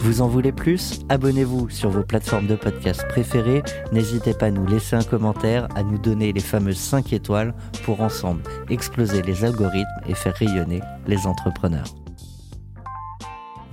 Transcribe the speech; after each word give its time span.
Vous 0.00 0.20
en 0.22 0.28
voulez 0.28 0.52
plus? 0.52 1.00
Abonnez-vous 1.08 1.70
sur 1.70 1.90
vos 1.90 2.02
plateformes 2.02 2.46
de 2.46 2.54
podcast 2.54 3.06
préférées. 3.08 3.62
N'hésitez 3.92 4.32
pas 4.32 4.46
à 4.46 4.50
nous 4.50 4.66
laisser 4.66 4.96
un 4.96 5.02
commentaire, 5.02 5.68
à 5.74 5.82
nous 5.82 5.98
donner 5.98 6.32
les 6.32 6.40
fameuses 6.40 6.78
5 6.78 7.12
étoiles 7.12 7.54
pour 7.84 8.00
ensemble 8.00 8.42
exploser 8.70 9.22
les 9.22 9.44
algorithmes 9.44 9.86
et 10.08 10.14
faire 10.14 10.34
rayonner 10.34 10.80
les 11.06 11.26
entrepreneurs. 11.26 11.94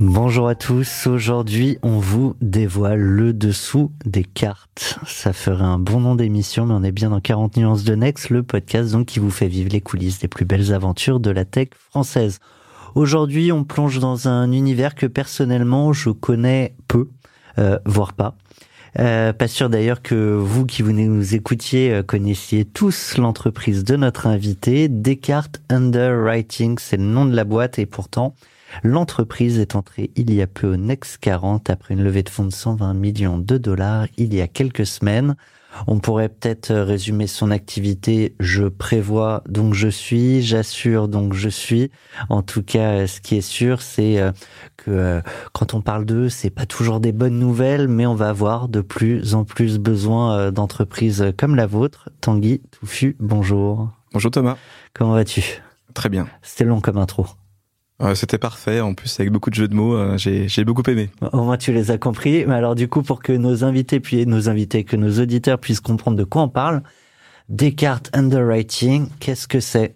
Bonjour 0.02 0.50
à 0.50 0.56
tous, 0.56 1.08
aujourd'hui 1.08 1.78
on 1.82 2.00
vous 2.00 2.36
dévoile 2.42 3.00
le 3.00 3.32
dessous 3.32 3.94
des 4.04 4.26
cartes. 4.26 5.00
Ça 5.08 5.32
ferait 5.32 5.64
un 5.64 5.80
bon 5.80 6.02
nom 6.02 6.16
d'émission 6.16 6.66
mais 6.66 6.74
on 6.74 6.84
est 6.84 6.92
bien 6.92 7.12
dans 7.12 7.22
40 7.22 7.56
nuances 7.56 7.86
de 7.86 7.96
Next, 7.96 8.30
le 8.30 8.44
podcast 8.44 8.92
donc 8.92 9.06
qui 9.06 9.20
vous 9.20 9.32
fait 9.32 9.48
vivre 9.48 9.70
les 9.72 9.80
coulisses 9.80 10.20
des 10.20 10.28
plus 10.28 10.44
belles 10.44 10.74
aventures 10.74 11.22
de 11.22 11.32
la 11.32 11.46
tech 11.46 11.70
française. 11.78 12.40
Aujourd'hui, 12.96 13.52
on 13.52 13.66
plonge 13.66 14.00
dans 14.00 14.30
un 14.30 14.54
univers 14.54 14.96
que 14.96 15.06
personnellement 15.06 15.92
je 15.92 16.12
connais 16.12 16.74
peu, 16.88 17.10
euh, 17.60 17.78
voire 17.86 18.14
pas. 18.14 18.36
Euh, 19.00 19.34
pas 19.34 19.50
sûr 19.50 19.70
d'ailleurs 19.70 20.02
que 20.02 20.34
vous 20.34 20.66
qui 20.66 20.82
venez 20.82 21.06
nous 21.06 21.36
écoutiez 21.36 21.92
euh, 21.92 22.04
connaissiez 22.04 22.64
tous 22.64 23.18
l'entreprise 23.18 23.84
de 23.84 23.98
notre 23.98 24.28
invité. 24.28 24.88
Descartes 24.88 25.62
Underwriting, 25.68 26.78
c'est 26.80 26.96
le 26.96 27.04
nom 27.04 27.26
de 27.26 27.36
la 27.36 27.44
boîte 27.44 27.80
et 27.80 27.86
pourtant 27.86 28.34
l'entreprise 28.82 29.60
est 29.60 29.76
entrée 29.76 30.12
il 30.16 30.34
y 30.34 30.42
a 30.42 30.48
peu 30.48 30.72
au 30.72 30.78
Next 30.78 31.18
40 31.18 31.70
après 31.70 31.96
une 31.96 32.04
levée 32.04 32.24
de 32.24 32.30
fonds 32.30 32.46
de 32.46 32.54
120 32.54 32.94
millions 32.94 33.38
de 33.38 33.58
dollars 33.58 34.08
il 34.16 34.34
y 34.34 34.40
a 34.40 34.48
quelques 34.48 34.86
semaines. 34.86 35.36
On 35.88 36.00
pourrait 36.00 36.30
peut-être 36.30 36.74
résumer 36.74 37.28
son 37.28 37.52
activité 37.52 38.36
je 38.40 38.64
prévois 38.64 39.44
donc 39.48 39.74
je 39.74 39.88
suis, 39.88 40.42
j'assure 40.42 41.08
donc 41.08 41.34
je 41.34 41.50
suis. 41.50 41.92
En 42.30 42.42
tout 42.42 42.64
cas, 42.64 43.08
ce 43.08 43.22
qui 43.22 43.36
est 43.36 43.42
sûr, 43.42 43.82
c'est 43.82 44.20
euh, 44.20 44.32
que 44.78 44.92
euh, 44.92 45.22
quand 45.54 45.74
on 45.74 45.82
parle 45.82 46.06
d'eux, 46.06 46.30
c'est 46.30 46.50
pas 46.50 46.66
toujours 46.66 47.00
des 47.00 47.12
bonnes 47.12 47.40
nouvelles, 47.40 47.88
mais 47.88 48.06
on 48.06 48.16
va 48.16 48.30
avoir 48.30 48.68
de 48.70 48.82
plus 48.82 49.36
en 49.36 49.44
plus 49.44 49.80
besoin 49.80 50.38
euh, 50.38 50.52
d'entreprises 50.52 51.34
comme 51.38 51.56
la 51.56 51.68
vôtre. 51.68 52.10
Tanguy 52.22 52.62
Touffu, 52.72 53.16
bonjour. 53.20 53.90
Bonjour 54.14 54.32
Thomas. 54.32 54.58
Comment 54.94 55.14
vas-tu? 55.14 55.62
Très 55.94 56.10
bien. 56.10 56.28
C'était 56.42 56.66
long 56.66 56.82
comme 56.82 56.98
intro. 56.98 57.26
Euh, 58.02 58.14
c'était 58.14 58.38
parfait. 58.38 58.82
En 58.82 58.94
plus, 58.94 59.20
avec 59.20 59.32
beaucoup 59.32 59.50
de 59.50 59.56
jeux 59.56 59.68
de 59.68 59.76
mots, 59.76 59.96
euh, 59.96 60.18
j'ai, 60.18 60.48
j'ai 60.50 60.66
beaucoup 60.66 60.84
aimé. 60.90 61.10
Au 61.32 61.44
moins, 61.44 61.58
tu 61.58 61.72
les 61.72 61.92
as 61.92 61.98
compris. 61.98 62.46
Mais 62.46 62.56
alors, 62.56 62.76
du 62.76 62.88
coup, 62.90 63.04
pour 63.04 63.24
que 63.24 63.32
nos 63.32 63.64
invités, 63.64 64.00
puis 64.00 64.26
nos 64.26 64.50
invités, 64.50 64.84
que 64.84 64.98
nos 64.98 65.20
auditeurs 65.20 65.60
puissent 65.60 65.80
comprendre 65.80 66.18
de 66.18 66.26
quoi 66.26 66.42
on 66.44 66.50
parle, 66.50 66.84
Descartes 67.48 68.10
Underwriting, 68.14 69.08
qu'est-ce 69.20 69.48
que 69.48 69.60
c'est? 69.60 69.96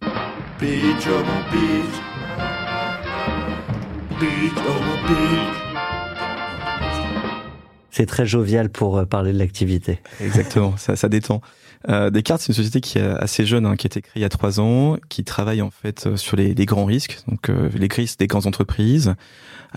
C'est 7.92 8.06
très 8.06 8.26
jovial 8.26 8.70
pour 8.70 8.98
euh, 8.98 9.06
parler 9.06 9.34
de 9.34 9.40
l'activité. 9.40 10.00
Exactement, 10.22 10.78
ça, 10.78 10.96
ça 10.96 11.10
détend. 11.10 11.42
Euh, 11.88 12.10
Descartes, 12.10 12.42
c'est 12.42 12.50
une 12.50 12.56
société 12.56 12.82
qui 12.82 12.98
est 12.98 13.02
assez 13.02 13.46
jeune, 13.46 13.66
hein, 13.66 13.76
qui 13.78 13.86
a 13.86 13.88
été 13.88 14.02
créée 14.02 14.20
il 14.20 14.22
y 14.22 14.26
a 14.26 14.30
trois 14.30 14.60
ans, 14.60 14.98
qui 15.08 15.24
travaille 15.24 15.62
en 15.62 15.70
fait 15.70 16.08
euh, 16.08 16.18
sur 16.18 16.36
les, 16.36 16.54
les 16.54 16.66
grands 16.66 16.84
risques, 16.84 17.20
donc 17.28 17.50
euh, 17.50 17.70
les 17.74 17.88
risques 17.90 18.20
des 18.20 18.28
grandes 18.28 18.48
entreprises, 18.48 19.16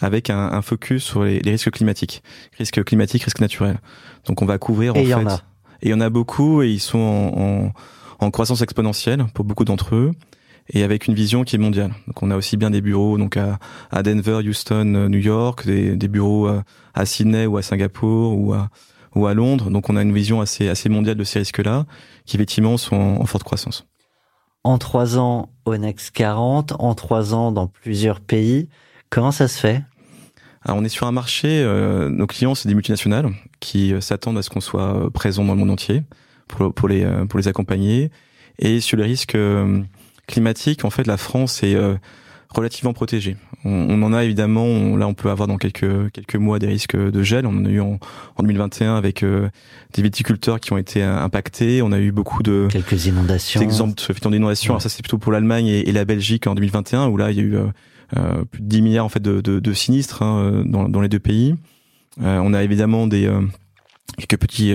avec 0.00 0.28
un, 0.28 0.38
un 0.52 0.62
focus 0.62 1.04
sur 1.04 1.22
les, 1.22 1.38
les, 1.40 1.52
risques 1.52 1.70
climatiques, 1.70 2.22
risques 2.58 2.82
climatiques, 2.82 3.22
risques 3.22 3.40
naturels. 3.40 3.78
Donc 4.26 4.42
on 4.42 4.46
va 4.46 4.58
couvrir 4.58 4.96
en 4.96 4.98
et 4.98 5.04
fait. 5.04 5.10
Y 5.10 5.14
en 5.14 5.28
a. 5.28 5.34
Et 5.82 5.88
il 5.88 5.90
y 5.90 5.94
en 5.94 6.00
a 6.00 6.10
beaucoup 6.10 6.62
et 6.62 6.70
ils 6.70 6.80
sont 6.80 6.98
en, 6.98 7.40
en, 7.40 7.72
en 8.18 8.30
croissance 8.30 8.62
exponentielle 8.62 9.26
pour 9.34 9.44
beaucoup 9.44 9.64
d'entre 9.64 9.94
eux 9.94 10.10
et 10.70 10.82
avec 10.82 11.06
une 11.06 11.14
vision 11.14 11.44
qui 11.44 11.56
est 11.56 11.58
mondiale. 11.58 11.92
Donc 12.08 12.22
on 12.22 12.30
a 12.30 12.36
aussi 12.36 12.56
bien 12.56 12.70
des 12.70 12.80
bureaux 12.80 13.16
donc 13.18 13.36
à, 13.36 13.58
à 13.90 14.02
Denver, 14.02 14.40
Houston, 14.48 15.08
New 15.08 15.18
York, 15.18 15.66
des, 15.66 15.96
des 15.96 16.08
bureaux 16.08 16.48
à 16.94 17.06
Sydney 17.06 17.46
ou 17.46 17.56
à 17.56 17.62
Singapour 17.62 18.38
ou 18.38 18.54
à 18.54 18.70
ou 19.14 19.26
à 19.26 19.34
Londres. 19.34 19.70
Donc 19.70 19.90
on 19.90 19.96
a 19.96 20.02
une 20.02 20.12
vision 20.12 20.40
assez 20.40 20.68
assez 20.68 20.88
mondiale 20.88 21.16
de 21.16 21.24
ces 21.24 21.40
risques-là, 21.40 21.86
qui 22.26 22.36
effectivement 22.36 22.76
sont 22.76 22.96
en, 22.96 23.20
en 23.20 23.26
forte 23.26 23.44
croissance. 23.44 23.86
En 24.64 24.78
trois 24.78 25.18
ans 25.18 25.50
au 25.64 25.76
Next 25.76 26.12
40, 26.12 26.74
en 26.78 26.94
trois 26.94 27.34
ans 27.34 27.52
dans 27.52 27.66
plusieurs 27.66 28.20
pays, 28.20 28.68
comment 29.10 29.32
ça 29.32 29.48
se 29.48 29.58
fait? 29.58 29.82
Alors 30.64 30.78
on 30.78 30.84
est 30.84 30.88
sur 30.88 31.06
un 31.06 31.12
marché, 31.12 31.62
euh, 31.64 32.08
nos 32.08 32.26
clients 32.26 32.54
c'est 32.54 32.68
des 32.68 32.74
multinationales 32.74 33.30
qui 33.58 33.92
euh, 33.92 34.00
s'attendent 34.00 34.38
à 34.38 34.42
ce 34.42 34.50
qu'on 34.50 34.60
soit 34.60 35.10
présent 35.12 35.44
dans 35.44 35.54
le 35.54 35.58
monde 35.58 35.70
entier 35.70 36.02
pour, 36.46 36.72
pour 36.72 36.88
les 36.88 37.04
pour 37.28 37.38
les 37.38 37.48
accompagner. 37.48 38.10
Et 38.58 38.80
sur 38.80 38.96
les 38.96 39.04
risques 39.04 39.36
climatiques, 40.28 40.84
en 40.84 40.90
fait 40.90 41.06
la 41.06 41.16
France 41.16 41.62
est 41.62 41.76
relativement 42.54 42.92
protégée. 42.92 43.36
On, 43.64 43.70
on, 43.70 44.02
en 44.02 44.12
a 44.12 44.24
évidemment, 44.24 44.64
on, 44.64 44.96
là 44.96 45.06
on 45.06 45.14
peut 45.14 45.30
avoir 45.30 45.48
dans 45.48 45.56
quelques 45.56 46.10
quelques 46.12 46.36
mois 46.36 46.58
des 46.58 46.66
risques 46.66 46.96
de 46.96 47.22
gel. 47.22 47.46
On 47.46 47.50
en 47.56 47.64
a 47.64 47.68
eu 47.68 47.80
en, 47.80 47.98
en 48.36 48.42
2021 48.42 48.96
avec 48.96 49.22
euh, 49.22 49.48
des 49.94 50.02
viticulteurs 50.02 50.60
qui 50.60 50.72
ont 50.72 50.78
été 50.78 51.02
impactés. 51.02 51.82
On 51.82 51.92
a 51.92 51.98
eu 51.98 52.12
beaucoup 52.12 52.42
de 52.42 52.68
quelques 52.70 53.06
inondations. 53.06 53.60
Exemples 53.60 53.94
d'inondations. 54.30 54.72
Ouais. 54.72 54.74
Alors 54.74 54.82
ça 54.82 54.88
c'est 54.88 55.02
plutôt 55.02 55.18
pour 55.18 55.32
l'Allemagne 55.32 55.66
et, 55.66 55.88
et, 55.88 55.92
la 55.92 56.04
Belgique 56.04 56.46
en 56.46 56.54
2021 56.54 57.08
où 57.08 57.16
là 57.16 57.30
il 57.30 57.36
y 57.36 57.40
a 57.40 57.44
eu 57.44 57.56
euh, 57.56 57.66
euh, 58.16 58.44
plus 58.44 58.62
de 58.62 58.68
10 58.68 58.82
milliards 58.82 59.04
en 59.04 59.08
fait 59.08 59.22
de, 59.22 59.40
de, 59.40 59.60
de 59.60 59.72
sinistres 59.72 60.22
hein, 60.22 60.62
dans, 60.66 60.88
dans 60.88 61.00
les 61.00 61.08
deux 61.08 61.18
pays. 61.18 61.54
Euh, 62.22 62.40
on 62.42 62.52
a 62.52 62.62
évidemment 62.62 63.06
des 63.06 63.30
quelques 64.18 64.38
petits 64.40 64.74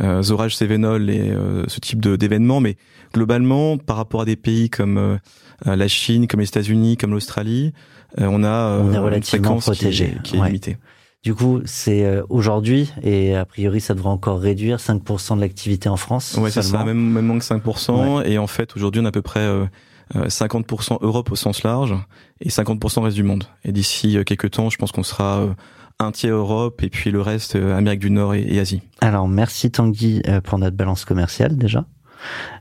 euh, 0.00 0.22
orages 0.30 0.56
Cévenol 0.56 1.10
et 1.10 1.30
euh, 1.30 1.64
ce 1.66 1.80
type 1.80 2.00
d'événements, 2.00 2.60
mais 2.60 2.76
globalement, 3.12 3.78
par 3.78 3.96
rapport 3.96 4.22
à 4.22 4.24
des 4.24 4.36
pays 4.36 4.70
comme 4.70 4.96
euh, 4.96 5.16
la 5.64 5.88
Chine, 5.88 6.26
comme 6.28 6.40
les 6.40 6.48
États-Unis, 6.48 6.96
comme 6.96 7.10
l'Australie, 7.10 7.72
on 8.16 8.44
a 8.44 8.78
on 8.80 8.92
est 8.92 8.98
relativement 8.98 9.54
une 9.54 9.60
protégé, 9.60 10.06
qui 10.06 10.12
est, 10.12 10.22
qui 10.22 10.36
est 10.36 10.40
ouais. 10.40 10.46
limitée. 10.46 10.76
Du 11.24 11.34
coup, 11.34 11.60
c'est 11.64 12.04
euh, 12.04 12.22
aujourd'hui, 12.28 12.92
et 13.02 13.34
a 13.34 13.44
priori, 13.44 13.80
ça 13.80 13.94
devrait 13.94 14.10
encore 14.10 14.40
réduire 14.40 14.78
5% 14.78 15.36
de 15.36 15.40
l'activité 15.40 15.88
en 15.88 15.96
France. 15.96 16.36
Ouais, 16.38 16.50
c'est 16.50 16.62
ça, 16.62 16.84
même, 16.84 16.98
même 16.98 17.26
moins 17.26 17.38
que 17.38 17.44
5%. 17.44 18.18
Ouais. 18.18 18.30
Et 18.30 18.38
en 18.38 18.46
fait, 18.46 18.76
aujourd'hui, 18.76 19.02
on 19.02 19.04
a 19.04 19.08
à 19.08 19.12
peu 19.12 19.22
près 19.22 19.40
euh, 19.40 19.66
50% 20.14 20.98
Europe 21.02 21.32
au 21.32 21.36
sens 21.36 21.64
large 21.64 21.94
et 22.40 22.50
50% 22.50 23.02
reste 23.02 23.16
du 23.16 23.24
monde. 23.24 23.44
Et 23.64 23.72
d'ici 23.72 24.16
quelques 24.24 24.52
temps, 24.52 24.70
je 24.70 24.78
pense 24.78 24.92
qu'on 24.92 25.02
sera 25.02 25.40
euh, 25.40 25.54
un 26.00 26.12
tiers 26.12 26.34
Europe 26.34 26.82
et 26.82 26.90
puis 26.90 27.10
le 27.10 27.20
reste 27.20 27.56
euh, 27.56 27.76
Amérique 27.76 28.00
du 28.00 28.10
Nord 28.10 28.34
et, 28.34 28.42
et 28.42 28.60
Asie. 28.60 28.82
Alors 29.00 29.28
merci 29.28 29.70
Tanguy 29.70 30.22
euh, 30.28 30.40
pour 30.40 30.58
notre 30.58 30.76
balance 30.76 31.04
commerciale 31.04 31.56
déjà. 31.56 31.84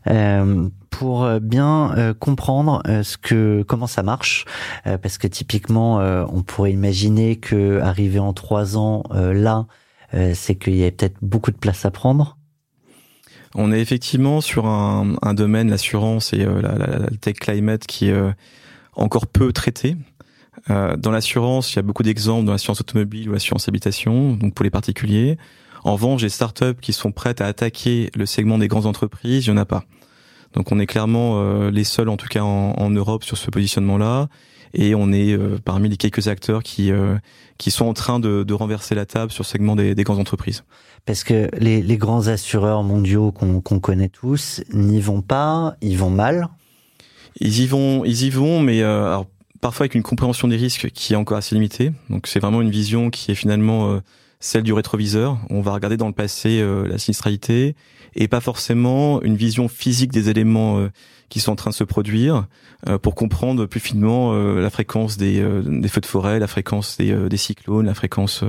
Euh, 0.08 0.70
pour 0.98 1.30
bien 1.40 1.96
euh, 1.96 2.14
comprendre 2.16 2.82
euh, 2.88 3.04
ce 3.04 3.18
que 3.18 3.64
comment 3.68 3.86
ça 3.86 4.02
marche, 4.02 4.46
euh, 4.88 4.98
parce 4.98 5.20
que 5.20 5.28
typiquement 5.28 5.98
on 5.98 6.42
pourrait 6.42 6.72
imaginer 6.72 7.36
que 7.36 7.80
arriver 7.82 8.20
en 8.20 8.34
trois 8.34 8.78
ans 8.78 9.04
là, 9.12 9.68
c'est 10.34 10.56
qu'il 10.56 10.76
y 10.76 10.86
a 10.86 10.92
peut-être 10.92 11.18
beaucoup 11.22 11.52
de 11.52 11.58
place 11.58 11.86
à 11.86 11.92
prendre. 11.92 12.38
On 13.56 13.72
est 13.72 13.82
effectivement 13.82 14.42
sur 14.42 14.68
un, 14.68 15.34
domaine, 15.34 15.70
l'assurance 15.70 16.34
et 16.34 16.46
la, 16.46 16.78
la, 16.78 17.10
tech 17.22 17.36
climate, 17.36 17.86
qui 17.86 18.10
est 18.10 18.34
encore 18.96 19.28
peu 19.28 19.52
traité. 19.52 19.98
Euh, 20.70 20.98
dans 20.98 21.12
l'assurance, 21.12 21.74
il 21.74 21.76
y 21.78 21.80
a 21.80 21.82
beaucoup 21.82 22.04
d'exemples 22.04 22.46
dans 22.46 22.52
l'assurance 22.52 22.82
automobile 22.82 23.30
ou 23.30 23.34
l'assurance 23.34 23.68
habitation, 23.68 24.34
donc 24.34 24.54
pour 24.54 24.64
les 24.64 24.70
particuliers. 24.70 25.38
En 25.88 25.94
revanche, 25.94 26.22
les 26.22 26.28
startups 26.28 26.76
qui 26.82 26.92
sont 26.92 27.14
prêtes 27.14 27.40
à 27.40 27.46
attaquer 27.46 28.12
le 28.14 28.26
segment 28.26 28.58
des 28.58 28.68
grandes 28.68 28.86
entreprises, 28.86 29.46
il 29.46 29.52
y 29.52 29.54
en 29.54 29.58
a 29.58 29.64
pas. 29.64 29.86
Donc 30.52 30.74
on 30.74 30.80
est 30.80 30.86
clairement 30.86 31.36
euh, 31.40 31.72
les 31.72 31.86
seuls, 31.86 32.10
en 32.10 32.18
tout 32.18 32.28
cas 32.28 32.42
en, 32.42 32.74
en 32.78 32.90
Europe, 32.90 33.24
sur 33.24 33.38
ce 33.38 33.50
positionnement-là. 33.50 34.28
Et 34.74 34.96
on 34.96 35.14
est 35.14 35.32
euh, 35.32 35.60
parmi 35.64 35.88
les 35.88 35.96
quelques 35.96 36.28
acteurs 36.28 36.62
qui 36.62 36.92
qui 37.58 37.72
sont 37.72 37.86
en 37.86 37.94
train 37.94 38.20
de, 38.20 38.44
de, 38.44 38.54
renverser 38.54 38.96
la 38.96 39.06
table 39.06 39.32
sur 39.32 39.44
le 39.44 39.48
segment 39.48 39.78
des, 39.78 39.96
des 39.96 40.04
grandes 40.04 40.20
entreprises. 40.20 40.66
Parce 41.06 41.24
que 41.24 41.50
les, 41.58 41.82
les 41.82 41.98
grands 41.98 42.28
assureurs 42.28 42.84
mondiaux 42.84 43.32
qu'on 43.32 43.62
connaît 43.62 44.10
tous 44.10 44.62
n'y 44.74 45.00
vont 45.00 45.22
pas, 45.22 45.78
ils 45.82 45.98
vont 45.98 46.10
mal. 46.10 46.50
Ils 47.40 47.62
y 47.62 47.66
vont, 47.66 48.04
ils 48.04 48.24
y 48.24 48.30
vont, 48.30 48.60
mais 48.60 48.84
alors 48.84 49.26
parfois 49.62 49.86
avec 49.86 49.96
une 49.96 50.04
compréhension 50.04 50.50
des 50.50 50.58
risques 50.58 50.90
qui 50.92 51.14
est 51.14 51.16
encore 51.16 51.38
assez 51.38 51.56
limitée. 51.56 51.94
Donc 52.10 52.28
c'est 52.28 52.40
vraiment 52.40 52.62
une 52.62 52.72
vision 52.72 53.10
qui 53.10 53.32
est 53.32 53.36
finalement 53.36 53.90
euh, 53.90 54.00
celle 54.40 54.64
du 54.64 54.74
rétroviseur. 54.74 55.38
On 55.50 55.62
va 55.62 55.74
regarder 55.74 55.98
dans 55.98 56.08
le 56.08 56.14
passé 56.14 56.60
euh, 56.60 56.88
la 56.88 56.98
sinistralité 56.98 57.76
et 58.16 58.28
pas 58.28 58.40
forcément 58.40 59.22
une 59.22 59.36
vision 59.36 59.68
physique 59.68 60.12
des 60.12 60.30
éléments 60.30 60.80
euh, 60.80 60.90
qui 61.30 61.40
sont 61.40 61.52
en 61.52 61.56
train 61.56 61.72
de 61.72 61.76
se 61.76 61.84
produire 61.84 62.48
pour 63.02 63.16
comprendre 63.16 63.66
plus 63.66 63.82
finement 63.82 64.34
la 64.34 64.70
fréquence 64.70 65.18
des, 65.18 65.44
des, 65.66 65.88
feux 65.90 66.00
de 66.00 66.06
forêt, 66.06 66.40
la 66.40 66.48
fréquence 66.48 66.96
des, 66.96 67.28
des 67.28 67.36
cyclones, 67.36 67.86
la 67.86 67.96
fréquence 67.96 68.46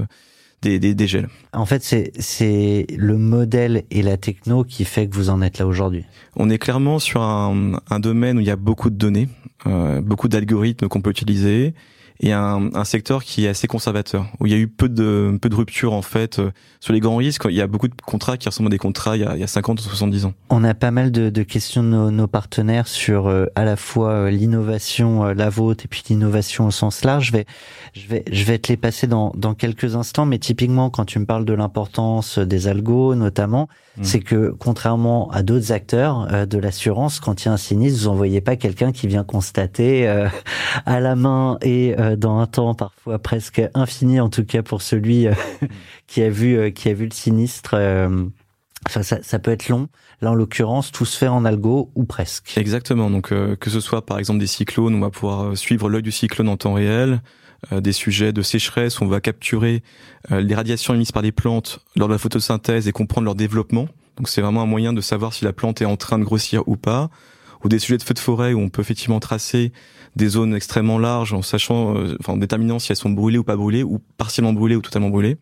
des, 0.62 0.78
des, 0.78 0.94
des, 0.94 1.06
gels. 1.08 1.28
En 1.52 1.66
fait, 1.66 1.82
c'est 1.82 2.12
c'est 2.20 2.86
le 2.96 3.16
modèle 3.16 3.82
et 3.90 4.02
la 4.02 4.16
techno 4.16 4.62
qui 4.62 4.84
fait 4.84 5.08
que 5.08 5.16
vous 5.16 5.28
en 5.28 5.42
êtes 5.42 5.58
là 5.58 5.66
aujourd'hui. 5.66 6.04
On 6.36 6.50
est 6.50 6.58
clairement 6.58 7.00
sur 7.00 7.20
un, 7.20 7.80
un 7.90 7.98
domaine 7.98 8.36
où 8.36 8.40
il 8.40 8.46
y 8.46 8.50
a 8.50 8.56
beaucoup 8.56 8.90
de 8.90 8.96
données. 8.96 9.28
Euh, 9.66 10.00
beaucoup 10.00 10.28
d'algorithmes 10.28 10.86
qu'on 10.86 11.00
peut 11.00 11.10
utiliser 11.10 11.74
et 12.20 12.32
un, 12.32 12.70
un, 12.74 12.84
secteur 12.84 13.22
qui 13.22 13.44
est 13.44 13.48
assez 13.48 13.68
conservateur, 13.68 14.26
où 14.40 14.46
il 14.46 14.52
y 14.52 14.54
a 14.54 14.58
eu 14.58 14.66
peu 14.66 14.88
de, 14.88 15.38
peu 15.40 15.48
de 15.48 15.54
ruptures 15.54 15.92
en 15.92 16.02
fait 16.02 16.38
euh, 16.38 16.50
sur 16.80 16.92
les 16.92 17.00
grands 17.00 17.16
risques. 17.16 17.44
Il 17.48 17.54
y 17.54 17.60
a 17.60 17.68
beaucoup 17.68 17.86
de 17.86 17.94
contrats 18.04 18.36
qui 18.36 18.48
ressemblent 18.48 18.68
à 18.68 18.70
des 18.70 18.78
contrats 18.78 19.16
il 19.16 19.22
y 19.22 19.24
a, 19.24 19.36
il 19.36 19.40
y 19.40 19.44
a 19.44 19.48
50 19.48 19.80
ou 19.80 19.82
70 19.84 20.24
ans. 20.24 20.34
On 20.50 20.64
a 20.64 20.74
pas 20.74 20.90
mal 20.90 21.12
de, 21.12 21.30
de 21.30 21.42
questions 21.44 21.82
de 21.82 21.88
nos, 21.88 22.10
nos, 22.10 22.26
partenaires 22.26 22.88
sur 22.88 23.28
euh, 23.28 23.46
à 23.54 23.64
la 23.64 23.76
fois 23.76 24.30
l'innovation, 24.30 25.24
la 25.24 25.48
vôtre, 25.48 25.84
et 25.84 25.88
puis 25.88 26.02
l'innovation 26.08 26.66
au 26.66 26.70
sens 26.72 27.04
large. 27.04 27.28
Je 27.28 27.32
vais, 27.32 27.46
je 27.94 28.08
vais, 28.08 28.24
je 28.30 28.44
vais 28.44 28.58
te 28.58 28.68
les 28.68 28.76
passer 28.76 29.06
dans, 29.06 29.32
dans 29.36 29.54
quelques 29.54 29.94
instants, 29.94 30.26
mais 30.26 30.38
typiquement 30.38 30.90
quand 30.90 31.04
tu 31.04 31.20
me 31.20 31.26
parles 31.26 31.44
de 31.44 31.54
l'importance 31.54 32.38
des 32.38 32.66
algos, 32.66 33.14
notamment, 33.14 33.68
Mm. 33.98 34.04
c'est 34.04 34.20
que 34.20 34.54
contrairement 34.58 35.28
à 35.30 35.42
d'autres 35.42 35.72
acteurs 35.72 36.28
euh, 36.32 36.46
de 36.46 36.58
l'assurance, 36.58 37.20
quand 37.20 37.42
il 37.42 37.46
y 37.46 37.48
a 37.48 37.52
un 37.52 37.56
sinistre, 37.56 38.00
vous 38.00 38.08
envoyez 38.08 38.40
pas 38.40 38.56
quelqu'un 38.56 38.92
qui 38.92 39.06
vient 39.06 39.24
constater 39.24 40.08
euh, 40.08 40.28
à 40.86 41.00
la 41.00 41.16
main 41.16 41.58
et 41.62 41.94
euh, 41.98 42.07
dans 42.16 42.38
un 42.38 42.46
temps 42.46 42.74
parfois 42.74 43.18
presque 43.18 43.62
infini, 43.74 44.20
en 44.20 44.28
tout 44.28 44.44
cas 44.44 44.62
pour 44.62 44.82
celui 44.82 45.26
mm. 45.26 45.34
qui 46.06 46.22
a 46.22 46.30
vu 46.30 46.72
qui 46.72 46.88
a 46.88 46.94
vu 46.94 47.04
le 47.04 47.12
sinistre. 47.12 47.74
Enfin, 48.86 49.02
ça, 49.02 49.18
ça, 49.22 49.38
peut 49.40 49.50
être 49.50 49.68
long. 49.68 49.88
Là, 50.22 50.30
en 50.30 50.34
l'occurrence, 50.34 50.92
tout 50.92 51.04
se 51.04 51.18
fait 51.18 51.26
en 51.26 51.44
algo 51.44 51.90
ou 51.96 52.04
presque. 52.04 52.56
Exactement. 52.56 53.10
Donc, 53.10 53.28
que 53.30 53.70
ce 53.70 53.80
soit 53.80 54.06
par 54.06 54.20
exemple 54.20 54.38
des 54.38 54.46
cyclones, 54.46 54.94
on 54.94 55.00
va 55.00 55.10
pouvoir 55.10 55.56
suivre 55.56 55.88
l'œil 55.88 56.02
du 56.02 56.12
cyclone 56.12 56.48
en 56.48 56.56
temps 56.56 56.74
réel. 56.74 57.20
des 57.72 57.92
sujets 57.92 58.32
de 58.32 58.40
sécheresse, 58.40 59.00
on 59.00 59.08
va 59.08 59.20
capturer 59.20 59.82
les 60.30 60.54
radiations 60.54 60.94
émises 60.94 61.10
par 61.10 61.22
les 61.22 61.32
plantes 61.32 61.80
lors 61.96 62.06
de 62.08 62.14
la 62.14 62.18
photosynthèse 62.18 62.86
et 62.86 62.92
comprendre 62.92 63.24
leur 63.24 63.34
développement. 63.34 63.88
Donc 64.18 64.28
c'est 64.28 64.40
vraiment 64.40 64.62
un 64.62 64.66
moyen 64.66 64.92
de 64.92 65.00
savoir 65.00 65.32
si 65.32 65.44
la 65.44 65.52
plante 65.52 65.80
est 65.80 65.84
en 65.84 65.96
train 65.96 66.18
de 66.18 66.24
grossir 66.24 66.62
ou 66.66 66.76
pas. 66.76 67.08
Ou 67.64 67.68
des 67.68 67.78
sujets 67.78 67.98
de 67.98 68.02
feux 68.02 68.14
de 68.14 68.18
forêt 68.18 68.52
où 68.52 68.60
on 68.60 68.68
peut 68.68 68.82
effectivement 68.82 69.20
tracer 69.20 69.72
des 70.16 70.28
zones 70.28 70.54
extrêmement 70.54 70.98
larges 70.98 71.32
en 71.32 71.42
sachant, 71.42 71.96
euh, 71.96 72.16
enfin 72.20 72.34
en 72.34 72.36
déterminant 72.36 72.78
si 72.78 72.92
elles 72.92 72.96
sont 72.96 73.10
brûlées 73.10 73.38
ou 73.38 73.44
pas 73.44 73.56
brûlées, 73.56 73.82
ou 73.82 74.00
partiellement 74.16 74.52
brûlées 74.52 74.76
ou 74.76 74.80
totalement 74.80 75.10
brûlées. 75.10 75.36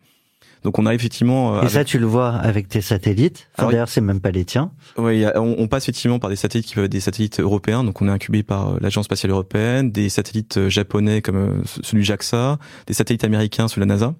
Donc 0.63 0.79
on 0.79 0.85
a 0.85 0.93
effectivement. 0.93 1.57
Euh, 1.57 1.61
Et 1.61 1.69
ça, 1.69 1.83
tu 1.85 1.99
le 1.99 2.05
vois 2.05 2.29
avec 2.29 2.67
tes 2.67 2.81
satellites. 2.81 3.47
Enfin, 3.57 3.69
D'ailleurs, 3.69 3.89
c'est 3.89 4.01
même 4.01 4.19
pas 4.19 4.31
les 4.31 4.43
tiens. 4.43 4.71
Oui, 4.97 5.23
on, 5.35 5.55
on, 5.57 5.67
passe 5.67 5.83
effectivement 5.83 6.19
par 6.19 6.29
des 6.29 6.35
satellites 6.35 6.65
qui 6.65 6.75
peuvent 6.75 6.85
être 6.85 6.91
des 6.91 6.99
satellites 6.99 7.39
européens. 7.39 7.83
Donc 7.83 8.01
on 8.01 8.07
est 8.07 8.11
incubé 8.11 8.43
par 8.43 8.69
euh, 8.69 8.77
l'agence 8.81 9.05
spatiale 9.05 9.31
européenne, 9.31 9.91
des 9.91 10.09
satellites 10.09 10.67
japonais 10.67 11.21
comme 11.21 11.63
celui 11.83 12.03
JAXA, 12.03 12.57
des 12.87 12.93
satellites 12.93 13.23
américains 13.23 13.67
sous 13.67 13.79
la 13.79 13.85
NASA. 13.85 14.15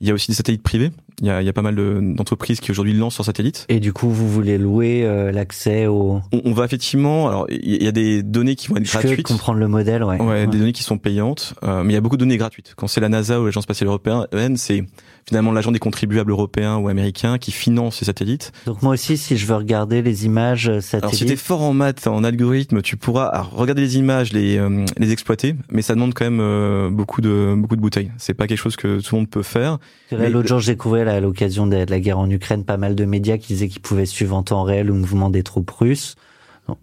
Il 0.00 0.08
y 0.08 0.10
a 0.10 0.14
aussi 0.14 0.30
des 0.30 0.34
satellites 0.34 0.62
privés. 0.62 0.90
Il 1.20 1.26
y 1.26 1.30
a, 1.30 1.42
il 1.42 1.44
y 1.44 1.48
a 1.50 1.52
pas 1.52 1.60
mal 1.60 1.76
d'entreprises 2.14 2.60
qui 2.60 2.70
aujourd'hui 2.70 2.94
lancent 2.94 3.14
sur 3.14 3.24
satellite. 3.26 3.66
Et 3.68 3.80
du 3.80 3.92
coup, 3.92 4.08
vous 4.08 4.26
voulez 4.26 4.56
louer 4.56 5.04
euh, 5.04 5.30
l'accès 5.30 5.86
au... 5.86 6.20
On, 6.32 6.40
on, 6.46 6.52
va 6.54 6.64
effectivement... 6.64 7.28
Alors, 7.28 7.46
il 7.50 7.82
y 7.82 7.86
a 7.86 7.92
des 7.92 8.22
données 8.22 8.56
qui 8.56 8.68
vont 8.68 8.76
être 8.76 8.86
Je 8.86 8.92
gratuites. 8.92 9.18
Je 9.18 9.22
comprendre 9.22 9.58
le 9.58 9.68
modèle, 9.68 10.02
ouais. 10.02 10.18
ouais. 10.18 10.26
Ouais, 10.26 10.46
des 10.46 10.56
données 10.56 10.72
qui 10.72 10.82
sont 10.82 10.96
payantes. 10.96 11.52
Euh, 11.62 11.82
mais 11.82 11.92
il 11.92 11.94
y 11.94 11.98
a 11.98 12.00
beaucoup 12.00 12.16
de 12.16 12.20
données 12.20 12.38
gratuites. 12.38 12.72
Quand 12.76 12.86
c'est 12.86 13.02
la 13.02 13.10
NASA 13.10 13.38
ou 13.38 13.44
l'Agence 13.44 13.64
spatiale 13.64 13.88
européenne, 13.88 14.56
c'est 14.56 14.86
finalement 15.28 15.52
l'agent 15.52 15.70
des 15.70 15.78
contribuables 15.78 16.30
européens 16.30 16.78
ou 16.78 16.88
américains 16.88 17.36
qui 17.36 17.52
finance 17.52 17.96
ces 17.96 18.06
satellites. 18.06 18.52
Donc 18.64 18.80
moi 18.82 18.94
aussi, 18.94 19.18
si 19.18 19.36
je 19.36 19.46
veux 19.46 19.56
regarder 19.56 20.00
les 20.00 20.24
images 20.24 20.80
satellites... 20.80 21.04
Alors 21.04 21.14
si 21.14 21.26
t'es 21.26 21.36
fort 21.36 21.60
en 21.60 21.74
maths, 21.74 22.06
en 22.06 22.24
algorithme, 22.24 22.80
tu 22.80 22.96
pourras 22.96 23.42
regarder 23.52 23.82
les 23.82 23.98
images, 23.98 24.32
les, 24.32 24.56
euh, 24.56 24.86
les 24.96 25.12
exploiter, 25.12 25.54
mais 25.70 25.82
ça 25.82 25.94
demande 25.94 26.14
quand 26.14 26.24
même 26.24 26.40
euh, 26.40 26.88
beaucoup 26.90 27.20
de 27.20 27.54
beaucoup 27.56 27.76
de 27.76 27.80
bouteilles. 27.80 28.10
C'est 28.16 28.34
pas 28.34 28.46
quelque 28.46 28.58
chose 28.58 28.76
que 28.76 29.00
tout 29.00 29.14
le 29.14 29.20
monde 29.20 29.30
peut 29.30 29.42
faire. 29.42 29.78
L'autre 30.12 30.48
jour, 30.48 30.58
j'ai 30.60 30.72
découvert 30.72 31.08
à 31.08 31.20
l'occasion 31.20 31.66
de 31.66 31.76
la 31.88 32.00
guerre 32.00 32.18
en 32.18 32.28
Ukraine 32.28 32.64
pas 32.64 32.76
mal 32.76 32.94
de 32.94 33.04
médias 33.04 33.38
qui 33.38 33.48
disaient 33.48 33.68
qu'ils 33.68 33.80
pouvaient 33.80 34.06
suivre 34.06 34.36
en 34.36 34.42
temps 34.42 34.62
réel 34.62 34.86
le 34.86 34.92
mouvement 34.92 35.30
des 35.30 35.42
troupes 35.42 35.70
russes. 35.70 36.16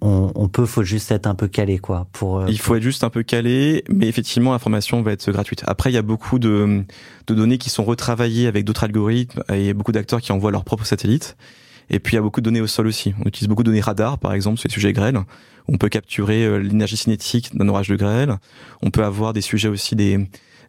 On, 0.01 0.31
on, 0.36 0.48
peut, 0.50 0.65
faut 0.65 0.83
juste 0.83 1.12
être 1.12 1.27
un 1.27 1.36
peu 1.36 1.48
calé, 1.48 1.77
quoi. 1.77 2.07
Pour, 2.12 2.39
euh, 2.39 2.45
il 2.50 2.59
faut 2.59 2.75
être 2.75 2.83
juste 2.83 3.06
un 3.06 3.09
peu 3.09 3.24
calé, 3.24 3.83
mais 3.89 4.07
effectivement, 4.07 4.51
l'information 4.51 5.01
va 5.01 5.13
être 5.13 5.31
gratuite. 5.31 5.63
Après, 5.65 5.92
il 5.92 5.94
y 5.94 5.98
a 5.98 6.01
beaucoup 6.01 6.39
de, 6.39 6.83
de 7.27 7.33
données 7.33 7.57
qui 7.57 7.69
sont 7.69 7.86
retravaillées 7.86 8.48
avec 8.48 8.65
d'autres 8.65 8.83
algorithmes 8.83 9.44
et 9.50 9.60
il 9.60 9.65
y 9.65 9.69
a 9.69 9.74
beaucoup 9.74 9.94
d'acteurs 9.94 10.19
qui 10.19 10.31
envoient 10.33 10.51
leurs 10.51 10.65
propres 10.65 10.86
satellites. 10.86 11.38
Et 11.89 12.00
puis, 12.00 12.13
il 12.13 12.15
y 12.18 12.19
a 12.19 12.21
beaucoup 12.21 12.42
de 12.42 12.45
données 12.45 12.60
au 12.60 12.68
sol 12.68 12.88
aussi. 12.88 13.13
On 13.24 13.27
utilise 13.27 13.48
beaucoup 13.48 13.63
de 13.63 13.69
données 13.69 13.81
radar, 13.81 14.18
par 14.18 14.33
exemple, 14.33 14.60
sur 14.60 14.68
les 14.68 14.74
sujets 14.74 14.92
grêles. 14.92 15.18
On 15.69 15.77
peut 15.77 15.89
capturer 15.89 16.44
euh, 16.44 16.57
l'énergie 16.57 16.98
cinétique 16.98 17.56
d'un 17.56 17.69
orage 17.69 17.88
de 17.88 17.95
grêle. 17.95 18.38
On 18.81 18.89
peut 18.89 19.03
avoir 19.03 19.31
des 19.31 19.42
sujets 19.42 19.69
aussi 19.69 19.95
des, 19.95 20.19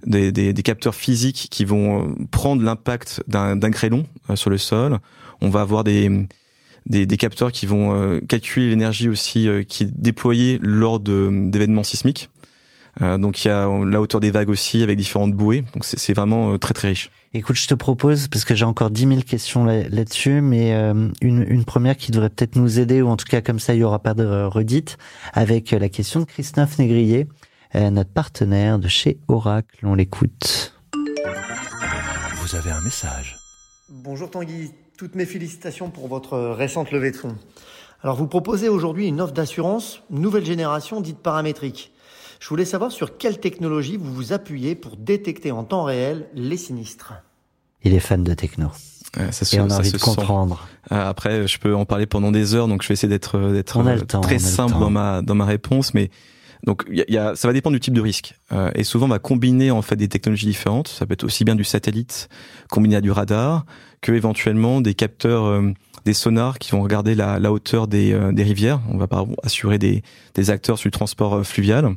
des, 0.07 0.33
des, 0.33 0.63
capteurs 0.63 0.95
physiques 0.95 1.49
qui 1.51 1.65
vont 1.65 2.03
euh, 2.03 2.15
prendre 2.31 2.63
l'impact 2.63 3.23
d'un 3.27 3.57
grêlon 3.57 4.07
sur 4.35 4.51
le 4.51 4.59
sol. 4.59 4.99
On 5.41 5.51
va 5.51 5.61
avoir 5.61 5.85
des, 5.85 6.27
des, 6.89 7.17
capteurs 7.17 7.53
qui 7.53 7.67
vont 7.67 7.95
euh, 7.95 8.21
calculer 8.21 8.71
l'énergie 8.71 9.09
aussi 9.09 9.49
euh, 9.49 9.63
qui 9.63 9.85
est 9.85 9.91
déployée 9.93 10.59
lors 10.63 11.01
d'événements 11.01 11.85
sismiques. 11.85 12.31
Euh, 13.01 13.19
donc 13.19 13.45
il 13.45 13.49
y 13.49 13.51
a 13.51 13.69
la 13.85 14.01
hauteur 14.01 14.21
des 14.21 14.31
vagues 14.31 14.49
aussi 14.49 14.83
avec 14.83 14.97
différentes 14.97 15.33
bouées. 15.33 15.65
Donc 15.75 15.85
c'est 15.85 16.15
vraiment 16.15 16.59
très 16.59 16.75
très 16.75 16.89
riche. 16.89 17.11
Écoute, 17.35 17.57
je 17.57 17.69
te 17.69 17.75
propose, 17.75 18.27
parce 18.29 18.45
que 18.45 18.55
j'ai 18.55 18.65
encore 18.65 18.91
10 18.91 19.07
000 19.07 19.21
questions 19.21 19.67
là-dessus, 19.67 20.41
mais 20.41 20.73
une, 21.21 21.45
une, 21.47 21.65
première 21.65 21.99
qui 21.99 22.11
devrait 22.11 22.31
peut-être 22.31 22.57
nous 22.57 22.81
aider, 22.81 23.03
ou 23.03 23.09
en 23.09 23.19
tout 23.19 23.27
cas 23.27 23.43
comme 23.43 23.59
ça 23.59 23.75
il 23.75 23.81
y 23.81 23.85
aura 23.85 23.99
pas 23.99 24.15
de 24.15 24.45
redite, 24.45 24.97
avec 25.35 25.73
la 25.73 25.91
question 25.91 26.21
de 26.21 26.25
Christophe 26.25 26.79
Négrier, 26.79 27.29
notre 27.75 28.11
partenaire 28.11 28.79
de 28.79 28.89
chez 28.89 29.19
Oracle. 29.29 29.81
On 29.85 29.95
l'écoute. 29.95 30.75
Vous 32.37 32.55
avez 32.57 32.71
un 32.71 32.81
message. 32.81 33.37
Bonjour 33.91 34.31
Tanguy, 34.31 34.73
toutes 34.97 35.15
mes 35.15 35.27
félicitations 35.27 35.91
pour 35.91 36.09
votre 36.09 36.39
récente 36.39 36.91
levée 36.91 37.11
de 37.11 37.17
fonds. 37.17 37.37
Alors 38.03 38.17
vous 38.17 38.27
proposez 38.27 38.69
aujourd'hui 38.69 39.07
une 39.07 39.21
offre 39.21 39.33
d'assurance 39.33 40.03
nouvelle 40.11 40.45
génération 40.45 41.01
dite 41.01 41.19
paramétrique. 41.19 41.93
Je 42.41 42.49
voulais 42.49 42.65
savoir 42.65 42.93
sur 42.93 43.19
quelle 43.19 43.41
technologie 43.41 43.97
vous 43.97 44.15
vous 44.15 44.33
appuyez 44.33 44.77
pour 44.77 44.97
détecter 44.97 45.51
en 45.51 45.65
temps 45.65 45.83
réel 45.83 46.29
les 46.35 46.57
sinistres. 46.57 47.15
Il 47.83 47.95
est 47.95 48.01
fan 48.01 48.23
de 48.23 48.35
techno. 48.35 48.69
Ouais, 49.17 49.33
ça 49.33 49.45
se, 49.45 49.57
Et 49.57 49.61
on 49.61 49.67
a 49.67 49.71
ça 49.71 49.79
envie 49.79 49.91
se 49.91 49.97
de 49.97 50.01
comprendre. 50.01 50.69
Euh, 50.93 51.09
Après, 51.09 51.49
je 51.49 51.59
peux 51.59 51.75
en 51.75 51.87
parler 51.87 52.07
pendant 52.07 52.31
des 52.31 52.55
heures, 52.55 52.69
donc 52.69 52.83
je 52.83 52.89
vais 52.89 52.95
essayer 52.95 53.09
d'être 53.09 53.37
euh, 53.37 53.63
très 53.63 54.35
le 54.35 54.39
simple 54.39 54.79
dans 54.79 54.91
ma 54.91 55.23
dans 55.23 55.35
ma 55.35 55.47
réponse, 55.47 55.95
mais 55.95 56.11
donc 56.65 56.85
y 56.91 57.01
a, 57.01 57.05
y 57.09 57.17
a- 57.17 57.35
ça 57.37 57.49
va 57.49 57.55
dépendre 57.55 57.75
du 57.75 57.81
type 57.81 57.95
de 57.95 58.01
risque. 58.01 58.35
Euh, 58.53 58.71
et 58.75 58.85
souvent, 58.85 59.07
on 59.07 59.11
va 59.11 59.19
combiner 59.19 59.71
en 59.71 59.83
fait 59.83 59.97
des 59.97 60.09
technologies 60.09 60.47
différentes. 60.47 60.89
Ça 60.89 61.07
peut 61.07 61.13
être 61.15 61.25
aussi 61.25 61.45
bien 61.45 61.55
du 61.55 61.65
satellite 61.65 62.29
combiné 62.69 62.97
à 62.97 63.01
du 63.01 63.11
radar, 63.11 63.65
que 64.01 64.13
éventuellement 64.13 64.81
des 64.81 64.95
capteurs, 64.95 65.45
euh, 65.45 65.73
des 66.05 66.15
sonars 66.15 66.59
qui 66.59 66.71
vont 66.73 66.83
regarder 66.83 67.15
la, 67.15 67.39
la 67.39 67.53
hauteur 67.53 67.87
des, 67.87 68.13
euh, 68.13 68.33
des 68.33 68.43
rivières. 68.43 68.81
On 68.91 68.97
va 68.99 69.07
pas 69.07 69.25
assurer 69.43 69.79
des, 69.79 70.03
des 70.35 70.51
acteurs 70.51 70.79
sur 70.79 70.89
le 70.89 70.93
transport 70.93 71.35
euh, 71.35 71.43
fluvial. 71.43 71.95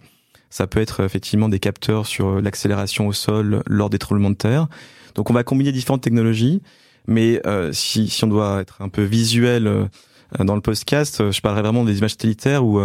Ça 0.49 0.67
peut 0.67 0.81
être 0.81 1.01
effectivement 1.03 1.47
des 1.49 1.59
capteurs 1.59 2.05
sur 2.05 2.27
euh, 2.27 2.41
l'accélération 2.41 3.07
au 3.07 3.13
sol 3.13 3.63
lors 3.67 3.89
des 3.89 3.99
tremblements 3.99 4.31
de 4.31 4.35
terre. 4.35 4.67
Donc 5.15 5.29
on 5.29 5.33
va 5.33 5.43
combiner 5.43 5.71
différentes 5.71 6.01
technologies. 6.01 6.61
Mais 7.07 7.41
euh, 7.47 7.73
si, 7.73 8.09
si 8.09 8.23
on 8.23 8.27
doit 8.27 8.61
être 8.61 8.81
un 8.81 8.89
peu 8.89 9.01
visuel 9.03 9.89
dans 10.37 10.55
le 10.55 10.61
podcast, 10.61 11.31
je 11.31 11.41
parlerai 11.41 11.63
vraiment 11.63 11.83
des 11.83 11.97
images 11.97 12.11
satellitaires 12.11 12.63
où 12.63 12.79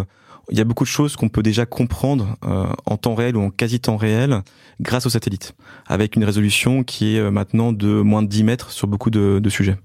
il 0.51 0.59
y 0.59 0.61
a 0.61 0.65
beaucoup 0.65 0.85
de 0.85 0.89
choses 0.89 1.17
qu'on 1.17 1.29
peut 1.29 1.43
déjà 1.43 1.67
comprendre 1.67 2.37
euh, 2.45 2.67
en 2.85 2.97
temps 2.97 3.15
réel 3.15 3.37
ou 3.37 3.43
en 3.43 3.51
quasi 3.51 3.81
temps 3.81 3.97
réel 3.97 4.43
grâce 4.81 5.07
aux 5.07 5.11
satellites, 5.11 5.55
avec 5.87 6.17
une 6.17 6.25
résolution 6.25 6.85
qui 6.85 7.17
est 7.17 7.21
euh, 7.21 7.31
maintenant 7.31 7.73
de 7.73 8.01
moins 8.01 8.23
de 8.23 8.29
10 8.29 8.45
mètres 8.45 8.71
sur 8.71 8.87
beaucoup 8.87 9.11
de, 9.11 9.41
de 9.43 9.51
sujets. 9.51 9.77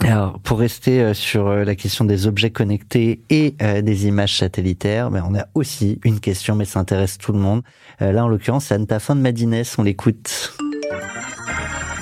Alors, 0.00 0.40
pour 0.40 0.58
rester 0.58 1.00
euh, 1.00 1.14
sur 1.14 1.48
la 1.48 1.74
question 1.74 2.04
des 2.04 2.26
objets 2.26 2.50
connectés 2.50 3.20
et 3.30 3.52
des 3.82 4.06
images 4.06 4.38
satellitaires, 4.38 5.10
ben, 5.10 5.24
on 5.28 5.34
a 5.34 5.46
aussi 5.54 6.00
une 6.04 6.20
question, 6.20 6.56
mais 6.56 6.64
ça 6.64 6.80
intéresse 6.80 7.18
tout 7.18 7.32
le 7.32 7.38
monde. 7.38 7.62
là, 8.00 8.24
en 8.24 8.28
l'occurrence, 8.28 8.66
c'est 8.66 8.74
Anne 8.74 8.86
fin 9.00 9.14
de 9.14 9.20
Madines, 9.20 9.62
on 9.78 9.82
l'écoute. 9.82 10.56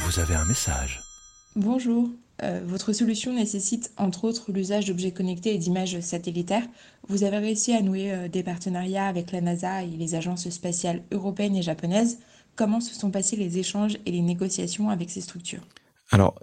Vous 0.07 0.19
avez 0.21 0.35
un 0.35 0.45
message. 0.45 1.01
Bonjour. 1.57 2.09
Votre 2.65 2.93
solution 2.93 3.33
nécessite 3.35 3.93
entre 3.97 4.25
autres 4.25 4.53
l'usage 4.53 4.87
d'objets 4.87 5.13
connectés 5.13 5.55
et 5.55 5.59
d'images 5.59 6.01
satellitaires. 6.01 6.65
Vous 7.09 7.25
avez 7.25 7.39
réussi 7.39 7.73
à 7.73 7.83
nouer 7.83 8.29
des 8.29 8.43
partenariats 8.43 9.07
avec 9.07 9.33
la 9.33 9.41
NASA 9.41 9.83
et 9.83 9.89
les 9.89 10.15
agences 10.15 10.49
spatiales 10.51 11.03
européennes 11.13 11.57
et 11.57 11.63
japonaises. 11.63 12.19
Comment 12.57 12.81
se 12.81 12.95
sont 12.95 13.11
passés 13.11 13.37
les 13.37 13.59
échanges 13.59 13.99
et 14.05 14.11
les 14.11 14.21
négociations 14.21 14.91
avec 14.91 15.11
ces 15.11 15.21
structures? 15.21 15.63
Alors, 16.13 16.39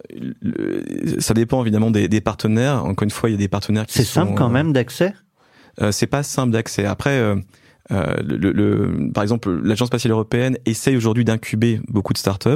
ça 1.20 1.36
dépend 1.36 1.62
évidemment 1.62 1.92
des, 1.92 2.08
des, 2.08 2.22
partenaires. 2.22 2.84
Encore 2.86 3.04
une 3.04 3.12
fois, 3.12 3.30
il 3.30 3.34
y 3.34 3.36
a 3.36 3.38
des 3.38 3.48
partenaires 3.48 3.86
qui 3.86 3.94
C'est 3.94 4.04
simple 4.04 4.34
quand 4.34 4.50
euh, 4.50 4.54
même 4.54 4.74
d'accès? 4.74 5.14
Euh, 5.80 5.92
C'est 5.92 6.08
pas 6.08 6.24
simple 6.24 6.52
d'accès. 6.52 6.86
Après, 6.86 7.22
euh, 7.92 8.18
euh 8.20 8.24
le, 8.24 8.52
le, 8.52 9.12
par 9.12 9.24
exemple, 9.24 9.50
l'Agence 9.64 9.88
spatiale 9.88 10.12
européenne 10.12 10.58
essaye 10.66 10.96
aujourd'hui 10.96 11.26
d'incuber 11.26 11.82
beaucoup 11.88 12.14
de 12.14 12.18
startups. 12.18 12.50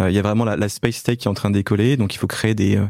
Il 0.00 0.10
y 0.10 0.18
a 0.18 0.22
vraiment 0.22 0.44
la, 0.44 0.56
la, 0.56 0.68
Space 0.68 1.04
Tech 1.04 1.18
qui 1.18 1.28
est 1.28 1.30
en 1.30 1.34
train 1.34 1.50
de 1.50 1.54
décoller, 1.54 1.96
donc 1.96 2.16
il 2.16 2.18
faut 2.18 2.26
créer 2.26 2.54
des, 2.56 2.80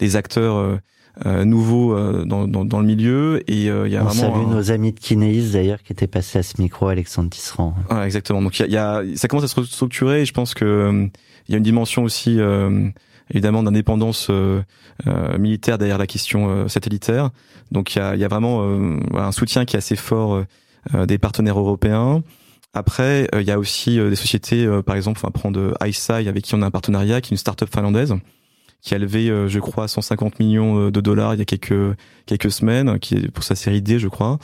des 0.00 0.16
acteurs 0.16 0.80
nouveaux 1.24 1.94
dans, 2.24 2.48
dans, 2.48 2.64
dans, 2.64 2.80
le 2.80 2.86
milieu. 2.86 3.44
Et 3.48 3.66
il 3.66 3.92
y 3.92 3.96
a 3.96 4.02
On 4.02 4.06
vraiment 4.06 4.10
salue 4.10 4.50
nos 4.50 4.72
amis 4.72 4.92
de 4.92 4.98
Kineis 4.98 5.52
d'ailleurs 5.52 5.80
qui 5.84 5.92
étaient 5.92 6.08
passés 6.08 6.40
à 6.40 6.42
ce 6.42 6.60
micro, 6.60 6.88
Alexandre 6.88 7.30
Tisserand. 7.30 7.76
Ah, 7.90 8.06
exactement. 8.06 8.42
Donc 8.42 8.58
il 8.58 8.66
y, 8.66 8.72
y 8.72 8.76
a, 8.76 9.04
ça 9.14 9.28
commence 9.28 9.44
à 9.44 9.48
se 9.48 9.62
structurer. 9.62 10.22
Et 10.22 10.24
je 10.24 10.32
pense 10.32 10.54
que 10.54 11.08
il 11.48 11.52
y 11.52 11.54
a 11.54 11.58
une 11.58 11.64
dimension 11.64 12.04
aussi 12.04 12.38
euh, 12.38 12.88
évidemment 13.30 13.62
d'indépendance 13.62 14.28
euh, 14.30 14.62
euh, 15.06 15.38
militaire 15.38 15.78
derrière 15.78 15.98
la 15.98 16.06
question 16.06 16.68
satellitaire. 16.68 17.30
Donc 17.72 17.94
il 17.94 17.98
y 17.98 18.02
a, 18.02 18.14
il 18.14 18.20
y 18.20 18.24
a 18.24 18.28
vraiment 18.28 18.62
un 19.14 19.32
soutien 19.32 19.64
qui 19.64 19.76
est 19.76 19.78
assez 19.78 19.96
fort 19.96 20.44
des 21.06 21.18
partenaires 21.18 21.58
européens. 21.58 22.22
Après, 22.74 23.28
il 23.32 23.42
y 23.42 23.50
a 23.50 23.58
aussi 23.58 23.96
des 23.96 24.16
sociétés, 24.16 24.68
par 24.84 24.96
exemple, 24.96 25.20
on 25.22 25.26
va 25.26 25.30
prendre 25.30 25.74
iSci 25.84 26.12
avec 26.12 26.44
qui 26.44 26.54
on 26.54 26.62
a 26.62 26.66
un 26.66 26.70
partenariat, 26.70 27.20
qui 27.20 27.28
est 27.28 27.34
une 27.34 27.38
start-up 27.38 27.68
finlandaise, 27.72 28.14
qui 28.82 28.94
a 28.94 28.98
levé, 28.98 29.26
je 29.48 29.58
crois, 29.58 29.88
150 29.88 30.38
millions 30.38 30.90
de 30.90 31.00
dollars 31.00 31.34
il 31.34 31.38
y 31.38 31.42
a 31.42 31.44
quelques 31.44 31.96
quelques 32.26 32.50
semaines, 32.50 32.98
qui 32.98 33.16
est 33.16 33.30
pour 33.30 33.44
sa 33.44 33.54
série 33.54 33.82
D, 33.82 33.98
je 33.98 34.08
crois, 34.08 34.38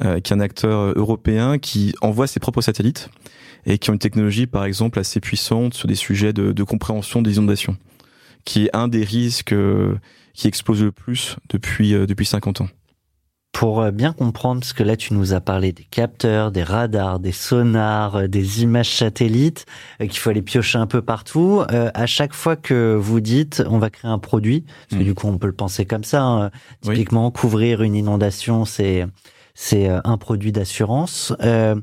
qui 0.00 0.06
est 0.06 0.32
un 0.32 0.40
acteur 0.40 0.92
européen 0.96 1.58
qui 1.58 1.94
envoie 2.00 2.26
ses 2.26 2.40
propres 2.40 2.62
satellites 2.62 3.10
et 3.66 3.78
qui 3.78 3.90
ont 3.90 3.94
une 3.94 3.98
technologie, 3.98 4.46
par 4.46 4.64
exemple, 4.64 4.98
assez 4.98 5.20
puissante 5.20 5.74
sur 5.74 5.88
des 5.88 5.94
sujets 5.94 6.32
de, 6.32 6.52
de 6.52 6.62
compréhension 6.62 7.22
des 7.22 7.36
inondations, 7.36 7.76
qui 8.44 8.66
est 8.66 8.76
un 8.76 8.88
des 8.88 9.04
risques 9.04 9.52
euh, 9.52 9.96
qui 10.34 10.48
explose 10.48 10.82
le 10.82 10.92
plus 10.92 11.36
depuis 11.48 11.94
euh, 11.94 12.06
depuis 12.06 12.26
50 12.26 12.62
ans. 12.62 12.68
Pour 13.54 13.80
euh, 13.80 13.90
bien 13.90 14.12
comprendre, 14.12 14.60
parce 14.60 14.74
que 14.74 14.82
là 14.82 14.96
tu 14.96 15.14
nous 15.14 15.32
as 15.32 15.40
parlé 15.40 15.72
des 15.72 15.84
capteurs, 15.84 16.52
des 16.52 16.62
radars, 16.62 17.18
des 17.18 17.32
sonars, 17.32 18.28
des 18.28 18.62
images 18.62 18.90
satellites, 18.94 19.64
qu'il 19.98 20.18
faut 20.18 20.28
aller 20.28 20.42
piocher 20.42 20.76
un 20.76 20.86
peu 20.86 21.00
partout. 21.00 21.62
à 21.68 22.06
chaque 22.06 22.34
fois 22.34 22.56
que 22.56 22.94
vous 22.94 23.20
dites 23.20 23.62
on 23.66 23.78
va 23.78 23.88
créer 23.88 24.10
un 24.10 24.18
produit, 24.18 24.62
parce 24.62 24.98
que 24.98 25.04
mm. 25.04 25.06
du 25.06 25.14
coup 25.14 25.28
on 25.28 25.38
peut 25.38 25.46
le 25.46 25.54
penser 25.54 25.86
comme 25.86 26.04
ça, 26.04 26.22
hein, 26.22 26.50
typiquement 26.82 27.30
couvrir 27.30 27.82
une 27.82 27.94
inondation, 27.94 28.66
c'est 28.66 29.06
c'est 29.54 29.88
un 29.88 30.18
produit 30.18 30.52
d'assurance. 30.52 31.32
Euh, 31.40 31.76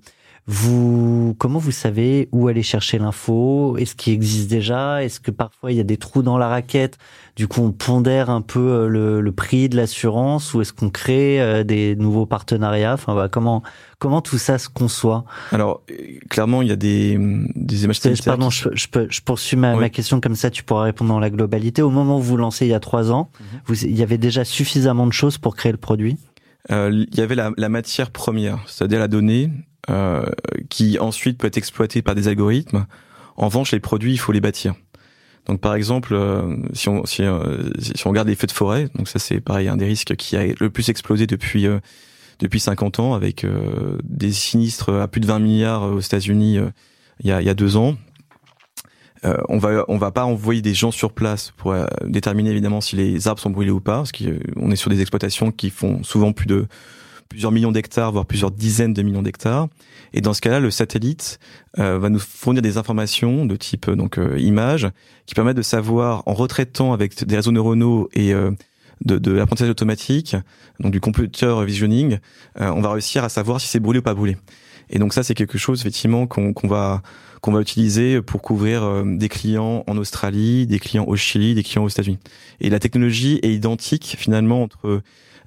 vous, 0.48 1.36
comment 1.38 1.60
vous 1.60 1.72
savez 1.72 2.28
où 2.32 2.48
aller 2.48 2.64
chercher 2.64 2.98
l'info? 2.98 3.78
Est-ce 3.78 3.96
qu'il 3.96 4.14
existe 4.14 4.50
déjà? 4.50 5.04
Est-ce 5.04 5.20
que 5.20 5.30
parfois 5.30 5.72
il 5.72 5.78
y 5.78 5.80
a 5.80 5.84
des 5.84 5.98
trous 5.98 6.24
dans 6.24 6.40
la 6.40 6.48
raquette? 6.48 6.98
Du 7.36 7.48
coup, 7.48 7.62
on 7.62 7.72
pondère 7.72 8.32
un 8.32 8.42
peu 8.42 8.60
euh, 8.60 8.88
le, 8.88 9.22
le 9.22 9.32
prix 9.32 9.70
de 9.70 9.78
l'assurance 9.78 10.54
ou 10.54 10.62
est-ce 10.62 10.74
qu'on 10.74 10.90
crée 10.90 11.40
euh, 11.40 11.64
des 11.64 11.96
nouveaux 11.96 12.26
partenariats? 12.26 12.94
Enfin, 12.94 13.14
voilà, 13.14 13.30
comment 13.30 13.62
comment 14.00 14.22
tout 14.22 14.40
ça 14.40 14.58
se 14.58 14.68
conçoit? 14.68 15.26
Alors, 15.52 15.84
euh, 15.92 15.96
clairement, 16.30 16.64
il 16.64 16.70
y 16.70 16.72
a 16.72 16.76
des 16.76 17.18
des 17.56 17.84
images 17.84 18.02
Pardon, 18.26 18.50
je, 18.50 18.70
je, 18.74 18.88
peux, 18.88 19.08
je 19.10 19.22
poursuis 19.22 19.58
ma, 19.58 19.76
ma, 19.76 19.90
question 19.90 20.20
comme 20.20 20.36
ça, 20.36 20.50
tu 20.50 20.64
pourras 20.64 20.84
répondre 20.84 21.10
dans 21.10 21.20
la 21.20 21.30
globalité. 21.30 21.84
Au 21.84 21.92
moment 21.92 22.18
où 22.18 22.22
vous 22.22 22.38
lancez 22.38 22.66
il 22.66 22.70
y 22.70 22.74
a 22.74 22.80
trois 22.80 23.12
ans, 23.12 23.30
mhm. 23.40 23.62
vous, 23.68 23.86
il 23.86 23.96
y 23.96 24.02
avait 24.02 24.18
déjà 24.18 24.44
suffisamment 24.44 25.06
de 25.06 25.14
choses 25.14 25.38
pour 25.38 25.56
créer 25.56 25.72
le 25.72 25.78
produit? 25.78 26.18
Euh, 26.72 27.06
il 27.12 27.18
y 27.18 27.22
avait 27.22 27.36
la, 27.36 27.52
la 27.58 27.70
matière 27.70 28.12
première, 28.12 28.60
c'est-à-dire 28.68 29.00
la 29.00 29.08
donnée, 29.08 29.50
euh, 29.90 30.26
qui 30.70 31.00
ensuite 31.00 31.40
peut 31.40 31.48
être 31.48 31.58
exploité 31.58 32.04
par 32.04 32.14
des 32.14 32.28
algorithmes. 32.28 32.86
En 33.36 33.48
revanche, 33.48 33.72
les 33.72 33.80
produits, 33.80 34.14
il 34.14 34.18
faut 34.20 34.32
les 34.32 34.40
bâtir. 34.40 34.76
Donc 35.48 35.60
par 35.60 35.74
exemple, 35.74 36.14
euh, 36.14 36.56
si, 36.74 36.88
on, 36.88 37.04
si, 37.08 37.24
euh, 37.24 37.64
si, 37.80 38.06
on 38.06 38.12
regarde 38.12 38.28
les 38.28 38.36
feux 38.36 38.46
de 38.46 38.52
forêt, 38.52 38.90
donc 38.94 39.08
ça 39.08 39.18
c'est 39.18 39.42
pareil 39.42 39.68
un 39.68 39.78
des 39.78 39.86
risques 39.86 40.16
qui 40.16 40.38
a 40.38 40.46
le 40.46 40.70
plus 40.70 40.90
explosé 40.90 41.26
depuis 41.26 41.66
depuis 42.40 42.60
50 42.60 43.00
ans, 43.00 43.14
avec 43.16 43.46
des 44.04 44.32
sinistres 44.32 44.94
à 44.94 45.08
plus 45.08 45.22
de 45.22 45.26
20 45.26 45.40
milliards 45.40 45.84
aux 45.84 46.00
États-Unis 46.00 46.60
il 47.22 47.28
y, 47.28 47.32
a, 47.32 47.42
y 47.42 47.50
a 47.50 47.54
deux 47.56 47.76
ans. 47.76 47.98
on 49.24 49.58
va 49.58 49.84
on 49.88 49.98
va 49.98 50.12
pas 50.12 50.26
envoyer 50.26 50.62
des 50.62 50.76
gens 50.76 50.92
sur 50.92 51.12
place 51.12 51.54
pour 51.58 51.76
déterminer 52.06 52.52
évidemment 52.52 52.82
si 52.82 52.96
les 52.96 53.28
arbres 53.28 53.42
sont 53.42 53.50
brûlés 53.50 53.72
ou 53.72 53.82
pas, 53.82 53.98
parce 53.98 54.12
qu'on 54.12 54.72
est 54.72 54.76
sur 54.76 54.92
des 54.92 55.02
exploitations 55.02 55.52
qui 55.52 55.72
font 55.72 56.04
souvent 56.04 56.34
plus 56.34 56.48
de 56.48 56.68
plusieurs 57.32 57.52
millions 57.52 57.72
d'hectares, 57.72 58.12
voire 58.12 58.26
plusieurs 58.26 58.52
dizaines 58.52 58.94
de 58.94 59.02
millions 59.02 59.22
d'hectares. 59.22 59.70
Et 60.14 60.20
dans 60.20 60.34
ce 60.34 60.42
cas-là, 60.42 60.60
le 60.60 60.70
satellite 60.70 61.40
euh, 61.80 61.98
va 61.98 62.10
nous 62.10 62.20
fournir 62.20 62.62
des 62.62 62.78
informations 62.78 63.46
de 63.46 63.56
type 63.56 63.88
euh, 63.88 63.96
donc 63.96 64.18
euh, 64.18 64.38
image 64.38 64.90
qui 65.26 65.34
permettent 65.34 65.58
de 65.58 65.62
savoir, 65.62 66.24
en 66.26 66.34
retraitant 66.34 66.92
avec 66.92 67.24
des 67.24 67.36
réseaux 67.38 67.54
neuronaux 67.54 68.10
et 68.14 68.34
de, 68.34 69.18
de 69.18 69.32
l'apprentissage 69.32 69.70
automatique, 69.70 70.36
donc 70.82 70.92
du 70.92 71.00
computer 71.00 71.64
visioning, 71.66 72.18
on 72.60 72.82
va 72.82 72.92
réussir 72.92 73.24
à 73.24 73.30
savoir 73.30 73.62
si 73.62 73.68
c'est 73.68 73.80
brûlé 73.80 74.00
ou 74.00 74.02
pas 74.02 74.14
brûlé. 74.14 74.36
Et 74.90 75.00
donc 75.00 75.14
ça, 75.14 75.24
c'est 75.24 75.36
quelque 75.36 75.58
chose 75.58 75.80
effectivement 75.80 76.28
qu'on 76.28 76.54
va 76.68 77.02
qu'on 77.40 77.54
va 77.54 77.62
utiliser 77.62 78.22
pour 78.22 78.42
couvrir 78.42 79.04
des 79.06 79.30
clients 79.30 79.84
en 79.88 79.98
Australie, 79.98 80.68
des 80.68 80.80
clients 80.80 81.06
au 81.08 81.16
Chili, 81.16 81.56
des 81.56 81.64
clients 81.64 81.84
aux 81.84 81.90
États-Unis. 81.90 82.20
Et 82.60 82.70
la 82.70 82.80
technologie 82.80 83.40
est 83.42 83.54
identique 83.54 84.16
finalement 84.18 84.64
entre 84.64 85.02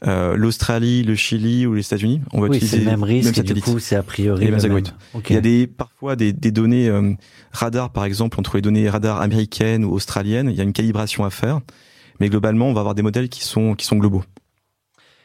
euh, 0.06 0.36
l'Australie, 0.36 1.02
le 1.02 1.14
Chili 1.14 1.66
ou 1.66 1.74
les 1.74 1.80
États-Unis. 1.80 2.20
On 2.32 2.40
va 2.40 2.48
utiliser 2.48 2.78
le 2.78 2.84
même 2.84 3.02
risque. 3.02 3.40
du 3.42 3.60
coup, 3.60 3.78
c'est 3.78 3.96
a 3.96 4.02
priori. 4.02 4.46
le 4.46 4.56
même. 4.56 4.82
Il 5.28 5.34
y 5.34 5.38
a 5.38 5.40
des 5.40 5.66
parfois 5.66 6.16
des, 6.16 6.32
des 6.32 6.50
données 6.50 6.88
euh, 6.88 7.12
radar, 7.52 7.90
par 7.90 8.04
exemple, 8.04 8.38
entre 8.38 8.56
les 8.56 8.62
données 8.62 8.88
radar 8.88 9.20
américaines 9.20 9.84
ou 9.84 9.92
australiennes. 9.92 10.50
Il 10.50 10.56
y 10.56 10.60
a 10.60 10.64
une 10.64 10.72
calibration 10.72 11.24
à 11.24 11.30
faire, 11.30 11.60
mais 12.20 12.28
globalement, 12.28 12.68
on 12.68 12.74
va 12.74 12.80
avoir 12.80 12.94
des 12.94 13.02
modèles 13.02 13.28
qui 13.28 13.42
sont 13.42 13.74
qui 13.74 13.86
sont 13.86 13.96
globaux. 13.96 14.24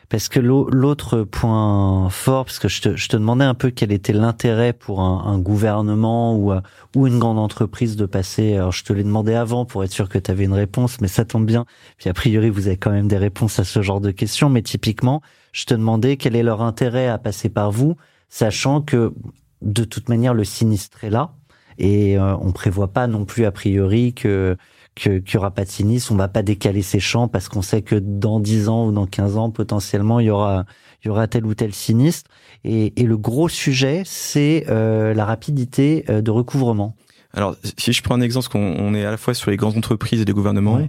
Parce 0.09 0.27
que 0.27 0.39
l'autre 0.39 1.21
point 1.21 2.09
fort, 2.09 2.45
parce 2.45 2.57
que 2.57 2.67
je 2.67 2.81
te, 2.81 3.15
demandais 3.15 3.45
un 3.45 3.53
peu 3.53 3.69
quel 3.69 3.91
était 3.91 4.11
l'intérêt 4.11 4.73
pour 4.73 5.01
un, 5.01 5.23
un, 5.25 5.37
gouvernement 5.37 6.35
ou, 6.35 6.51
euh, 6.51 6.61
ou 6.95 7.05
une 7.05 7.19
grande 7.19 7.37
entreprise 7.37 7.95
de 7.95 8.07
passer, 8.07 8.55
alors 8.55 8.71
je 8.71 8.83
te 8.83 8.91
l'ai 8.91 9.03
demandé 9.03 9.35
avant 9.35 9.65
pour 9.65 9.83
être 9.83 9.91
sûr 9.91 10.09
que 10.09 10.17
tu 10.17 10.31
avais 10.31 10.45
une 10.45 10.53
réponse, 10.53 10.99
mais 10.99 11.07
ça 11.07 11.25
tombe 11.25 11.45
bien. 11.45 11.65
Puis 11.97 12.09
a 12.09 12.13
priori, 12.13 12.49
vous 12.49 12.65
avez 12.65 12.77
quand 12.77 12.89
même 12.89 13.07
des 13.07 13.19
réponses 13.19 13.59
à 13.59 13.63
ce 13.63 13.83
genre 13.83 14.01
de 14.01 14.09
questions, 14.09 14.49
mais 14.49 14.63
typiquement, 14.63 15.21
je 15.51 15.65
te 15.65 15.75
demandais 15.75 16.17
quel 16.17 16.35
est 16.35 16.43
leur 16.43 16.63
intérêt 16.63 17.07
à 17.07 17.19
passer 17.19 17.49
par 17.49 17.71
vous, 17.71 17.95
sachant 18.29 18.81
que 18.81 19.13
de 19.61 19.83
toute 19.83 20.09
manière, 20.09 20.33
le 20.33 20.43
sinistre 20.43 21.03
est 21.03 21.11
là. 21.11 21.33
Et 21.77 22.17
euh, 22.17 22.35
on 22.37 22.51
prévoit 22.51 22.89
pas 22.89 23.07
non 23.07 23.25
plus 23.25 23.45
a 23.45 23.51
priori 23.51 24.13
que 24.13 24.57
qu'il 24.99 25.23
n'y 25.23 25.37
aura 25.37 25.51
pas 25.51 25.63
de 25.63 25.69
sinistre, 25.69 26.11
on 26.11 26.15
va 26.15 26.27
pas 26.27 26.43
décaler 26.43 26.81
ses 26.81 26.99
champs 26.99 27.27
parce 27.27 27.47
qu'on 27.47 27.61
sait 27.61 27.81
que 27.81 27.95
dans 27.95 28.39
10 28.39 28.69
ans 28.69 28.87
ou 28.87 28.91
dans 28.91 29.07
15 29.07 29.37
ans, 29.37 29.49
potentiellement, 29.49 30.19
il 30.19 30.27
y 30.27 30.29
aura, 30.29 30.65
il 31.03 31.07
y 31.07 31.09
aura 31.09 31.27
tel 31.27 31.45
ou 31.45 31.53
tel 31.53 31.73
sinistre. 31.73 32.29
Et, 32.65 33.01
et 33.01 33.05
le 33.05 33.17
gros 33.17 33.47
sujet, 33.47 34.03
c'est 34.05 34.65
euh, 34.67 35.13
la 35.13 35.25
rapidité 35.25 36.03
euh, 36.09 36.21
de 36.21 36.31
recouvrement. 36.31 36.95
Alors, 37.33 37.55
si 37.77 37.93
je 37.93 38.03
prends 38.03 38.15
un 38.15 38.21
exemple, 38.21 38.49
qu'on 38.49 38.59
on 38.59 38.93
est 38.93 39.05
à 39.05 39.11
la 39.11 39.17
fois 39.17 39.33
sur 39.33 39.51
les 39.51 39.57
grandes 39.57 39.77
entreprises 39.77 40.21
et 40.21 40.25
les 40.25 40.33
gouvernements, 40.33 40.81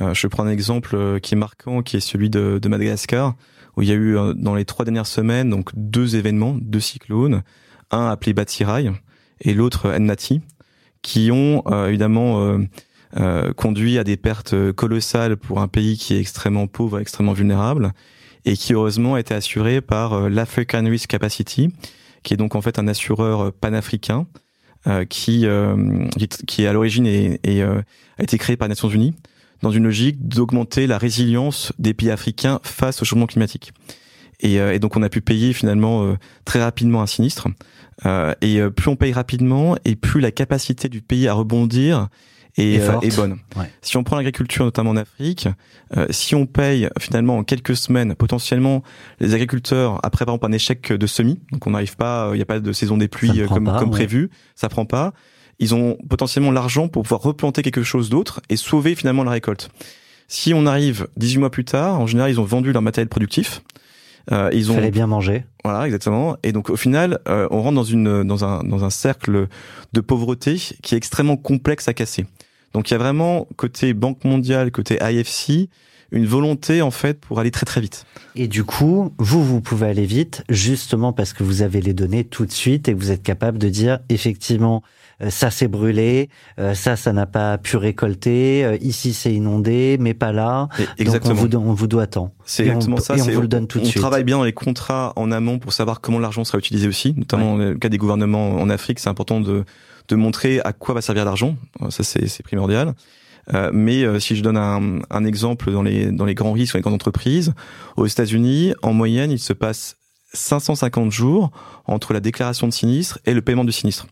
euh, 0.00 0.14
je 0.14 0.26
prends 0.28 0.44
un 0.44 0.50
exemple 0.50 0.94
euh, 0.94 1.18
qui 1.18 1.34
est 1.34 1.38
marquant, 1.38 1.82
qui 1.82 1.96
est 1.96 2.00
celui 2.00 2.30
de, 2.30 2.58
de 2.62 2.68
Madagascar, 2.68 3.34
où 3.76 3.82
il 3.82 3.88
y 3.88 3.92
a 3.92 3.96
eu 3.96 4.16
dans 4.36 4.54
les 4.54 4.64
trois 4.64 4.84
dernières 4.84 5.06
semaines 5.06 5.50
donc 5.50 5.70
deux 5.74 6.16
événements, 6.16 6.56
deux 6.60 6.80
cyclones, 6.80 7.42
un 7.90 8.08
appelé 8.08 8.32
Batirai 8.32 8.90
et 9.40 9.54
l'autre 9.54 9.90
Ennati, 9.90 10.42
qui 11.02 11.30
ont 11.32 11.62
évidemment 11.86 12.58
euh, 13.16 13.52
conduit 13.52 13.98
à 13.98 14.04
des 14.04 14.16
pertes 14.16 14.54
colossales 14.72 15.36
pour 15.36 15.60
un 15.60 15.66
pays 15.66 15.98
qui 15.98 16.14
est 16.14 16.20
extrêmement 16.20 16.68
pauvre, 16.68 17.00
extrêmement 17.00 17.32
vulnérable, 17.32 17.92
et 18.44 18.56
qui 18.56 18.72
heureusement 18.72 19.16
a 19.16 19.20
été 19.20 19.34
assuré 19.34 19.80
par 19.80 20.12
euh, 20.12 20.28
l'African 20.28 20.84
Risk 20.84 21.10
Capacity, 21.10 21.74
qui 22.22 22.34
est 22.34 22.36
donc 22.36 22.54
en 22.54 22.60
fait 22.60 22.78
un 22.78 22.86
assureur 22.86 23.52
panafricain 23.52 24.28
euh, 24.86 25.04
qui, 25.04 25.44
qui 26.46 26.62
est 26.62 26.66
à 26.68 26.72
l'origine 26.72 27.06
et, 27.06 27.40
et 27.42 27.62
a 27.62 27.82
été 28.18 28.38
créé 28.38 28.56
par 28.56 28.68
les 28.68 28.70
Nations 28.70 28.88
Unies 28.88 29.14
dans 29.62 29.72
une 29.72 29.84
logique 29.84 30.28
d'augmenter 30.28 30.86
la 30.86 30.96
résilience 30.96 31.72
des 31.78 31.94
pays 31.94 32.10
africains 32.10 32.60
face 32.62 33.02
au 33.02 33.04
changement 33.04 33.26
climatique. 33.26 33.72
Et, 34.38 34.54
et, 34.54 34.78
donc 34.78 34.96
on 34.96 35.02
a 35.02 35.08
pu 35.08 35.20
payer 35.20 35.52
finalement 35.52 36.16
très 36.44 36.62
rapidement 36.62 37.02
un 37.02 37.06
sinistre. 37.06 37.48
et 38.40 38.60
plus 38.74 38.88
on 38.88 38.96
paye 38.96 39.12
rapidement, 39.12 39.76
et 39.84 39.96
plus 39.96 40.20
la 40.20 40.30
capacité 40.30 40.88
du 40.88 41.02
pays 41.02 41.28
à 41.28 41.34
rebondir 41.34 42.08
Et 42.56 42.80
euh, 42.80 43.00
est 43.00 43.14
bonne. 43.14 43.38
Ouais. 43.56 43.70
Si 43.82 43.96
on 43.96 44.02
prend 44.02 44.16
l'agriculture, 44.16 44.64
notamment 44.64 44.90
en 44.90 44.96
Afrique, 44.96 45.48
euh, 45.96 46.06
si 46.10 46.34
on 46.34 46.46
paye 46.46 46.88
finalement 46.98 47.38
en 47.38 47.44
quelques 47.44 47.76
semaines, 47.76 48.14
potentiellement 48.14 48.82
les 49.20 49.34
agriculteurs 49.34 50.00
après 50.02 50.24
par 50.24 50.34
exemple 50.34 50.52
un 50.52 50.54
échec 50.54 50.92
de 50.92 51.06
semis, 51.06 51.40
donc 51.52 51.66
on 51.66 51.70
n'arrive 51.70 51.96
pas, 51.96 52.30
il 52.32 52.36
n'y 52.36 52.42
a 52.42 52.46
pas 52.46 52.60
de 52.60 52.72
saison 52.72 52.96
des 52.96 53.08
pluies 53.08 53.42
euh, 53.42 53.46
comme, 53.46 53.64
pas, 53.64 53.78
comme 53.78 53.90
ouais. 53.90 53.96
prévu, 53.96 54.30
ça 54.56 54.68
prend 54.68 54.84
pas. 54.84 55.12
Ils 55.58 55.74
ont 55.74 55.98
potentiellement 56.08 56.50
l'argent 56.50 56.88
pour 56.88 57.02
pouvoir 57.02 57.20
replanter 57.20 57.62
quelque 57.62 57.82
chose 57.82 58.08
d'autre 58.08 58.40
et 58.48 58.56
sauver 58.56 58.94
finalement 58.94 59.24
la 59.24 59.32
récolte. 59.32 59.70
Si 60.26 60.54
on 60.54 60.64
arrive 60.64 61.08
18 61.16 61.38
mois 61.38 61.50
plus 61.50 61.64
tard, 61.64 62.00
en 62.00 62.06
général, 62.06 62.30
ils 62.30 62.40
ont 62.40 62.44
vendu 62.44 62.72
leur 62.72 62.82
matériel 62.82 63.08
productif. 63.08 63.62
Euh, 64.32 64.50
ils 64.52 64.70
ont 64.70 64.74
Fallait 64.74 64.90
bien 64.90 65.06
manger. 65.06 65.44
voilà, 65.64 65.86
exactement. 65.86 66.36
Et 66.42 66.52
donc 66.52 66.70
au 66.70 66.76
final, 66.76 67.20
euh, 67.28 67.48
on 67.50 67.62
rentre 67.62 67.76
dans 67.76 67.84
une 67.84 68.22
dans 68.24 68.44
un 68.44 68.62
dans 68.62 68.84
un 68.84 68.90
cercle 68.90 69.48
de 69.92 70.00
pauvreté 70.00 70.56
qui 70.82 70.94
est 70.94 70.98
extrêmement 70.98 71.36
complexe 71.36 71.88
à 71.88 71.94
casser. 71.94 72.26
Donc 72.72 72.90
il 72.90 72.94
y 72.94 72.96
a 72.96 72.98
vraiment 72.98 73.48
côté 73.56 73.94
Banque 73.94 74.24
mondiale, 74.24 74.70
côté 74.70 74.98
IFC, 75.02 75.68
une 76.12 76.26
volonté 76.26 76.82
en 76.82 76.90
fait 76.90 77.20
pour 77.20 77.40
aller 77.40 77.50
très 77.50 77.66
très 77.66 77.80
vite. 77.80 78.04
Et 78.36 78.48
du 78.48 78.64
coup, 78.64 79.12
vous, 79.18 79.44
vous 79.44 79.60
pouvez 79.60 79.88
aller 79.88 80.06
vite, 80.06 80.44
justement 80.48 81.12
parce 81.12 81.32
que 81.32 81.42
vous 81.42 81.62
avez 81.62 81.80
les 81.80 81.94
données 81.94 82.24
tout 82.24 82.46
de 82.46 82.52
suite 82.52 82.88
et 82.88 82.94
que 82.94 82.98
vous 82.98 83.10
êtes 83.10 83.22
capable 83.22 83.58
de 83.58 83.68
dire, 83.68 83.98
effectivement, 84.08 84.82
ça 85.28 85.50
s'est 85.50 85.68
brûlé, 85.68 86.30
euh, 86.58 86.72
ça, 86.74 86.96
ça 86.96 87.12
n'a 87.12 87.26
pas 87.26 87.58
pu 87.58 87.76
récolter, 87.76 88.64
euh, 88.64 88.78
ici 88.80 89.12
c'est 89.12 89.34
inondé, 89.34 89.98
mais 90.00 90.14
pas 90.14 90.32
là. 90.32 90.68
Et 90.78 90.82
Donc 90.84 90.90
exactement. 91.00 91.34
on 91.34 91.44
vous, 91.44 91.56
on 91.56 91.74
vous 91.74 91.86
doit 91.86 92.06
tant. 92.06 92.32
C'est 92.46 92.64
Et 92.64 92.70
on- 92.70 92.74
exactement 92.76 92.96
ça. 92.96 93.16
et 93.16 93.22
on 93.22 93.26
vous 93.26 93.40
le 93.42 93.48
donne 93.48 93.66
tout 93.66 93.78
de 93.78 93.84
on 93.84 93.86
suite. 93.86 94.00
travaille 94.00 94.24
bien 94.24 94.38
dans 94.38 94.44
les 94.44 94.52
contrats 94.54 95.12
en 95.16 95.30
amont 95.30 95.58
pour 95.58 95.72
savoir 95.74 96.00
comment 96.00 96.18
l'argent 96.18 96.44
sera 96.44 96.56
utilisé 96.58 96.88
aussi, 96.88 97.12
notamment 97.16 97.58
dans 97.58 97.64
le 97.64 97.74
cas 97.74 97.90
des 97.90 97.98
gouvernements 97.98 98.52
en 98.54 98.70
Afrique. 98.70 98.98
C'est 99.00 99.10
important 99.10 99.40
de, 99.42 99.64
de 100.08 100.16
montrer 100.16 100.60
à 100.64 100.72
quoi 100.72 100.94
va 100.94 101.02
servir 101.02 101.24
l'argent. 101.26 101.56
Euh, 101.82 101.90
Ça, 101.90 102.02
c'est 102.02 102.26
c'est 102.28 102.42
primordial. 102.42 102.94
Euh, 103.52 103.70
mais 103.72 104.04
euh, 104.04 104.20
si 104.20 104.36
je 104.36 104.42
donne 104.42 104.56
un, 104.56 105.00
un 105.10 105.24
exemple 105.24 105.72
dans 105.72 105.82
les, 105.82 106.12
dans 106.12 106.24
les 106.24 106.34
grands 106.34 106.52
risques, 106.52 106.74
dans 106.74 106.78
les 106.78 106.82
grandes 106.82 106.94
entreprises, 106.94 107.52
aux 107.96 108.06
États-Unis, 108.06 108.74
en 108.82 108.92
moyenne, 108.92 109.30
il 109.32 109.38
se 109.40 109.52
passe 109.52 109.96
550 110.34 111.10
jours 111.10 111.50
entre 111.86 112.12
la 112.12 112.20
déclaration 112.20 112.68
de 112.68 112.72
sinistre 112.72 113.18
et 113.26 113.34
le 113.34 113.42
paiement 113.42 113.64
du 113.64 113.72
sinistre. 113.72 114.06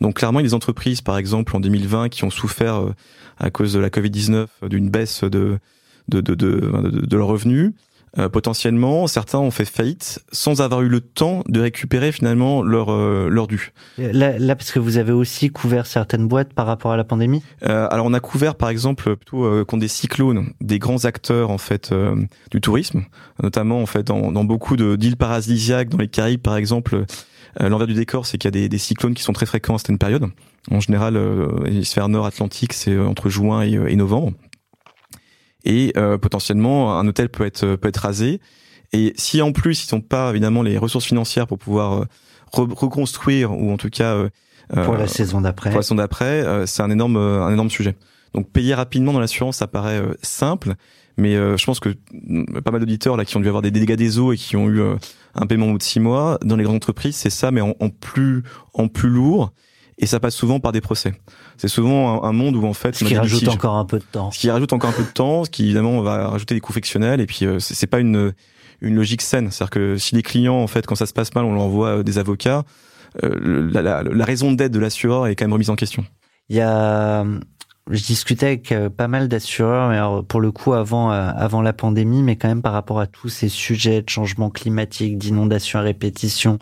Donc 0.00 0.16
clairement, 0.16 0.40
il 0.40 0.44
y 0.44 0.46
a 0.46 0.48
des 0.48 0.54
entreprises, 0.54 1.00
par 1.00 1.18
exemple, 1.18 1.56
en 1.56 1.60
2020, 1.60 2.08
qui 2.08 2.24
ont 2.24 2.30
souffert 2.30 2.76
euh, 2.76 2.94
à 3.38 3.50
cause 3.50 3.72
de 3.72 3.78
la 3.78 3.90
Covid-19 3.90 4.46
euh, 4.62 4.68
d'une 4.68 4.90
baisse 4.90 5.24
de, 5.24 5.58
de, 6.08 6.20
de, 6.20 6.34
de, 6.34 7.06
de, 7.06 7.16
leurs 7.16 7.28
revenus. 7.28 7.72
Euh, 8.16 8.28
potentiellement, 8.28 9.06
certains 9.06 9.38
ont 9.38 9.50
fait 9.50 9.66
faillite 9.66 10.20
sans 10.32 10.62
avoir 10.62 10.80
eu 10.80 10.88
le 10.88 11.00
temps 11.00 11.42
de 11.46 11.60
récupérer 11.60 12.10
finalement 12.10 12.62
leur, 12.62 12.90
euh, 12.90 13.28
leur 13.28 13.46
dû. 13.46 13.72
Là, 13.98 14.38
là, 14.38 14.56
parce 14.56 14.72
que 14.72 14.78
vous 14.78 14.96
avez 14.96 15.12
aussi 15.12 15.50
couvert 15.50 15.86
certaines 15.86 16.26
boîtes 16.26 16.54
par 16.54 16.66
rapport 16.66 16.92
à 16.92 16.96
la 16.96 17.04
pandémie? 17.04 17.42
Euh, 17.64 17.86
alors 17.90 18.06
on 18.06 18.14
a 18.14 18.20
couvert 18.20 18.54
par 18.54 18.70
exemple 18.70 19.14
plutôt 19.14 19.44
euh, 19.44 19.64
contre 19.64 19.82
des 19.82 19.88
cyclones, 19.88 20.52
des 20.62 20.78
grands 20.78 21.04
acteurs 21.04 21.50
en 21.50 21.58
fait 21.58 21.92
euh, 21.92 22.16
du 22.50 22.62
tourisme, 22.62 23.04
notamment 23.42 23.80
en 23.82 23.86
fait 23.86 24.04
dans, 24.04 24.32
dans 24.32 24.44
beaucoup 24.44 24.76
de 24.76 24.96
d'îles 24.96 25.18
paradisiaques, 25.18 25.90
dans 25.90 25.98
les 25.98 26.08
Caraïbes 26.08 26.40
par 26.40 26.56
exemple. 26.56 27.04
Euh, 27.60 27.68
L'envers 27.68 27.86
du 27.86 27.94
décor, 27.94 28.26
c'est 28.26 28.38
qu'il 28.38 28.46
y 28.48 28.48
a 28.48 28.52
des, 28.52 28.68
des 28.68 28.78
cyclones 28.78 29.14
qui 29.14 29.22
sont 29.22 29.32
très 29.32 29.46
fréquents 29.46 29.74
à 29.74 29.78
certaines 29.78 29.98
périodes. 29.98 30.26
En 30.70 30.80
général, 30.80 31.16
euh, 31.16 31.48
l'hémisphère 31.64 32.08
nord 32.08 32.26
atlantique, 32.26 32.72
c'est 32.72 32.92
euh, 32.92 33.06
entre 33.06 33.28
juin 33.30 33.62
et, 33.62 33.72
et 33.72 33.96
novembre. 33.96 34.32
Et 35.64 35.92
euh, 35.96 36.18
potentiellement, 36.18 36.98
un 36.98 37.06
hôtel 37.06 37.28
peut 37.28 37.44
être 37.44 37.76
peut 37.76 37.88
être 37.88 37.96
rasé. 37.98 38.40
Et 38.92 39.12
si 39.16 39.42
en 39.42 39.52
plus 39.52 39.86
ils 39.90 39.94
n'ont 39.94 40.00
pas 40.00 40.30
évidemment 40.30 40.62
les 40.62 40.78
ressources 40.78 41.04
financières 41.04 41.46
pour 41.46 41.58
pouvoir 41.58 41.92
euh, 41.92 42.04
re- 42.52 42.72
reconstruire 42.72 43.52
ou 43.52 43.70
en 43.70 43.76
tout 43.76 43.90
cas 43.90 44.14
euh, 44.14 44.28
Pour 44.72 44.94
euh, 44.94 44.98
la 44.98 45.06
saison 45.08 45.40
d'après. 45.42 45.70
pour 45.70 45.78
la 45.78 45.82
saison 45.82 45.96
d'après, 45.96 46.42
euh, 46.46 46.64
c'est 46.64 46.82
un 46.82 46.90
énorme, 46.90 47.16
euh, 47.16 47.42
un 47.42 47.52
énorme 47.52 47.70
sujet. 47.70 47.96
Donc 48.34 48.50
payer 48.50 48.74
rapidement 48.74 49.12
dans 49.12 49.20
l'assurance, 49.20 49.56
ça 49.58 49.66
paraît 49.66 49.98
euh, 50.00 50.14
simple, 50.22 50.74
mais 51.18 51.34
euh, 51.36 51.56
je 51.58 51.66
pense 51.66 51.80
que 51.80 51.90
mm, 52.12 52.60
pas 52.62 52.70
mal 52.70 52.80
d'auditeurs 52.80 53.16
là 53.18 53.24
qui 53.26 53.36
ont 53.36 53.40
dû 53.40 53.48
avoir 53.48 53.62
des 53.62 53.70
dégâts 53.70 53.94
des 53.96 54.18
eaux 54.18 54.32
et 54.32 54.36
qui 54.38 54.56
ont 54.56 54.68
eu 54.68 54.80
euh, 54.80 54.94
un 55.40 55.46
paiement 55.46 55.66
au 55.66 55.72
bout 55.72 55.78
de 55.78 55.82
six 55.82 56.00
mois, 56.00 56.38
dans 56.44 56.56
les 56.56 56.64
grandes 56.64 56.76
entreprises, 56.76 57.16
c'est 57.16 57.30
ça, 57.30 57.50
mais 57.50 57.60
en, 57.60 57.74
en 57.80 57.88
plus, 57.90 58.42
en 58.74 58.88
plus 58.88 59.08
lourd, 59.08 59.52
et 59.98 60.06
ça 60.06 60.20
passe 60.20 60.34
souvent 60.34 60.60
par 60.60 60.72
des 60.72 60.80
procès. 60.80 61.14
C'est 61.56 61.68
souvent 61.68 62.22
un, 62.24 62.28
un 62.28 62.32
monde 62.32 62.54
où 62.56 62.64
en 62.66 62.72
fait, 62.72 62.94
Ce 62.94 63.04
qui 63.04 63.16
rajoute 63.16 63.40
litiges. 63.40 63.54
encore 63.54 63.74
un 63.76 63.84
peu 63.84 63.98
de 63.98 64.04
temps. 64.04 64.30
ce 64.30 64.38
qui 64.38 64.50
rajoute 64.50 64.72
encore 64.72 64.90
un 64.90 64.92
peu 64.92 65.02
de 65.02 65.08
temps, 65.10 65.44
ce 65.44 65.50
qui 65.50 65.64
évidemment 65.64 66.00
va 66.02 66.28
rajouter 66.28 66.54
des 66.54 66.60
coûts 66.60 66.72
frictionnels, 66.72 67.20
et 67.20 67.26
puis 67.26 67.44
euh, 67.44 67.58
c'est 67.58 67.86
pas 67.88 67.98
une 68.00 68.32
une 68.80 68.94
logique 68.94 69.22
saine. 69.22 69.50
C'est-à-dire 69.50 69.70
que 69.70 69.96
si 69.96 70.14
les 70.14 70.22
clients, 70.22 70.54
en 70.54 70.68
fait, 70.68 70.86
quand 70.86 70.94
ça 70.94 71.06
se 71.06 71.12
passe 71.12 71.34
mal, 71.34 71.44
on 71.44 71.52
leur 71.52 71.62
envoie 71.62 71.88
euh, 71.88 72.02
des 72.04 72.18
avocats, 72.18 72.62
euh, 73.24 73.68
la, 73.72 73.82
la, 73.82 74.02
la 74.04 74.24
raison 74.24 74.52
d'être 74.52 74.70
de 74.70 74.78
l'assureur 74.78 75.26
est 75.26 75.34
quand 75.34 75.46
même 75.46 75.52
remise 75.52 75.70
en 75.70 75.74
question. 75.74 76.04
Il 76.48 76.54
y 76.54 76.60
a, 76.60 77.24
je 77.90 78.02
discutais 78.02 78.46
avec 78.46 78.72
euh, 78.72 78.90
pas 78.90 79.08
mal 79.08 79.28
d'assureurs, 79.28 79.88
mais 79.88 80.26
pour 80.26 80.40
le 80.40 80.52
coup 80.52 80.74
avant 80.74 81.12
euh, 81.12 81.30
avant 81.34 81.62
la 81.62 81.72
pandémie, 81.72 82.22
mais 82.22 82.36
quand 82.36 82.48
même 82.48 82.62
par 82.62 82.72
rapport 82.72 83.00
à 83.00 83.06
tous 83.06 83.28
ces 83.28 83.48
sujets 83.48 84.02
de 84.02 84.08
changement 84.08 84.50
climatique, 84.50 85.18
d'inondation 85.18 85.78
à 85.78 85.82
répétition. 85.82 86.58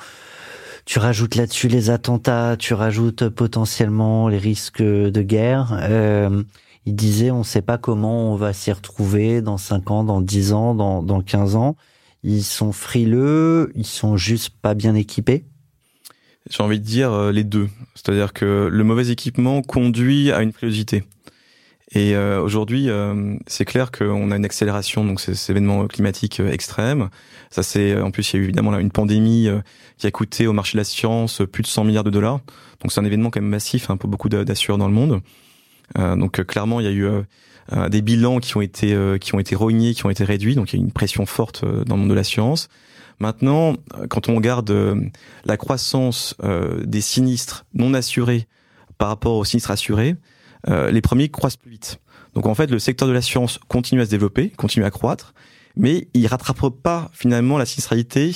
Tu 0.85 1.01
rajoutes 1.01 1.35
là-dessus 1.35 1.67
les 1.67 1.91
attentats, 1.91 2.57
tu 2.57 2.73
rajoutes 2.73 3.29
potentiellement 3.29 4.29
les 4.29 4.39
risques 4.39 4.83
de 4.83 5.23
guerre. 5.23 5.77
Euh, 5.83 6.45
il 6.85 6.95
disait, 6.95 7.33
on 7.33 7.39
ne 7.39 7.45
sait 7.45 7.63
pas 7.63 7.77
comment 7.77 8.33
on 8.33 8.37
va 8.37 8.53
s'y 8.53 8.71
retrouver 8.71 9.43
dans 9.43 9.59
5 9.59 9.91
ans, 9.91 10.05
dans 10.05 10.21
10 10.21 10.53
ans, 10.53 10.75
dans, 10.77 11.03
dans 11.03 11.21
15 11.23 11.57
ans. 11.57 11.77
Ils 12.23 12.45
sont 12.45 12.71
frileux, 12.71 13.73
ils 13.75 13.87
sont 13.87 14.17
juste 14.17 14.51
pas 14.63 14.75
bien 14.75 14.95
équipés. 14.95 15.45
J'ai 16.49 16.63
envie 16.63 16.79
de 16.79 16.85
dire 16.85 17.13
euh, 17.13 17.33
les 17.33 17.43
deux. 17.43 17.69
C'est-à-dire 17.97 18.33
que 18.33 18.69
le 18.71 18.85
mauvais 18.85 19.09
équipement 19.09 19.63
conduit 19.63 20.31
à 20.31 20.43
une 20.43 20.53
frilosité. 20.53 21.03
Et 21.93 22.17
euh, 22.17 22.43
aujourd'hui, 22.43 22.91
euh, 22.91 23.37
c'est 23.47 23.65
clair 23.65 23.93
qu'on 23.93 24.31
a 24.33 24.37
une 24.37 24.45
accélération 24.45 25.05
donc 25.05 25.21
ces, 25.21 25.51
événements 25.51 25.87
climatiques 25.87 26.41
euh, 26.41 26.51
extrêmes. 26.51 27.11
Ça 27.51 27.63
c'est 27.63 28.01
en 28.01 28.11
plus 28.11 28.33
il 28.33 28.37
y 28.37 28.39
a 28.39 28.43
eu 28.43 28.45
évidemment 28.45 28.73
là, 28.73 28.81
une 28.81 28.91
pandémie 28.91 29.47
euh, 29.47 29.61
qui 29.97 30.07
a 30.09 30.11
coûté 30.11 30.49
au 30.49 30.53
marché 30.53 30.73
de 30.73 30.79
la 30.79 30.85
science 30.85 31.43
plus 31.51 31.63
de 31.63 31.69
100 31.69 31.85
milliards 31.85 32.05
de 32.05 32.11
dollars. 32.11 32.41
Donc 32.81 32.91
c'est 32.91 33.01
un 33.01 33.05
événement 33.05 33.31
quand 33.31 33.41
même 33.41 33.51
massif 33.51 33.89
hein, 33.89 33.97
pour 33.97 34.11
beaucoup 34.11 34.29
d'a- 34.29 34.45
d'assureurs 34.45 34.79
dans 34.79 34.89
le 34.89 34.95
monde. 34.95 35.21
Euh, 35.97 36.17
donc 36.17 36.41
euh, 36.41 36.45
clairement 36.45 36.81
il 36.81 36.87
y 36.87 36.89
a 36.89 36.93
eu 36.93 37.05
euh, 37.05 37.23
euh, 37.73 37.89
des 37.89 38.03
bilans 38.03 38.41
qui 38.41 38.57
ont 38.57 38.61
été 38.61 38.93
euh, 38.93 39.19
qui 39.19 39.37
ont 39.37 39.39
été 39.39 39.55
rognés, 39.55 39.95
qui 39.95 40.05
ont 40.07 40.11
été 40.11 40.25
réduits. 40.25 40.57
Donc 40.57 40.73
il 40.73 40.77
y 40.77 40.83
a 40.83 40.85
une 40.85 40.93
pression 40.93 41.25
forte 41.25 41.63
euh, 41.63 41.85
dans 41.85 41.95
le 41.95 42.01
monde 42.01 42.11
de 42.11 42.15
la 42.15 42.25
science. 42.25 42.69
Maintenant, 43.21 43.77
euh, 43.95 44.07
quand 44.09 44.29
on 44.29 44.35
regarde 44.35 44.71
euh, 44.71 45.01
la 45.45 45.57
croissance 45.57 46.35
euh, 46.43 46.85
des 46.85 47.01
sinistres 47.01 47.65
non 47.75 47.95
assurés 47.95 48.49
par 48.99 49.09
rapport 49.09 49.37
aux 49.37 49.45
sinistres 49.45 49.71
assurés, 49.71 50.17
euh, 50.69 50.91
les 50.91 51.01
premiers 51.01 51.29
croissent 51.29 51.57
plus 51.57 51.71
vite. 51.71 52.01
Donc 52.35 52.47
en 52.47 52.55
fait, 52.55 52.71
le 52.71 52.79
secteur 52.79 53.09
de 53.09 53.13
l'assurance 53.13 53.59
continue 53.69 54.01
à 54.01 54.05
se 54.05 54.11
développer, 54.11 54.51
continue 54.51 54.85
à 54.85 54.91
croître, 54.91 55.35
mais 55.77 56.09
il 56.15 56.27
rattrape 56.27 56.71
pas 56.83 57.11
finalement 57.13 57.59
la 57.59 57.67
sinistralité 57.67 58.35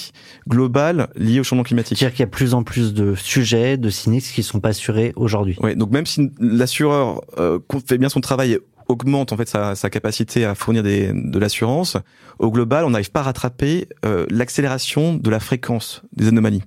globale 0.49 1.09
liée 1.16 1.40
au 1.40 1.45
changement 1.45 1.62
climatique. 1.62 1.99
C'est-à-dire 1.99 2.14
qu'il 2.14 2.21
y 2.21 2.25
a 2.25 2.27
de 2.27 2.31
plus 2.31 2.55
en 2.55 2.62
plus 2.62 2.95
de 2.95 3.14
sujets, 3.14 3.77
de 3.77 3.90
sinistres 3.90 4.35
qui 4.35 4.43
sont 4.43 4.61
pas 4.61 4.71
assurés 4.71 5.12
aujourd'hui. 5.16 5.57
Ouais, 5.61 5.75
donc 5.75 5.90
même 5.90 6.07
si 6.07 6.31
l'assureur 6.38 7.23
euh, 7.38 7.59
fait 7.87 7.99
bien 7.99 8.09
son 8.09 8.21
travail 8.21 8.53
et 8.53 8.59
augmente 8.88 9.33
en 9.33 9.37
fait 9.37 9.49
sa, 9.49 9.75
sa 9.75 9.88
capacité 9.88 10.45
à 10.45 10.55
fournir 10.55 10.83
des, 10.83 11.12
de 11.14 11.38
l'assurance, 11.38 11.97
au 12.38 12.51
global, 12.51 12.85
on 12.85 12.90
n'arrive 12.90 13.11
pas 13.11 13.21
à 13.21 13.25
rattraper 13.25 13.88
euh, 14.05 14.27
l'accélération 14.31 15.14
de 15.14 15.31
la 15.31 15.40
fréquence 15.40 16.03
des 16.16 16.29
anomalies. 16.29 16.62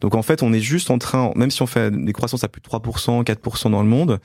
Donc 0.00 0.14
en 0.14 0.22
fait, 0.22 0.42
on 0.42 0.52
est 0.52 0.60
juste 0.60 0.90
en 0.90 0.98
train, 0.98 1.30
même 1.36 1.50
si 1.50 1.62
on 1.62 1.66
fait 1.66 1.90
des 1.90 2.12
croissances 2.12 2.42
à 2.42 2.48
plus 2.48 2.62
de 2.62 2.66
3%, 2.66 3.22
4% 3.22 3.70
dans 3.70 3.82
le 3.82 3.88
monde, 3.88 4.18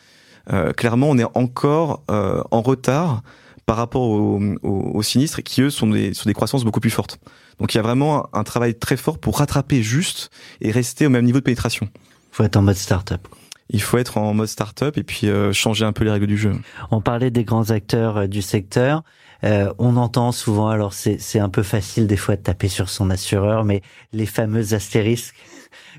clairement, 0.75 1.09
on 1.09 1.17
est 1.17 1.27
encore 1.33 2.03
euh, 2.11 2.41
en 2.51 2.61
retard 2.61 3.21
par 3.65 3.77
rapport 3.77 4.03
aux, 4.03 4.39
aux, 4.61 4.91
aux 4.93 5.01
sinistres 5.01 5.41
qui, 5.41 5.61
eux, 5.61 5.69
sont 5.69 5.87
des, 5.87 6.13
sont 6.13 6.29
des 6.29 6.33
croissances 6.33 6.63
beaucoup 6.63 6.79
plus 6.79 6.91
fortes. 6.91 7.19
Donc 7.59 7.73
il 7.73 7.77
y 7.77 7.79
a 7.79 7.83
vraiment 7.83 8.27
un 8.33 8.43
travail 8.43 8.75
très 8.75 8.97
fort 8.97 9.17
pour 9.17 9.39
rattraper 9.39 9.81
juste 9.81 10.29
et 10.61 10.71
rester 10.71 11.05
au 11.05 11.09
même 11.09 11.25
niveau 11.25 11.39
de 11.39 11.43
pénétration. 11.43 11.89
Faut 12.31 12.43
être 12.43 12.57
en 12.57 12.61
mode 12.61 12.75
start-up. 12.75 13.27
Il 13.69 13.81
faut 13.81 13.97
être 13.97 14.17
en 14.17 14.33
mode 14.33 14.47
start-up 14.47 14.97
et 14.97 15.03
puis 15.03 15.27
euh, 15.27 15.51
changer 15.51 15.85
un 15.85 15.93
peu 15.93 16.03
les 16.03 16.11
règles 16.11 16.27
du 16.27 16.37
jeu. 16.37 16.53
On 16.91 17.01
parlait 17.01 17.31
des 17.31 17.43
grands 17.43 17.71
acteurs 17.71 18.17
euh, 18.17 18.27
du 18.27 18.41
secteur. 18.41 19.03
Euh, 19.43 19.73
on 19.79 19.97
entend 19.97 20.31
souvent, 20.31 20.69
alors 20.69 20.93
c'est 20.93 21.19
c'est 21.19 21.39
un 21.39 21.49
peu 21.49 21.63
facile 21.63 22.07
des 22.07 22.17
fois 22.17 22.35
de 22.35 22.41
taper 22.41 22.67
sur 22.67 22.89
son 22.89 23.09
assureur, 23.09 23.63
mais 23.63 23.81
les 24.13 24.25
fameux 24.25 24.73
astérisques 24.73 25.35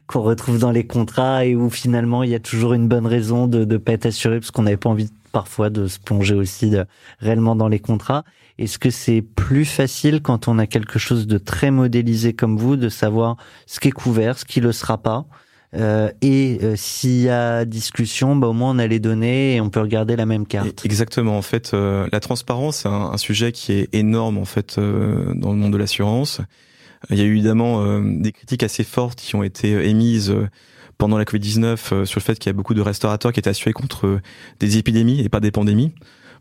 qu'on 0.07 0.23
retrouve 0.23 0.59
dans 0.59 0.71
les 0.71 0.87
contrats 0.87 1.45
et 1.45 1.57
où 1.57 1.69
finalement 1.71 2.23
il 2.23 2.31
y 2.31 2.35
a 2.35 2.41
toujours 2.41 2.75
une 2.75 2.89
bonne 2.89 3.07
raison 3.07 3.47
de 3.47 3.65
ne 3.65 3.77
pas 3.77 3.93
être 3.93 4.07
assuré 4.07 4.39
parce 4.39 4.51
qu'on 4.51 4.63
n'avait 4.63 4.77
pas 4.77 4.91
envie 4.91 5.11
parfois 5.33 5.69
de 5.69 5.87
se 5.87 5.99
plonger 5.99 6.35
aussi 6.35 6.71
de, 6.71 6.87
réellement 7.19 7.57
dans 7.57 7.69
les 7.69 7.81
contrats. 7.81 8.25
Est-ce 8.59 8.79
que 8.79 8.89
c'est 8.89 9.21
plus 9.21 9.67
facile 9.67 10.23
quand 10.23 10.49
on 10.49 10.59
a 10.59 10.67
quelque 10.67 10.99
chose 10.99 11.27
de 11.27 11.37
très 11.37 11.71
modélisé 11.71 12.33
comme 12.33 12.57
vous 12.57 12.77
de 12.77 12.89
savoir 12.89 13.37
ce 13.67 13.81
qui 13.81 13.89
est 13.89 13.93
couvert, 13.93 14.39
ce 14.39 14.45
qui 14.45 14.61
le 14.61 14.73
sera 14.73 14.99
pas? 14.99 15.27
Euh, 15.75 16.11
et 16.23 16.59
euh, 16.63 16.75
s'il 16.77 17.21
y 17.21 17.29
a 17.29 17.65
discussion, 17.65 18.35
bah, 18.37 18.47
au 18.47 18.53
moins 18.53 18.71
on 18.71 18.79
a 18.79 18.87
les 18.87 19.01
données 19.01 19.57
et 19.57 19.61
on 19.61 19.69
peut 19.69 19.81
regarder 19.81 20.17
la 20.17 20.25
même 20.25 20.47
carte. 20.47 20.87
Exactement. 20.87 21.37
En 21.37 21.43
fait, 21.43 21.73
euh, 21.75 22.07
la 22.13 22.21
transparence, 22.21 22.79
c'est 22.79 22.89
un, 22.89 23.11
un 23.13 23.19
sujet 23.19 23.53
qui 23.53 23.73
est 23.73 23.89
énorme 23.95 24.39
en 24.39 24.45
fait 24.45 24.79
euh, 24.79 25.35
dans 25.35 25.53
le 25.53 25.59
monde 25.59 25.73
de 25.73 25.77
l'assurance. 25.77 26.41
Il 27.11 27.19
y 27.19 27.21
a 27.21 27.25
eu 27.25 27.33
évidemment 27.33 27.83
euh, 27.83 28.01
des 28.05 28.33
critiques 28.33 28.63
assez 28.63 28.85
fortes 28.85 29.19
qui 29.19 29.35
ont 29.37 29.43
été 29.43 29.89
émises 29.89 30.31
euh, 30.31 30.49
pendant 30.99 31.19
la 31.19 31.25
Covid-19 31.25 32.05
sur 32.05 32.21
le 32.21 32.23
fait 32.23 32.39
qu'il 32.39 32.49
y 32.49 32.51
a 32.51 32.55
beaucoup 32.55 32.75
de 32.75 32.81
restaurateurs 32.81 33.33
qui 33.33 33.41
étaient 33.41 33.51
assurés 33.51 33.75
contre 33.75 34.21
des 34.61 34.79
épidémies 34.79 35.21
et 35.21 35.29
pas 35.29 35.41
des 35.41 35.51
pandémies. 35.51 35.93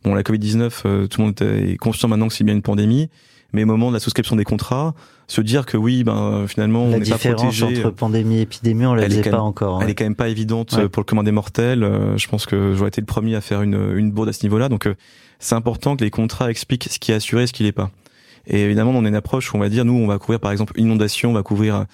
Bon, 0.03 0.15
la 0.15 0.21
Covid-19, 0.21 1.07
tout 1.07 1.21
le 1.21 1.25
monde 1.25 1.41
est 1.41 1.75
conscient 1.77 2.07
maintenant 2.07 2.29
que 2.29 2.33
c'est 2.33 2.45
bien 2.45 2.53
une 2.53 2.61
pandémie, 2.61 3.09
mais 3.51 3.63
au 3.63 3.65
moment 3.65 3.89
de 3.89 3.95
la 3.95 3.99
souscription 3.99 4.37
des 4.37 4.45
contrats, 4.45 4.93
se 5.27 5.41
dire 5.41 5.65
que 5.65 5.75
oui, 5.75 6.05
ben 6.05 6.45
finalement, 6.47 6.85
on 6.85 6.97
n'est 6.97 7.09
pas 7.09 7.17
protégé. 7.17 7.65
entre 7.65 7.89
pandémie 7.89 8.37
et 8.37 8.41
épidémie, 8.41 8.85
on 8.85 8.93
la 8.93 9.03
faisait 9.09 9.29
pas 9.29 9.41
encore. 9.41 9.83
Elle 9.83 9.89
est 9.89 9.95
quand 9.95 10.05
même 10.05 10.15
pas 10.15 10.29
évidente 10.29 10.87
pour 10.87 11.01
le 11.01 11.05
commun 11.05 11.23
des 11.23 11.33
mortels. 11.33 11.81
je 12.15 12.27
pense 12.27 12.45
que 12.45 12.75
j'aurais 12.75 12.89
été 12.89 13.01
le 13.01 13.07
premier 13.07 13.35
à 13.35 13.41
faire 13.41 13.61
une, 13.61 13.97
une 13.97 14.11
bourde 14.11 14.29
à 14.29 14.33
ce 14.33 14.43
niveau-là. 14.43 14.69
Donc, 14.69 14.87
c'est 15.39 15.55
important 15.55 15.97
que 15.97 16.03
les 16.05 16.11
contrats 16.11 16.49
expliquent 16.49 16.87
ce 16.89 16.97
qui 16.97 17.11
est 17.11 17.15
assuré 17.15 17.43
et 17.43 17.47
ce 17.47 17.53
qui 17.53 17.63
l'est 17.63 17.73
pas. 17.73 17.91
Et 18.47 18.62
évidemment, 18.62 18.91
on 18.91 19.05
a 19.05 19.08
une 19.08 19.15
approche 19.15 19.53
où 19.53 19.58
on 19.58 19.60
va 19.60 19.69
dire, 19.69 19.86
nous, 19.86 19.93
on 19.93 20.08
va 20.08 20.17
couvrir 20.17 20.39
par 20.39 20.51
exemple 20.51 20.73
une 20.77 20.86
inondation, 20.86 21.31
on 21.31 21.34
va 21.34 21.43
couvrir 21.43 21.86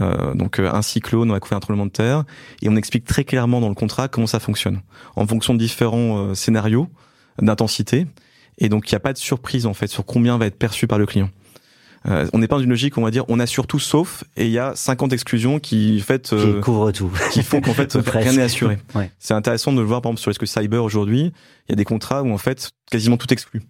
euh, 0.00 0.34
donc 0.34 0.58
euh, 0.58 0.70
un 0.72 0.82
cyclone, 0.82 1.30
on 1.30 1.34
va 1.34 1.40
couvrir 1.40 1.56
un 1.56 1.60
tremblement 1.60 1.86
de 1.86 1.90
terre, 1.90 2.24
et 2.62 2.68
on 2.68 2.76
explique 2.76 3.04
très 3.04 3.24
clairement 3.24 3.60
dans 3.60 3.68
le 3.68 3.74
contrat 3.74 4.08
comment 4.08 4.26
ça 4.26 4.40
fonctionne, 4.40 4.80
en 5.16 5.26
fonction 5.26 5.54
de 5.54 5.58
différents 5.58 6.18
euh, 6.18 6.34
scénarios 6.34 6.88
d'intensité. 7.40 8.06
Et 8.58 8.68
donc, 8.68 8.90
il 8.90 8.94
n'y 8.94 8.96
a 8.96 9.00
pas 9.00 9.12
de 9.12 9.18
surprise 9.18 9.66
en 9.66 9.74
fait 9.74 9.86
sur 9.86 10.04
combien 10.04 10.38
va 10.38 10.46
être 10.46 10.58
perçu 10.58 10.86
par 10.86 10.98
le 10.98 11.06
client. 11.06 11.30
Euh, 12.06 12.26
on 12.32 12.38
n'est 12.38 12.46
pas 12.46 12.56
dans 12.56 12.62
une 12.62 12.70
logique 12.70 12.96
où 12.96 13.00
on 13.00 13.04
va 13.04 13.10
dire 13.10 13.24
on 13.28 13.40
assure 13.40 13.66
tout 13.66 13.80
sauf 13.80 14.22
et 14.36 14.46
il 14.46 14.52
y 14.52 14.58
a 14.58 14.74
50 14.76 15.12
exclusions 15.12 15.58
qui 15.58 15.98
fait 16.00 16.32
euh, 16.32 16.54
qui 16.54 16.60
couvrent 16.60 16.92
tout 16.92 17.10
qui 17.32 17.42
font 17.42 17.60
qu'en 17.60 17.74
fait 17.74 17.92
rien 18.06 18.32
n'est 18.32 18.42
assuré. 18.42 18.78
Ouais. 18.94 19.10
C'est 19.18 19.34
intéressant 19.34 19.72
de 19.72 19.80
le 19.80 19.84
voir 19.84 20.00
par 20.00 20.10
exemple 20.10 20.22
sur 20.22 20.38
que 20.38 20.46
cyber 20.46 20.84
aujourd'hui, 20.84 21.32
il 21.68 21.70
y 21.70 21.72
a 21.72 21.76
des 21.76 21.84
contrats 21.84 22.22
où 22.22 22.32
en 22.32 22.38
fait 22.38 22.70
quasiment 22.90 23.16
tout 23.16 23.32
exclut. 23.32 23.62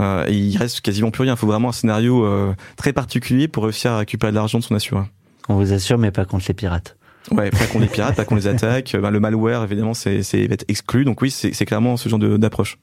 Euh, 0.00 0.26
et 0.28 0.36
il 0.36 0.56
reste 0.56 0.80
quasiment 0.80 1.10
plus 1.10 1.22
rien. 1.22 1.34
Il 1.34 1.38
faut 1.38 1.46
vraiment 1.46 1.70
un 1.70 1.72
scénario 1.72 2.24
euh, 2.24 2.54
très 2.76 2.92
particulier 2.92 3.48
pour 3.48 3.64
réussir 3.64 3.92
à 3.92 3.98
récupérer 3.98 4.32
de 4.32 4.36
l'argent 4.36 4.58
de 4.58 4.64
son 4.64 4.74
assureur. 4.74 5.06
On 5.48 5.56
vous 5.56 5.72
assure, 5.72 5.98
mais 5.98 6.10
pas 6.10 6.24
contre 6.24 6.44
les 6.48 6.54
pirates. 6.54 6.96
Ouais, 7.30 7.50
pas 7.50 7.66
contre 7.66 7.80
les 7.80 7.86
pirates, 7.86 8.16
pas 8.16 8.24
contre 8.24 8.40
les 8.40 8.48
attaques. 8.48 8.96
Ben, 9.00 9.10
le 9.10 9.20
malware, 9.20 9.62
évidemment, 9.62 9.94
c'est 9.94 10.22
c'est 10.22 10.44
être 10.44 10.64
exclu. 10.68 11.04
Donc 11.04 11.20
oui, 11.22 11.30
c'est 11.30 11.64
clairement 11.64 11.96
ce 11.96 12.08
genre 12.08 12.18
d'approche. 12.18 12.78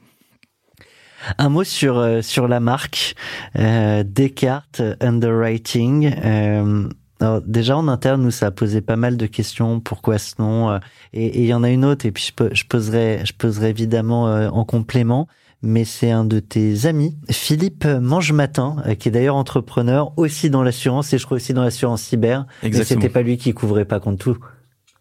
Un 1.38 1.50
mot 1.50 1.64
sur 1.64 1.98
euh, 1.98 2.22
sur 2.22 2.48
la 2.48 2.60
marque 2.60 3.16
euh, 3.58 4.04
Descartes 4.06 4.82
Underwriting. 5.02 6.14
Euh, 6.24 6.90
alors 7.20 7.42
déjà 7.42 7.76
en 7.76 7.88
interne, 7.90 8.22
nous 8.22 8.32
ça 8.32 8.48
a 8.48 8.52
posé 8.52 8.82
pas 8.82 8.96
mal 8.96 9.18
de 9.18 9.26
questions. 9.26 9.82
Pourquoi 9.82 10.18
ce 10.18 10.36
nom 10.40 10.80
Et 11.12 11.42
il 11.42 11.46
y 11.46 11.54
en 11.54 11.64
a 11.64 11.70
une 11.70 11.84
autre. 11.84 12.06
Et 12.06 12.12
puis 12.12 12.32
je 12.54 12.64
poserai 12.64 13.22
je 13.26 13.34
poserai 13.34 13.70
évidemment 13.70 14.26
en 14.26 14.64
complément 14.64 15.28
mais 15.62 15.84
c'est 15.84 16.12
un 16.12 16.24
de 16.24 16.40
tes 16.40 16.86
amis, 16.86 17.18
Philippe 17.30 17.86
Mangematin, 17.86 18.78
euh, 18.86 18.96
qui 18.96 19.10
est 19.10 19.12
d'ailleurs 19.12 19.36
entrepreneur 19.36 20.14
aussi 20.18 20.50
dans 20.50 20.64
l'assurance 20.64 21.14
et 21.14 21.18
je 21.18 21.26
crois 21.26 21.36
aussi 21.36 21.54
dans 21.54 21.64
l'assurance 21.64 22.02
cyber. 22.02 22.46
Exactement. 22.64 23.00
Mais 23.00 23.04
c'était 23.04 23.14
pas 23.14 23.22
lui 23.22 23.38
qui 23.38 23.54
couvrait 23.54 23.86
pas 23.86 24.00
contre 24.00 24.24
tout. 24.24 24.38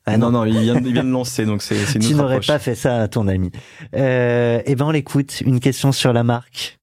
Ah 0.07 0.17
non, 0.17 0.31
non, 0.31 0.45
il, 0.47 0.59
vient, 0.59 0.77
il 0.77 0.93
vient 0.93 1.05
de 1.05 1.11
lancer, 1.11 1.45
donc 1.45 1.63
c'est 1.63 1.77
une 1.95 2.01
Tu 2.01 2.15
n'aurais 2.15 2.41
pas 2.41 2.59
fait 2.59 2.75
ça 2.75 3.03
à 3.03 3.09
ton 3.09 3.29
ami. 3.29 3.51
Euh, 3.95 4.63
eh 4.65 4.75
ben, 4.75 4.87
on 4.87 4.91
l'écoute. 4.91 5.43
Une 5.43 5.61
question 5.61 5.93
sur 5.93 6.15
la 6.15 6.25
marque. 6.25 6.79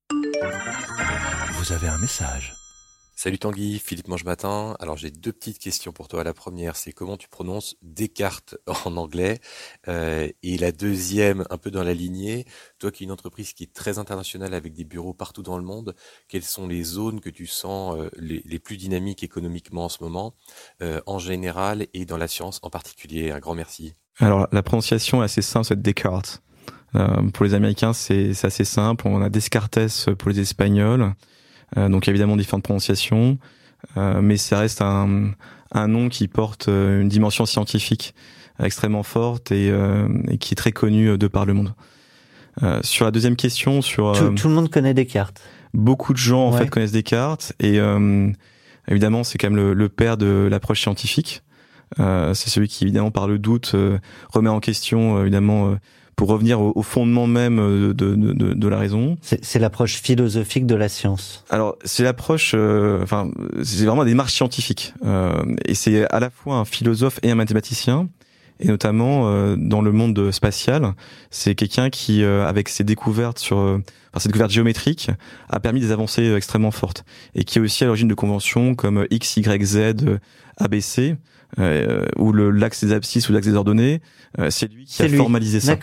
Vous 1.54 1.72
avez 1.72 1.88
un 1.88 1.98
message. 1.98 2.55
Salut 3.17 3.39
Tanguy, 3.39 3.80
Philippe 3.80 4.10
Mangematin. 4.10 4.75
Alors 4.82 4.97
j'ai 4.97 5.10
deux 5.10 5.32
petites 5.32 5.58
questions 5.58 5.93
pour 5.93 6.10
toi. 6.10 6.25
La 6.25 6.34
première, 6.34 6.75
c'est 6.75 6.91
comment 6.91 7.15
tu 7.15 7.30
prononces 7.30 7.78
Descartes 7.82 8.58
en 8.86 8.97
anglais? 8.97 9.39
Euh, 9.88 10.28
Et 10.43 10.58
la 10.58 10.73
deuxième, 10.73 11.45
un 11.49 11.58
peu 11.58 11.71
dans 11.71 11.84
la 11.84 11.93
lignée, 11.93 12.43
toi 12.78 12.91
qui 12.91 13.04
es 13.04 13.06
une 13.06 13.13
entreprise 13.13 13.54
qui 13.54 13.63
est 13.63 13.73
très 13.73 13.99
internationale 13.99 14.54
avec 14.54 14.73
des 14.73 14.84
bureaux 14.84 15.13
partout 15.13 15.43
dans 15.43 15.58
le 15.58 15.63
monde, 15.63 15.95
quelles 16.28 16.43
sont 16.43 16.67
les 16.67 16.84
zones 16.84 17.21
que 17.21 17.30
tu 17.30 17.47
sens 17.47 17.95
euh, 17.97 18.10
les, 18.17 18.60
plus 18.60 18.75
dynamiques 18.75 19.23
économiquement 19.23 19.86
en 19.86 19.89
ce 19.89 20.04
moment, 20.04 20.36
euh, 20.84 20.99
en 21.06 21.17
général 21.17 21.88
et 21.93 22.04
dans 22.04 22.17
l'assurance 22.17 22.60
en 22.63 22.69
particulier? 22.69 23.32
Un 23.32 23.39
grand 23.39 23.56
merci. 23.56 23.93
Alors 24.19 24.49
la 24.51 24.62
prononciation 24.62 25.21
est 25.21 25.25
assez 25.25 25.41
simple, 25.41 25.67
c'est 25.67 25.82
Descartes. 25.82 26.43
pour 27.34 27.45
les 27.45 27.54
Américains, 27.54 27.93
c'est 27.93 28.32
assez 28.43 28.65
simple. 28.65 29.08
On 29.08 29.21
a 29.21 29.30
Descartes 29.30 29.80
pour 30.15 30.30
les 30.30 30.41
Espagnols. 30.41 31.15
Euh, 31.78 31.90
donc 31.90 32.08
évidemment 32.08 32.38
différentes 32.38 32.64
prononciations, 32.64 33.38
euh, 33.98 34.22
mais 34.22 34.38
ça 34.38 34.60
reste 34.60 34.82
un, 34.82 35.32
un 35.72 35.88
nom 35.88 36.10
qui 36.10 36.28
porte 36.28 36.68
euh, 36.68 37.02
une 37.02 37.10
dimension 37.10 37.46
scientifique 37.46 38.14
extrêmement 38.64 39.04
forte 39.04 39.52
et, 39.52 39.68
et, 40.30 40.38
qui 40.38 40.54
est 40.54 40.56
très 40.56 40.72
connu 40.72 41.18
de 41.18 41.28
par 41.28 41.46
le 41.46 41.54
monde. 41.54 41.74
sur 42.84 43.04
la 43.04 43.12
deuxième 43.12 43.36
question, 43.36 43.82
sur 43.82 44.14
tout, 44.14 44.48
le 44.48 44.54
monde 44.54 44.70
connaît 44.70 44.94
Descartes. 44.94 45.42
Beaucoup 45.74 46.14
de 46.14 46.18
gens 46.18 46.48
en 46.48 46.54
fait 46.54 46.70
connaissent 46.70 46.94
Descartes 46.94 47.52
et 47.60 47.82
évidemment 48.88 49.26
c'est 49.26 49.38
quand 49.38 49.48
même 49.50 49.58
le, 49.58 49.74
le, 49.74 49.90
père 49.90 50.16
de 50.16 50.48
l'approche 50.50 50.80
scientifique. 50.80 51.44
c'est 51.98 52.50
celui 52.50 52.70
qui 52.70 52.86
évidemment 52.86 53.12
par 53.12 53.28
le 53.28 53.40
doute 53.40 53.76
remet 54.32 54.50
en 54.50 54.62
question 54.62 55.22
évidemment 55.22 55.76
pour 56.15 56.30
revenir 56.30 56.62
au, 56.62 56.82
fondement 56.82 57.28
même 57.28 57.60
euh, 57.60 57.93
de, 57.93 58.15
de, 58.15 58.54
de, 58.54 58.67
la 58.67 58.78
raison. 58.78 59.17
C'est 59.21 59.60
l'approche 59.60 59.95
philosophique 59.95 60.65
de 60.65 60.75
la 60.75 60.89
science. 60.89 61.43
Alors 61.49 61.78
c'est 61.84 62.04
l'approche, 62.04 62.54
euh, 62.56 63.04
enfin 63.04 63.30
c'est 63.63 63.86
vraiment 63.86 64.04
des 64.04 64.12
démarche 64.12 64.34
scientifique, 64.34 64.93
euh, 65.04 65.43
et 65.65 65.73
c'est 65.75 66.10
à 66.10 66.19
la 66.19 66.30
fois 66.30 66.56
un 66.56 66.65
philosophe 66.65 67.19
et 67.23 67.32
un 67.32 67.36
mathématicien. 67.36 68.08
Et 68.62 68.67
notamment 68.67 69.28
euh, 69.28 69.58
dans 69.58 69.82
le 69.82 69.91
monde 69.91 70.32
spatial, 70.32 70.93
c'est 71.30 71.56
quelqu'un 71.56 71.89
qui, 71.89 72.23
avec 72.23 72.69
ses 72.69 72.86
découvertes 72.86 73.38
sur, 73.38 73.58
enfin 73.58 74.19
ses 74.19 74.30
découvertes 74.30 74.51
géométriques, 74.51 75.12
a 75.49 75.60
permis 75.60 75.82
des 75.82 75.91
avancées 75.91 76.34
extrêmement 76.34 76.71
fortes, 76.71 77.04
et 77.34 77.43
qui 77.43 77.58
est 77.58 77.62
aussi 77.62 77.84
à 77.84 77.88
l'origine 77.88 78.08
de 78.08 78.13
conventions 78.13 78.73
comme 78.73 79.06
X, 79.10 79.36
Y, 79.36 79.65
Z, 79.65 79.80
ABC, 80.56 81.17
euh, 81.60 82.06
ou 82.18 82.32
le 82.32 82.52
l'axe 82.52 82.84
des 82.84 82.94
abscisses 82.94 83.30
ou 83.30 83.34
l'axe 83.34 83.48
des 83.48 83.56
ordonnées, 83.56 84.02
euh, 84.39 84.50
c'est 84.50 84.72
lui 84.72 84.86
qui 84.86 85.02
a 85.02 85.10
formalisé 85.10 85.60
ça. 85.60 85.78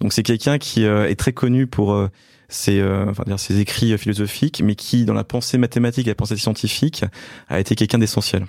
Donc 0.00 0.12
c'est 0.12 0.22
quelqu'un 0.22 0.58
qui 0.58 0.84
euh, 0.84 1.08
est 1.08 1.16
très 1.16 1.32
connu 1.32 1.66
pour 1.66 1.92
euh, 1.92 2.08
ses, 2.48 2.82
enfin 2.82 3.24
dire 3.26 3.38
ses 3.38 3.60
écrits 3.60 3.96
philosophiques, 3.98 4.62
mais 4.64 4.74
qui 4.74 5.04
dans 5.04 5.14
la 5.14 5.24
pensée 5.24 5.58
mathématique 5.58 6.06
et 6.06 6.10
la 6.10 6.14
pensée 6.14 6.36
scientifique 6.36 7.04
a 7.48 7.60
été 7.60 7.74
quelqu'un 7.74 7.98
d'essentiel. 7.98 8.46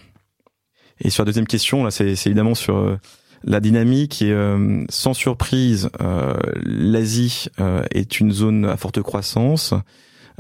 Et 1.02 1.10
sur 1.10 1.24
la 1.24 1.26
deuxième 1.28 1.48
question, 1.48 1.84
là, 1.84 1.92
c'est 1.92 2.12
évidemment 2.26 2.56
sur 2.56 2.98
la 3.46 3.60
dynamique 3.62 4.22
et 4.22 4.36
sans 4.90 5.14
surprise, 5.14 5.90
l'Asie 6.66 7.48
est 7.92 8.20
une 8.20 8.32
zone 8.32 8.66
à 8.66 8.78
forte 8.78 9.02
croissance. 9.02 9.74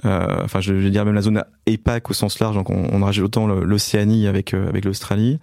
enfin, 0.03 0.61
je 0.61 0.73
vais 0.73 0.89
dire 0.89 1.03
même 1.03 1.15
la 1.15 1.21
zone 1.21 1.43
EPAC 1.65 2.09
au 2.09 2.13
sens 2.13 2.39
large, 2.39 2.55
donc 2.55 2.69
on, 2.69 2.89
on 2.93 3.03
rajoute 3.03 3.25
autant 3.25 3.47
l'Océanie 3.47 4.27
avec 4.27 4.53
avec 4.53 4.85
l'Australie. 4.85 5.39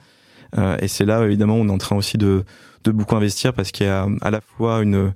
Euh, 0.57 0.77
et 0.81 0.89
c'est 0.89 1.05
là, 1.05 1.25
évidemment, 1.25 1.55
on 1.57 1.69
est 1.69 1.73
en 1.73 1.79
train 1.79 1.97
aussi 1.97 2.19
de, 2.19 2.45
de 2.85 2.91
beaucoup 2.91 3.17
investir 3.17 3.53
parce 3.53 3.73
qu'il 3.73 3.87
y 3.87 3.91
a 3.91 4.07
à 4.21 4.31
la 4.31 4.41
fois 4.41 4.83
une, 4.83 5.13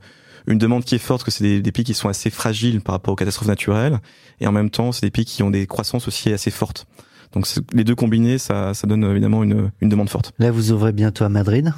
une 0.46 0.58
demande 0.58 0.84
qui 0.84 0.94
est 0.94 0.98
forte, 0.98 1.24
que 1.24 1.30
c'est 1.30 1.44
des, 1.44 1.62
des, 1.62 1.72
pays 1.72 1.84
qui 1.84 1.94
sont 1.94 2.08
assez 2.08 2.30
fragiles 2.30 2.80
par 2.80 2.94
rapport 2.94 3.12
aux 3.12 3.16
catastrophes 3.16 3.48
naturelles, 3.48 3.98
et 4.40 4.46
en 4.46 4.52
même 4.52 4.70
temps, 4.70 4.92
c'est 4.92 5.06
des 5.06 5.10
pays 5.10 5.24
qui 5.24 5.42
ont 5.42 5.50
des 5.50 5.66
croissances 5.66 6.08
aussi 6.08 6.32
assez 6.32 6.50
fortes. 6.50 6.86
Donc 7.32 7.46
les 7.72 7.84
deux 7.84 7.94
combinés, 7.94 8.38
ça, 8.38 8.74
ça 8.74 8.86
donne 8.86 9.04
évidemment 9.04 9.42
une, 9.44 9.70
une 9.80 9.88
demande 9.88 10.10
forte. 10.10 10.32
Là, 10.38 10.50
vous 10.50 10.72
ouvrez 10.72 10.92
bientôt 10.92 11.24
à 11.24 11.28
Madrid 11.28 11.72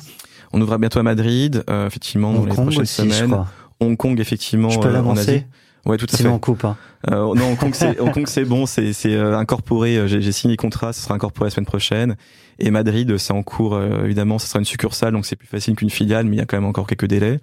On 0.53 0.61
ouvrira 0.61 0.79
bientôt 0.79 0.99
à 0.99 1.03
Madrid, 1.03 1.62
euh, 1.69 1.87
effectivement, 1.87 2.33
dans 2.33 2.45
les 2.45 2.53
prochaines 2.53 2.87
semaines. 2.87 3.37
Hong 3.81 3.97
Kong, 3.97 4.19
effectivement, 4.21 4.71
je 4.71 4.79
peux 4.79 4.88
euh, 4.88 5.03
en 5.03 5.17
Asie. 5.17 5.45
Ouais, 5.85 5.97
tout 5.97 6.07
à 6.12 6.16
Sinon 6.16 6.31
fait. 6.31 6.35
on 6.37 6.38
coupe. 6.38 6.64
Hein. 6.64 6.77
Euh, 7.11 7.35
non, 7.35 7.53
Hong 7.53 7.59
Kong, 7.59 7.75
c'est, 8.27 8.45
bon, 8.45 8.66
c'est, 8.66 8.95
euh, 9.07 9.37
incorporé. 9.37 10.07
J'ai, 10.07 10.23
j'ai 10.23 10.33
signé 10.33 10.55
le 10.55 10.61
contrat, 10.61 10.92
ça 10.92 11.03
sera 11.03 11.14
incorporé 11.14 11.47
la 11.47 11.51
semaine 11.51 11.66
prochaine. 11.66 12.16
Et 12.59 12.71
Madrid, 12.71 13.18
c'est 13.18 13.33
en 13.33 13.42
cours, 13.42 13.75
euh, 13.75 14.05
évidemment, 14.05 14.38
ça 14.38 14.47
sera 14.47 14.59
une 14.61 14.64
succursale, 14.64 15.12
donc 15.12 15.27
c'est 15.27 15.37
plus 15.37 15.49
facile 15.49 15.75
qu'une 15.75 15.90
filiale, 15.90 16.27
mais 16.27 16.37
il 16.37 16.38
y 16.38 16.42
a 16.42 16.47
quand 16.47 16.57
même 16.57 16.68
encore 16.68 16.87
quelques 16.87 17.07
délais. 17.07 17.40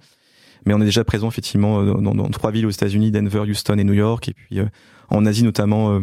Mais 0.64 0.74
on 0.74 0.80
est 0.80 0.86
déjà 0.86 1.04
présent 1.04 1.28
effectivement 1.28 1.80
euh, 1.80 1.94
dans, 1.94 2.14
dans, 2.14 2.28
trois 2.28 2.50
villes 2.50 2.66
aux 2.66 2.70
États-Unis, 2.70 3.10
Denver, 3.10 3.40
Houston 3.40 3.76
et 3.78 3.84
New 3.84 3.92
York, 3.92 4.28
et 4.28 4.34
puis 4.34 4.60
en 5.08 5.26
Asie 5.26 5.42
notamment 5.42 6.00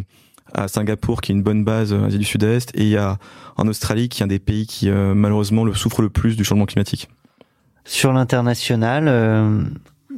à 0.54 0.68
Singapour, 0.68 1.22
qui 1.22 1.32
est 1.32 1.36
une 1.36 1.44
bonne 1.44 1.64
base, 1.64 1.94
Asie 1.94 2.18
du 2.18 2.26
Sud-Est, 2.26 2.72
et 2.76 2.84
il 2.84 2.90
y 2.90 2.98
a 2.98 3.18
en 3.56 3.68
Australie, 3.68 4.10
qui 4.10 4.22
est 4.22 4.26
un 4.26 4.28
des 4.28 4.40
pays 4.40 4.66
qui 4.66 4.90
malheureusement 4.90 5.64
le 5.64 5.74
souffre 5.74 6.02
le 6.02 6.10
plus 6.10 6.36
du 6.36 6.44
changement 6.44 6.66
climatique. 6.66 7.08
Sur 7.86 8.12
l'international, 8.12 9.08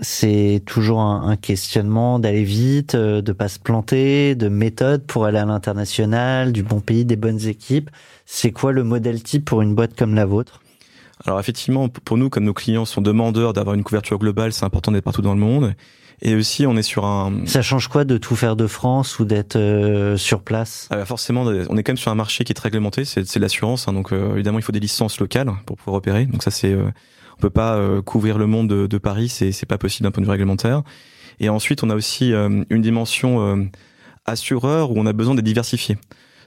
c'est 0.01 0.61
toujours 0.65 1.01
un, 1.01 1.35
questionnement 1.35 2.19
d'aller 2.19 2.43
vite, 2.43 2.95
euh, 2.95 3.21
de 3.21 3.31
pas 3.31 3.47
se 3.47 3.59
planter, 3.59 4.35
de 4.35 4.47
méthode 4.47 5.03
pour 5.05 5.25
aller 5.25 5.37
à 5.37 5.45
l'international, 5.45 6.53
du 6.53 6.63
bon 6.63 6.79
pays, 6.79 7.05
des 7.05 7.15
bonnes 7.15 7.45
équipes. 7.47 7.89
C'est 8.25 8.51
quoi 8.51 8.71
le 8.71 8.83
modèle 8.83 9.21
type 9.23 9.45
pour 9.45 9.61
une 9.61 9.75
boîte 9.75 9.97
comme 9.97 10.15
la 10.15 10.25
vôtre? 10.25 10.61
Alors 11.25 11.39
effectivement, 11.39 11.89
pour 11.89 12.17
nous, 12.17 12.29
comme 12.29 12.45
nos 12.45 12.53
clients 12.53 12.85
sont 12.85 13.01
demandeurs 13.01 13.53
d'avoir 13.53 13.75
une 13.75 13.83
couverture 13.83 14.17
globale, 14.19 14.53
c'est 14.53 14.63
important 14.63 14.91
d'être 14.91 15.03
partout 15.03 15.21
dans 15.21 15.33
le 15.33 15.39
monde. 15.39 15.73
Et 16.21 16.35
aussi, 16.35 16.65
on 16.65 16.75
est 16.75 16.83
sur 16.83 17.05
un. 17.05 17.45
Ça 17.45 17.61
change 17.61 17.87
quoi 17.87 18.03
de 18.03 18.17
tout 18.17 18.35
faire 18.35 18.55
de 18.57 18.67
France 18.67 19.19
ou 19.19 19.25
d'être 19.25 19.55
euh, 19.55 20.17
sur 20.17 20.41
place? 20.41 20.87
Ah 20.91 20.97
bah 20.97 21.05
Forcément, 21.05 21.43
on 21.43 21.77
est 21.77 21.83
quand 21.83 21.91
même 21.91 21.97
sur 21.97 22.11
un 22.11 22.15
marché 22.15 22.43
qui 22.43 22.51
est 22.51 22.55
très 22.55 22.67
réglementé. 22.67 23.05
C'est 23.05 23.37
l'assurance, 23.37 23.87
hein, 23.87 23.93
donc 23.93 24.11
euh, 24.11 24.33
évidemment, 24.33 24.59
il 24.59 24.61
faut 24.61 24.73
des 24.73 24.81
licences 24.81 25.19
locales 25.19 25.49
pour 25.65 25.77
pouvoir 25.77 25.95
opérer. 25.95 26.25
Donc 26.25 26.43
ça, 26.43 26.51
c'est 26.51 26.75
on 27.39 27.41
peut 27.41 27.49
pas 27.49 27.75
euh, 27.75 28.01
couvrir 28.01 28.37
le 28.37 28.47
monde 28.47 28.67
de, 28.67 28.87
de 28.87 28.97
Paris, 28.97 29.29
c'est 29.29 29.51
c'est 29.51 29.65
pas 29.65 29.77
possible 29.77 30.05
d'un 30.05 30.11
point 30.11 30.21
de 30.21 30.25
vue 30.25 30.31
réglementaire. 30.31 30.83
Et 31.39 31.49
ensuite, 31.49 31.83
on 31.83 31.89
a 31.89 31.95
aussi 31.95 32.33
euh, 32.33 32.63
une 32.69 32.81
dimension 32.81 33.41
euh, 33.41 33.63
assureur 34.25 34.91
où 34.91 34.95
on 34.97 35.05
a 35.05 35.13
besoin 35.13 35.35
de 35.35 35.41
diversifier. 35.41 35.97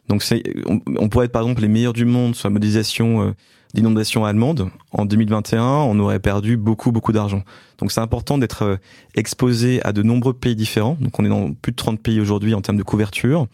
Donc 0.08 0.22
c'est, 0.22 0.42
on, 0.66 1.08
pourrait 1.08 1.26
être 1.26 1.32
par 1.32 1.42
exemple 1.42 1.62
les 1.62 1.68
meilleurs 1.68 1.92
du 1.92 2.04
monde 2.04 2.34
sur 2.34 2.48
la 2.48 2.52
modélisation 2.52 3.34
d'inondations 3.74 4.24
allemandes, 4.24 4.70
en 4.92 5.04
2021, 5.04 5.62
on 5.62 5.98
aurait 5.98 6.20
perdu 6.20 6.56
beaucoup, 6.56 6.92
beaucoup 6.92 7.12
d'argent. 7.12 7.42
Donc 7.78 7.90
c'est 7.90 8.00
important 8.00 8.38
d'être 8.38 8.62
euh, 8.62 8.76
exposé 9.14 9.82
à 9.84 9.92
de 9.92 10.02
nombreux 10.02 10.34
pays 10.34 10.54
différents. 10.54 10.96
Donc 11.00 11.18
on 11.18 11.24
est 11.24 11.28
dans 11.28 11.52
plus 11.52 11.72
de 11.72 11.76
30 11.76 12.00
pays 12.00 12.20
aujourd'hui 12.20 12.54
en 12.54 12.60
termes 12.60 12.76
de 12.76 12.82
couverture, 12.82 13.46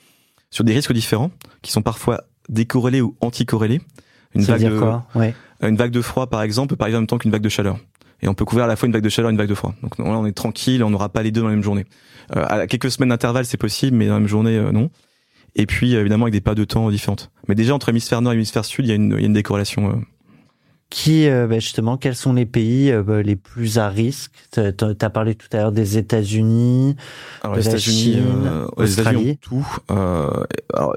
sur 0.50 0.64
des 0.64 0.74
risques 0.74 0.92
différents, 0.92 1.30
qui 1.62 1.70
sont 1.70 1.82
parfois 1.82 2.24
décorrélés 2.48 3.00
ou 3.00 3.16
anticorrélés. 3.20 3.80
Une 4.34 4.42
vague 4.42 4.64
de, 4.64 4.78
quoi? 4.78 5.06
ouais. 5.14 5.34
Une 5.60 5.76
vague 5.76 5.90
de 5.90 6.02
froid, 6.02 6.28
par 6.28 6.42
exemple, 6.42 6.76
peut 6.76 6.82
arriver 6.82 6.96
en 6.96 7.00
même 7.00 7.06
temps 7.06 7.18
qu'une 7.18 7.30
vague 7.30 7.42
de 7.42 7.48
chaleur. 7.48 7.78
Et 8.20 8.28
on 8.28 8.34
peut 8.34 8.44
couvrir 8.44 8.64
à 8.64 8.68
la 8.68 8.76
fois 8.76 8.86
une 8.86 8.92
vague 8.92 9.02
de 9.02 9.08
chaleur 9.08 9.30
et 9.30 9.32
une 9.32 9.38
vague 9.38 9.48
de 9.48 9.54
froid. 9.54 9.74
Donc 9.82 9.98
là, 9.98 10.04
on 10.06 10.26
est 10.26 10.32
tranquille, 10.32 10.82
on 10.82 10.90
n'aura 10.90 11.08
pas 11.08 11.22
les 11.22 11.30
deux 11.30 11.40
dans 11.40 11.48
la 11.48 11.54
même 11.54 11.62
journée. 11.62 11.86
Euh, 12.36 12.44
à 12.46 12.66
quelques 12.66 12.90
semaines 12.90 13.10
d'intervalle, 13.10 13.44
c'est 13.44 13.56
possible, 13.56 13.96
mais 13.96 14.06
dans 14.06 14.14
la 14.14 14.20
même 14.20 14.28
journée, 14.28 14.56
euh, 14.56 14.72
non. 14.72 14.90
Et 15.54 15.66
puis, 15.66 15.94
évidemment, 15.94 16.24
avec 16.24 16.32
des 16.32 16.40
périodes 16.40 16.58
de 16.58 16.64
temps 16.64 16.90
différentes. 16.90 17.30
Mais 17.48 17.54
déjà, 17.54 17.74
entre 17.74 17.88
hémisphère 17.88 18.20
nord 18.20 18.32
et 18.32 18.36
hémisphère 18.36 18.64
sud, 18.64 18.84
il 18.86 18.88
y 18.88 18.92
a 18.92 18.94
une, 18.96 19.12
il 19.12 19.20
y 19.20 19.24
a 19.24 19.26
une 19.26 19.32
décorrélation. 19.32 19.90
Euh. 19.90 19.94
Qui, 20.90 21.28
euh, 21.28 21.46
bah, 21.46 21.58
justement, 21.58 21.96
quels 21.96 22.16
sont 22.16 22.32
les 22.32 22.46
pays 22.46 22.92
bah, 23.04 23.22
les 23.22 23.36
plus 23.36 23.78
à 23.78 23.88
risque? 23.88 24.32
Tu 24.52 24.60
as 24.60 25.10
parlé 25.10 25.34
tout 25.34 25.48
à 25.52 25.58
l'heure 25.58 25.72
des 25.72 25.98
États-Unis, 25.98 26.96
de 27.44 27.56
les 27.56 27.78
Chine, 27.78 28.24
Australie. 28.76 29.38
tout. 29.38 29.66
Alors, 29.88 30.96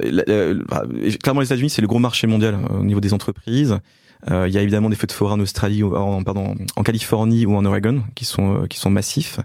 clairement, 1.21 1.41
les 1.41 1.47
États-Unis, 1.47 1.69
c'est 1.69 1.81
le 1.81 1.87
gros 1.87 1.99
marché 1.99 2.25
mondial 2.25 2.57
au 2.69 2.83
niveau 2.83 2.99
des 2.99 3.13
entreprises. 3.13 3.79
Euh, 4.29 4.47
il 4.47 4.53
y 4.53 4.57
a 4.57 4.61
évidemment 4.61 4.89
des 4.89 4.95
feux 4.95 5.07
de 5.07 5.11
forêt 5.11 5.33
en 5.33 5.39
Australie, 5.39 5.83
en, 5.83 6.23
pardon, 6.23 6.55
en 6.75 6.83
Californie 6.83 7.45
ou 7.45 7.55
en 7.55 7.65
Oregon 7.65 8.03
qui 8.13 8.25
sont 8.25 8.67
qui 8.69 8.77
sont 8.77 8.91
massifs. 8.91 9.39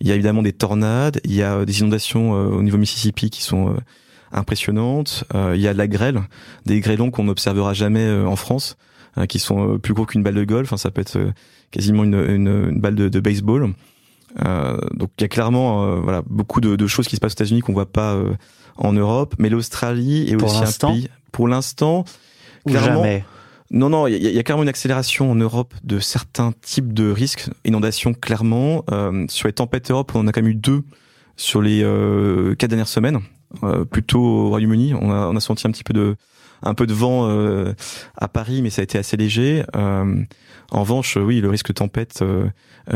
Il 0.00 0.08
y 0.08 0.12
a 0.12 0.14
évidemment 0.14 0.42
des 0.42 0.52
tornades, 0.52 1.20
il 1.24 1.34
y 1.34 1.42
a 1.42 1.64
des 1.64 1.80
inondations 1.80 2.32
au 2.32 2.62
niveau 2.62 2.78
Mississippi 2.78 3.30
qui 3.30 3.42
sont 3.42 3.76
impressionnantes. 4.32 5.24
Euh, 5.34 5.52
il 5.54 5.60
y 5.60 5.68
a 5.68 5.72
de 5.72 5.78
la 5.78 5.88
grêle, 5.88 6.20
des 6.66 6.80
grêlons 6.80 7.10
qu'on 7.10 7.24
n'observera 7.24 7.74
jamais 7.74 8.04
euh, 8.04 8.26
en 8.26 8.36
France, 8.36 8.76
qui 9.28 9.38
sont 9.38 9.74
euh, 9.74 9.78
plus 9.78 9.92
gros 9.92 10.06
qu'une 10.06 10.22
balle 10.22 10.34
de 10.34 10.44
golf. 10.44 10.68
Enfin, 10.68 10.76
ça 10.76 10.90
peut 10.90 11.00
être 11.00 11.18
quasiment 11.70 12.04
une, 12.04 12.14
une, 12.14 12.68
une 12.70 12.80
balle 12.80 12.94
de, 12.94 13.08
de 13.08 13.20
baseball. 13.20 13.74
Euh, 14.44 14.78
donc 14.94 15.10
il 15.18 15.22
y 15.22 15.24
a 15.24 15.28
clairement 15.28 16.00
voilà 16.02 16.22
beaucoup 16.24 16.60
de, 16.60 16.76
de, 16.76 16.86
choses 16.86 17.08
qui 17.08 17.16
se 17.16 17.20
passent 17.20 17.32
aux 17.32 17.42
États-Unis 17.42 17.62
qu'on 17.62 17.72
voit 17.72 17.90
pas 17.90 18.16
en 18.76 18.92
Europe, 18.92 19.34
mais 19.38 19.48
l'Australie 19.48 20.30
est 20.30 20.36
pour 20.36 20.48
aussi 20.48 20.84
un 20.84 20.92
pays. 20.92 21.08
Pour 21.32 21.48
l'instant, 21.48 22.04
clairement. 22.66 23.02
Jamais. 23.02 23.24
Non, 23.70 23.88
non, 23.88 24.06
il 24.06 24.16
y, 24.16 24.30
y, 24.30 24.38
a 24.38 24.42
clairement 24.42 24.64
une 24.64 24.68
accélération 24.68 25.30
en 25.30 25.36
Europe 25.36 25.74
de 25.84 26.00
certains 26.00 26.52
types 26.60 26.92
de 26.92 27.10
risques, 27.10 27.48
inondations 27.64 28.14
clairement. 28.14 28.84
Euh, 28.90 29.26
sur 29.28 29.46
les 29.46 29.52
tempêtes 29.52 29.90
Europe, 29.90 30.12
on 30.14 30.20
en 30.20 30.26
a 30.26 30.32
quand 30.32 30.42
même 30.42 30.50
eu 30.50 30.54
deux 30.56 30.82
sur 31.36 31.62
les 31.62 31.82
euh, 31.82 32.54
quatre 32.56 32.70
dernières 32.70 32.88
semaines. 32.88 33.20
Euh, 33.64 33.84
plutôt 33.84 34.20
au 34.20 34.48
Royaume-Uni. 34.50 34.94
On 34.94 35.10
a, 35.10 35.26
on 35.26 35.34
a 35.34 35.40
senti 35.40 35.66
un 35.66 35.70
petit 35.70 35.82
peu 35.82 35.92
de 35.92 36.16
un 36.62 36.74
peu 36.74 36.86
de 36.86 36.92
vent 36.92 37.26
euh, 37.26 37.72
à 38.16 38.28
Paris, 38.28 38.60
mais 38.62 38.70
ça 38.70 38.80
a 38.80 38.84
été 38.84 38.98
assez 38.98 39.16
léger. 39.16 39.64
Euh, 39.74 40.22
en 40.70 40.80
revanche, 40.80 41.16
oui, 41.16 41.40
le 41.40 41.48
risque 41.48 41.68
de 41.68 41.72
tempête 41.72 42.22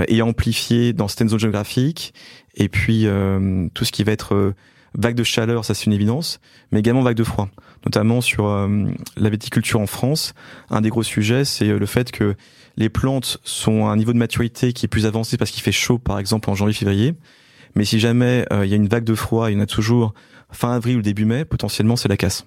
est 0.06 0.20
amplifié 0.20 0.92
dans 0.92 1.08
certaines 1.08 1.30
zones 1.30 1.40
géographiques. 1.40 2.14
Et 2.54 2.68
puis 2.68 3.06
tout 3.74 3.84
ce 3.84 3.90
qui 3.90 4.04
va 4.04 4.12
être 4.12 4.54
vague 4.96 5.14
de 5.14 5.24
chaleur, 5.24 5.64
ça 5.64 5.74
c'est 5.74 5.86
une 5.86 5.92
évidence, 5.92 6.40
mais 6.70 6.80
également 6.80 7.02
vague 7.02 7.16
de 7.16 7.24
froid, 7.24 7.48
notamment 7.84 8.20
sur 8.20 8.46
la 9.16 9.28
viticulture 9.28 9.80
en 9.80 9.86
France. 9.86 10.34
Un 10.70 10.80
des 10.80 10.88
gros 10.88 11.02
sujets, 11.02 11.44
c'est 11.44 11.66
le 11.66 11.86
fait 11.86 12.12
que 12.12 12.34
les 12.76 12.88
plantes 12.88 13.38
sont 13.44 13.86
à 13.86 13.90
un 13.90 13.96
niveau 13.96 14.12
de 14.12 14.18
maturité 14.18 14.72
qui 14.72 14.86
est 14.86 14.88
plus 14.88 15.06
avancé 15.06 15.36
parce 15.36 15.50
qu'il 15.50 15.62
fait 15.62 15.72
chaud, 15.72 15.98
par 15.98 16.18
exemple 16.18 16.48
en 16.50 16.54
janvier-février. 16.54 17.14
Mais 17.74 17.84
si 17.84 17.98
jamais 17.98 18.46
il 18.52 18.66
y 18.66 18.72
a 18.72 18.76
une 18.76 18.88
vague 18.88 19.04
de 19.04 19.14
froid, 19.14 19.50
il 19.50 19.54
y 19.54 19.56
en 19.56 19.62
a 19.62 19.66
toujours 19.66 20.14
fin 20.50 20.72
avril 20.72 20.98
ou 20.98 21.02
début 21.02 21.24
mai, 21.24 21.44
potentiellement 21.44 21.96
c'est 21.96 22.08
la 22.08 22.16
casse. 22.16 22.46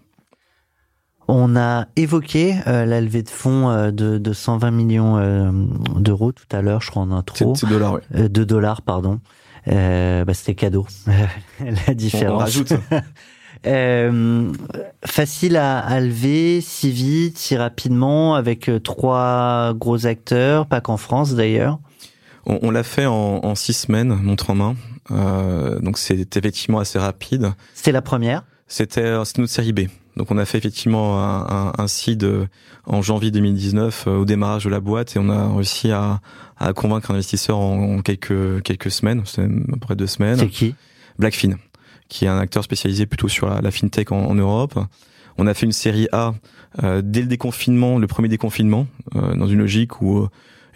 On 1.28 1.58
a 1.58 1.88
évoqué 1.98 2.56
euh, 2.68 2.86
la 2.86 3.02
levée 3.02 3.22
de 3.22 3.30
fonds 3.30 3.70
euh, 3.70 3.92
de, 3.92 4.18
de 4.18 4.34
120 4.34 4.72
millions 4.72 5.18
euh, 5.18 5.52
d'euros 5.98 6.32
tout 6.32 6.46
à 6.52 6.62
l'heure, 6.62 6.82
je 6.82 6.90
crois 6.90 7.04
en 7.04 7.12
intro. 7.12 7.54
C'est 7.56 7.68
dollars, 7.68 7.96
oui. 7.96 8.00
Euh, 8.16 8.30
de 8.30 8.44
dollars, 8.46 8.82
pardon. 8.82 9.20
Euh, 9.68 10.26
bah, 10.26 10.34
C'était 10.34 10.56
cadeau. 10.56 10.86
la 11.88 11.94
différence. 11.94 12.34
On, 12.34 12.38
rajoute. 12.38 12.74
facile 15.06 15.58
à, 15.58 15.80
à, 15.80 16.00
lever, 16.00 16.62
si 16.62 16.92
vite, 16.92 17.38
si 17.38 17.58
rapidement, 17.58 18.36
avec 18.36 18.70
trois 18.84 19.74
gros 19.74 20.06
acteurs, 20.06 20.68
pas 20.68 20.82
qu'en 20.82 20.98
France 20.98 21.34
d'ailleurs. 21.34 21.80
On, 22.46 22.60
on 22.62 22.72
l'a 22.72 22.84
fait 22.84 23.06
en, 23.06 23.42
en, 23.44 23.56
six 23.56 23.74
semaines, 23.74 24.14
montre 24.16 24.52
en 24.52 24.56
main. 24.56 24.76
Euh, 25.12 25.80
donc 25.80 25.98
c'était 25.98 26.40
effectivement 26.40 26.80
assez 26.80 27.00
rapide. 27.00 27.54
C'était 27.74 27.92
la 27.92 28.02
première 28.02 28.44
C'était 28.68 29.02
euh, 29.02 29.24
notre 29.38 29.52
série 29.52 29.74
B. 29.74 29.82
Donc 30.18 30.32
on 30.32 30.38
a 30.38 30.46
fait 30.46 30.58
effectivement 30.58 31.20
un, 31.20 31.46
un, 31.48 31.74
un 31.78 31.88
seed 31.88 32.24
euh, 32.24 32.48
en 32.86 33.02
janvier 33.02 33.32
2019 33.32 34.08
au 34.08 34.26
démarrage 34.26 34.66
de 34.66 34.70
la 34.70 34.80
boîte 34.80 35.16
et 35.16 35.20
on 35.20 35.30
a 35.30 35.54
réussi 35.56 35.92
à, 35.92 36.20
à 36.58 36.74
convaincre 36.74 37.12
un 37.12 37.16
investisseur 37.16 37.58
en, 37.58 38.02
quelques 38.02 38.64
quelques 38.64 38.92
semaines, 38.92 39.22
c'est 39.26 39.44
à 39.44 39.48
peu 39.48 39.80
près 39.80 39.96
deux 39.96 40.08
semaines. 40.08 40.40
C'est 40.40 40.50
qui? 40.50 40.76
Blackfin, 41.20 41.56
qui 42.10 42.26
est 42.26 42.30
un 42.30 42.40
acteur 42.40 42.64
spécialisé 42.64 43.06
plutôt 43.06 43.28
sur 43.28 43.50
la, 43.50 43.62
la 43.62 43.72
fintech 43.72 44.12
en, 44.12 44.26
en, 44.26 44.36
Europe. 44.36 44.78
On 45.38 45.48
a 45.48 45.54
fait 45.54 45.66
une 45.66 45.72
série 45.72 46.08
A 46.12 46.34
euh, 46.84 47.02
dès 47.04 47.22
le 47.22 47.28
déconfinement, 47.28 47.98
le 47.98 48.08
premier 48.08 48.28
déconfinement, 48.28 48.88
euh, 49.16 49.36
dans 49.36 49.48
une 49.48 49.60
logique 49.60 50.02
où 50.02 50.28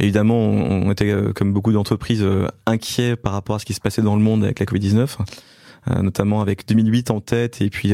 Évidemment, 0.01 0.39
on, 0.39 0.91
était, 0.91 1.12
euh, 1.12 1.32
comme 1.32 1.54
beaucoup 1.54 1.71
d'entreprises, 1.71 2.23
euh, 2.23 2.47
inquiets 2.65 3.15
par 3.15 3.34
rapport 3.34 3.58
à 3.58 3.60
ce 3.60 3.65
qui 3.65 3.75
se 3.75 3.80
passait 3.80 4.01
dans 4.01 4.15
le 4.15 4.21
monde 4.23 4.43
avec 4.43 4.60
la 4.60 4.65
Covid-19, 4.65 5.17
euh, 5.91 6.01
notamment 6.01 6.41
avec 6.41 6.67
2008 6.67 7.12
en 7.12 7.21
tête 7.21 7.62
et 7.62 7.69
puis 7.69 7.93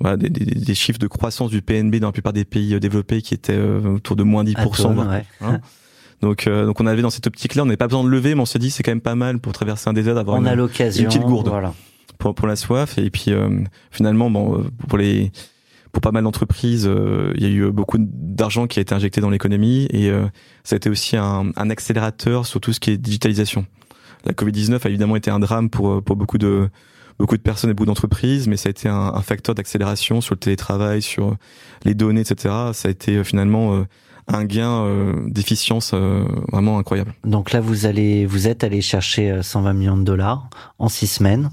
voilà, 0.00 0.16
des, 0.16 0.30
des, 0.30 0.44
des, 0.44 0.74
chiffres 0.74 0.98
de 0.98 1.06
croissance 1.06 1.50
du 1.50 1.62
PNB 1.62 1.96
dans 1.96 2.08
la 2.08 2.12
plupart 2.12 2.32
des 2.32 2.44
pays 2.44 2.78
développés 2.80 3.22
qui 3.22 3.34
étaient 3.34 3.58
autour 3.58 4.16
de 4.16 4.22
moins 4.22 4.44
10%. 4.44 5.08
ouais. 5.08 5.24
hein 5.40 5.60
donc, 6.22 6.46
euh, 6.46 6.66
donc 6.66 6.80
on 6.80 6.86
avait 6.86 7.02
dans 7.02 7.10
cette 7.10 7.26
optique-là, 7.26 7.62
on 7.62 7.66
n'avait 7.66 7.76
pas 7.76 7.86
besoin 7.86 8.04
de 8.04 8.08
lever, 8.08 8.34
mais 8.34 8.40
on 8.40 8.46
s'est 8.46 8.58
dit 8.58 8.70
c'est 8.70 8.82
quand 8.82 8.90
même 8.90 9.00
pas 9.00 9.14
mal 9.14 9.38
pour 9.38 9.52
traverser 9.52 9.88
un 9.88 9.92
désert 9.92 10.14
d'avoir 10.14 10.38
une, 10.38 10.46
une, 10.46 10.68
petite 10.68 11.22
gourde 11.22 11.48
voilà. 11.48 11.74
pour, 12.18 12.34
pour 12.34 12.46
la 12.48 12.56
soif. 12.56 12.98
Et 12.98 13.10
puis 13.10 13.26
euh, 13.28 13.48
finalement, 13.90 14.30
bon, 14.30 14.64
pour 14.88 14.98
les 14.98 15.30
pour 15.92 16.02
pas 16.02 16.12
mal 16.12 16.24
d'entreprises, 16.24 16.86
euh, 16.86 17.32
il 17.36 17.42
y 17.42 17.46
a 17.46 17.48
eu 17.48 17.70
beaucoup 17.70 17.96
d'argent 17.98 18.66
qui 18.66 18.78
a 18.78 18.82
été 18.82 18.94
injecté 18.94 19.20
dans 19.20 19.30
l'économie 19.30 19.88
et 19.90 20.10
euh, 20.10 20.26
ça 20.62 20.74
a 20.74 20.76
été 20.76 20.90
aussi 20.90 21.16
un, 21.16 21.50
un, 21.56 21.70
accélérateur 21.70 22.46
sur 22.46 22.60
tout 22.60 22.72
ce 22.72 22.80
qui 22.80 22.90
est 22.90 22.98
digitalisation. 22.98 23.66
La 24.24 24.32
Covid-19 24.32 24.84
a 24.84 24.88
évidemment 24.88 25.16
été 25.16 25.30
un 25.30 25.38
drame 25.38 25.70
pour, 25.70 26.02
pour 26.02 26.16
beaucoup 26.16 26.38
de 26.38 26.68
beaucoup 27.18 27.36
de 27.36 27.42
personnes 27.42 27.70
et 27.70 27.74
beaucoup 27.74 27.86
d'entreprises, 27.86 28.48
mais 28.48 28.56
ça 28.56 28.68
a 28.68 28.70
été 28.70 28.88
un, 28.88 29.12
un 29.14 29.22
facteur 29.22 29.54
d'accélération 29.54 30.20
sur 30.20 30.34
le 30.34 30.40
télétravail, 30.40 31.02
sur 31.02 31.36
les 31.84 31.94
données, 31.94 32.20
etc. 32.20 32.54
Ça 32.72 32.88
a 32.88 32.90
été 32.90 33.16
euh, 33.16 33.24
finalement 33.24 33.74
euh, 33.74 33.84
un 34.28 34.44
gain 34.44 34.84
euh, 34.84 35.14
d'efficience 35.26 35.92
euh, 35.94 36.24
vraiment 36.52 36.78
incroyable. 36.78 37.14
Donc 37.24 37.52
là, 37.52 37.60
vous 37.60 37.86
allez, 37.86 38.26
vous 38.26 38.46
êtes 38.46 38.62
allé 38.64 38.80
chercher 38.80 39.42
120 39.42 39.72
millions 39.72 39.96
de 39.96 40.04
dollars 40.04 40.48
en 40.78 40.88
six 40.88 41.06
semaines. 41.06 41.50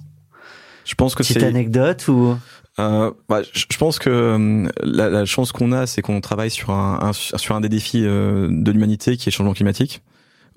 Je 0.84 0.93
pense 0.93 1.15
que 1.15 1.23
c'est 1.23 1.36
petite 1.36 1.47
anecdote 1.47 2.08
ou? 2.08 2.38
Euh, 2.78 3.12
bah, 3.30 3.41
je 3.54 3.78
pense 3.78 3.99
que 3.99 4.10
euh, 4.10 4.69
la, 4.84 5.10
la 5.10 5.25
chance 5.25 5.51
qu'on 5.51 5.71
a, 5.71 5.88
c'est 5.88 6.01
qu'on 6.01 6.19
travaille 6.19 6.51
sur 6.51 6.71
un, 6.71 6.99
un, 7.01 7.13
sur 7.13 7.56
un 7.56 7.62
des 7.62 7.69
défis 7.69 8.04
euh, 8.04 8.49
de 8.51 8.71
l'humanité 8.71 9.15
qui 9.15 9.30
est 9.30 9.32
le 9.32 9.36
changement 9.36 9.54
climatique, 9.54 10.01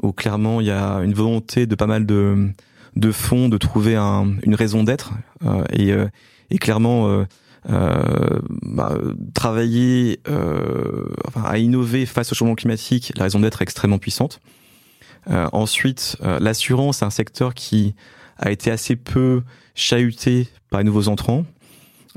où 0.02 0.12
clairement 0.12 0.60
il 0.60 0.66
y 0.66 0.72
a 0.72 0.96
une 0.96 1.14
volonté 1.14 1.66
de 1.66 1.74
pas 1.76 1.86
mal 1.86 2.06
de, 2.06 2.50
de 2.96 3.12
fonds 3.12 3.48
de 3.48 3.58
trouver 3.58 3.96
un, 3.96 4.34
une 4.42 4.54
raison 4.54 4.84
d'être 4.84 5.12
euh, 5.44 5.64
et, 5.72 5.92
euh, 5.92 6.08
et 6.50 6.58
clairement 6.58 7.24
bah, 8.62 8.96
travailler 9.34 10.20
à 11.44 11.58
innover 11.58 12.06
face 12.06 12.32
au 12.32 12.34
changement 12.34 12.54
climatique, 12.54 13.12
la 13.16 13.24
raison 13.24 13.40
d'être 13.40 13.60
est 13.60 13.64
extrêmement 13.64 13.98
puissante. 13.98 14.40
ensuite, 15.26 16.16
l'assurance, 16.40 16.98
c'est 16.98 17.04
un 17.04 17.10
secteur 17.10 17.52
qui 17.52 17.94
a 18.38 18.50
été 18.50 18.70
assez 18.70 18.96
peu 18.96 19.42
chahuté 19.74 20.48
par 20.70 20.80
les 20.80 20.84
nouveaux 20.84 21.08
entrants. 21.08 21.44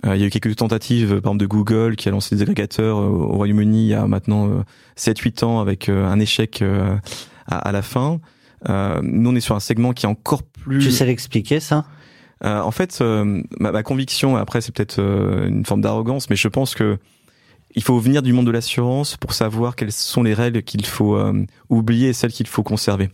Euh, 0.05 0.15
il 0.15 0.21
y 0.21 0.23
a 0.23 0.27
eu 0.27 0.29
quelques 0.29 0.55
tentatives, 0.55 1.09
par 1.09 1.17
exemple 1.17 1.37
de 1.37 1.45
Google 1.45 1.95
qui 1.95 2.07
a 2.07 2.11
lancé 2.11 2.35
des 2.35 2.41
agrégateurs 2.41 2.97
euh, 2.97 3.07
au 3.07 3.35
Royaume-Uni 3.35 3.83
il 3.83 3.89
y 3.89 3.93
a 3.93 4.07
maintenant 4.07 4.63
7-8 4.97 5.43
euh, 5.43 5.47
ans 5.47 5.59
avec 5.59 5.89
un 5.89 6.19
échec 6.19 6.63
à, 7.47 7.71
la 7.71 7.81
fin. 7.81 8.19
Nous, 8.67 9.29
on 9.29 9.35
est 9.35 9.41
sur 9.41 9.55
un 9.55 9.59
segment 9.59 9.93
qui 9.93 10.05
est 10.05 10.09
encore 10.09 10.43
plus... 10.43 10.79
Tu 10.79 10.91
sais 10.91 11.05
l'expliquer 11.05 11.59
ça? 11.59 11.85
En 12.43 12.71
fait, 12.71 13.01
ma, 13.01 13.71
ma, 13.71 13.83
conviction, 13.83 14.35
après 14.35 14.61
c'est 14.61 14.73
peut-être 14.73 14.99
une 14.99 15.63
forme 15.63 15.81
d'arrogance, 15.81 16.29
mais 16.29 16.35
je 16.35 16.47
pense 16.47 16.73
que 16.73 16.97
il 17.75 17.83
faut 17.83 17.97
venir 17.99 18.21
du 18.21 18.33
monde 18.33 18.47
de 18.47 18.51
l'assurance 18.51 19.15
pour 19.15 19.33
savoir 19.33 19.75
quelles 19.75 19.91
sont 19.91 20.23
les 20.23 20.33
règles 20.33 20.63
qu'il 20.63 20.85
faut 20.85 21.17
oublier 21.69 22.09
et 22.09 22.13
celles 22.13 22.31
qu'il 22.31 22.47
faut 22.47 22.63
conserver. 22.63 23.09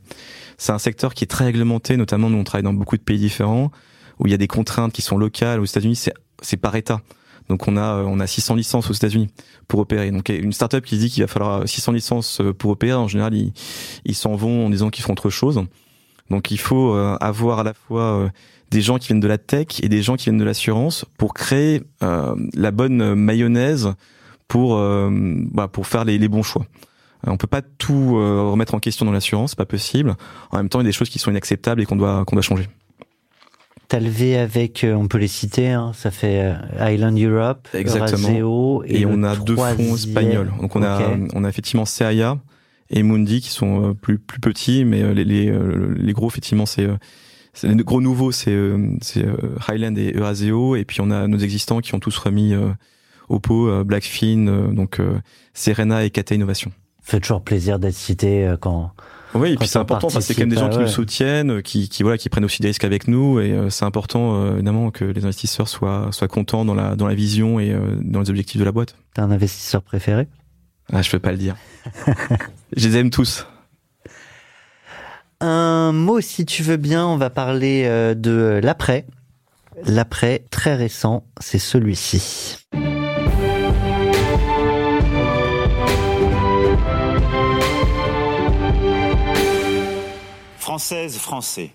C'est 0.58 0.72
un 0.72 0.80
secteur 0.80 1.14
qui 1.14 1.26
est 1.26 1.28
très 1.28 1.46
réglementé, 1.46 1.98
notamment 1.98 2.30
nous 2.30 2.38
on 2.38 2.44
travaille 2.44 2.64
dans 2.64 2.74
beaucoup 2.74 2.98
de 2.98 3.04
pays 3.04 3.20
différents 3.20 3.72
où 4.20 4.28
il 4.28 4.32
y 4.32 4.34
a 4.34 4.38
des 4.38 4.48
contraintes 4.48 4.94
qui 4.94 5.02
sont 5.02 5.18
locales. 5.18 5.60
Aux 5.60 5.66
États-Unis, 5.66 5.96
c'est 5.96 6.14
c'est 6.42 6.58
par 6.58 6.76
État. 6.76 7.02
Donc 7.50 7.68
on 7.68 7.78
a 7.78 8.04
on 8.04 8.20
a 8.20 8.28
600 8.28 8.56
licences 8.56 8.90
aux 8.90 8.94
États-Unis 8.94 9.30
pour 9.68 9.80
opérer. 9.80 10.12
Donc 10.12 10.30
une 10.30 10.54
startup 10.54 10.84
qui 10.84 10.98
dit 10.98 11.10
qu'il 11.10 11.24
va 11.24 11.28
falloir 11.28 11.68
600 11.68 11.92
licences 11.94 12.42
euh, 12.42 12.54
pour 12.54 12.72
opérer, 12.72 12.94
en 12.94 13.08
général 13.08 13.34
ils 13.34 13.54
ils 14.06 14.16
s'en 14.16 14.36
vont 14.36 14.66
en 14.66 14.70
disant 14.70 14.90
qu'ils 14.90 15.04
font 15.04 15.14
autre 15.14 15.30
chose. 15.30 15.64
Donc 16.30 16.52
il 16.52 16.60
faut 16.60 16.94
euh, 16.94 17.16
avoir 17.22 17.60
à 17.60 17.64
la 17.64 17.74
fois 17.74 18.02
euh, 18.02 18.30
des 18.70 18.82
gens 18.82 18.98
qui 18.98 19.08
viennent 19.08 19.22
de 19.22 19.28
la 19.28 19.38
tech 19.38 19.80
et 19.82 19.88
des 19.88 20.02
gens 20.02 20.18
qui 20.18 20.26
viennent 20.26 20.38
de 20.38 20.44
l'assurance 20.44 21.06
pour 21.18 21.34
créer 21.34 21.84
la 22.02 22.72
bonne 22.72 23.16
mayonnaise 23.16 23.94
pour 24.50 24.78
bah, 24.78 25.70
pour 25.70 25.88
faire 25.88 26.04
les, 26.04 26.18
les 26.18 26.28
bons 26.28 26.44
choix. 26.44 26.66
On 27.26 27.38
peut 27.38 27.48
pas 27.48 27.62
tout 27.62 28.16
remettre 28.16 28.74
en 28.74 28.80
question 28.80 29.06
dans 29.06 29.14
l'assurance, 29.14 29.52
c'est 29.52 29.58
pas 29.58 29.66
possible. 29.66 30.18
En 30.52 30.58
même 30.58 30.68
temps, 30.68 30.82
il 30.82 30.84
y 30.84 30.88
a 30.88 30.90
des 30.90 30.94
choses 30.94 31.08
qui 31.08 31.18
sont 31.18 31.32
inacceptables 31.32 31.82
et 31.82 31.86
qu'on 31.86 31.96
doit 31.96 32.26
qu'on 32.26 32.36
doit 32.36 32.44
changer. 32.44 32.68
T'as 33.90 34.00
levé 34.02 34.38
avec, 34.38 34.86
on 34.88 35.08
peut 35.08 35.18
les 35.18 35.30
citer, 35.30 35.70
hein, 35.70 35.92
ça 35.94 36.12
fait 36.12 36.54
Island 36.80 37.18
Europe, 37.18 37.70
Exactement. 37.74 38.84
et, 38.86 39.02
et 39.02 39.06
on 39.06 39.24
a 39.24 39.36
deux 39.38 39.56
fonds 39.56 39.96
espagnols. 39.96 40.52
Donc 40.60 40.76
on 40.76 40.84
a 40.84 41.00
on 41.34 41.44
a 41.46 41.50
effectivement 41.50 41.86
CAIA 41.86 42.38
et 42.90 43.02
Mundi 43.02 43.40
qui 43.40 43.50
sont 43.50 43.96
plus 43.96 44.20
plus 44.20 44.42
petits, 44.42 44.84
mais 44.84 45.14
les 45.14 45.24
les, 45.24 45.58
les 45.96 46.14
gros 46.14 46.28
effectivement 46.28 46.66
c'est 46.66 46.88
les 47.64 47.84
gros 47.84 48.02
nouveaux, 48.02 48.34
c'est 48.34 48.54
Highland 49.70 49.98
et 49.98 50.12
Euraseo, 50.14 50.76
et 50.76 50.84
puis 50.84 51.00
on 51.00 51.10
a 51.10 51.28
nos 51.28 51.40
existants 51.40 51.80
qui 51.80 51.96
ont 51.96 52.00
tous 52.00 52.18
remis 52.18 52.54
au 53.30 53.40
pot 53.40 53.86
Blackfin, 53.86 54.72
donc 54.74 55.00
Serena 55.54 56.04
et 56.04 56.10
Kata 56.10 56.36
Innovation. 56.36 56.72
Fait 57.02 57.22
toujours 57.22 57.42
plaisir 57.42 57.80
d'être 57.80 57.96
cité 57.96 58.54
quand. 58.60 58.92
Oui, 59.34 59.54
et 59.54 59.56
puis 59.56 59.68
c'est 59.68 59.80
important, 59.80 60.10
c'est 60.10 60.34
quand 60.34 60.42
même 60.42 60.50
des 60.50 60.58
gens 60.58 60.70
qui 60.70 60.80
nous 60.80 60.88
soutiennent, 60.88 61.62
qui, 61.62 61.90
qui 61.90 62.04
voilà, 62.04 62.18
qui 62.18 62.30
prennent 62.30 62.46
aussi 62.46 62.62
des 62.62 62.70
risques 62.70 62.86
avec 62.86 63.08
nous, 63.08 63.40
et 63.40 63.68
c'est 63.70 63.86
important 63.86 64.54
évidemment 64.54 64.90
que 64.92 65.06
les 65.06 65.26
investisseurs 65.26 65.68
soient 65.68 66.10
soient 66.12 66.28
contents 66.28 66.66
dans 66.66 66.74
la 66.74 66.96
dans 66.96 67.08
la 67.08 67.16
vision 67.16 67.60
et 67.60 67.76
dans 68.02 68.22
les 68.22 68.30
objectifs 68.30 68.60
de 68.60 68.66
la 68.66 68.72
boîte. 68.72 68.96
T'as 69.14 69.24
un 69.24 69.32
investisseur 69.32 69.82
préféré? 69.82 70.28
Ah, 70.94 71.02
je 71.02 71.12
peux 71.12 71.20
pas 71.20 71.32
le 71.32 71.38
dire. 71.38 71.56
je 72.76 72.88
les 72.88 72.98
aime 72.98 73.10
tous. 73.10 73.46
Un 75.42 75.92
mot, 75.92 76.22
si 76.22 76.46
tu 76.46 76.64
veux 76.64 76.78
bien, 76.78 77.06
on 77.06 77.18
va 77.18 77.30
parler 77.30 77.84
de 78.16 78.60
l'après. 78.64 79.06
L'après 79.86 80.44
très 80.50 80.76
récent, 80.76 81.24
c'est 81.40 81.60
celui-ci. 81.60 82.58
Français. 90.78 91.72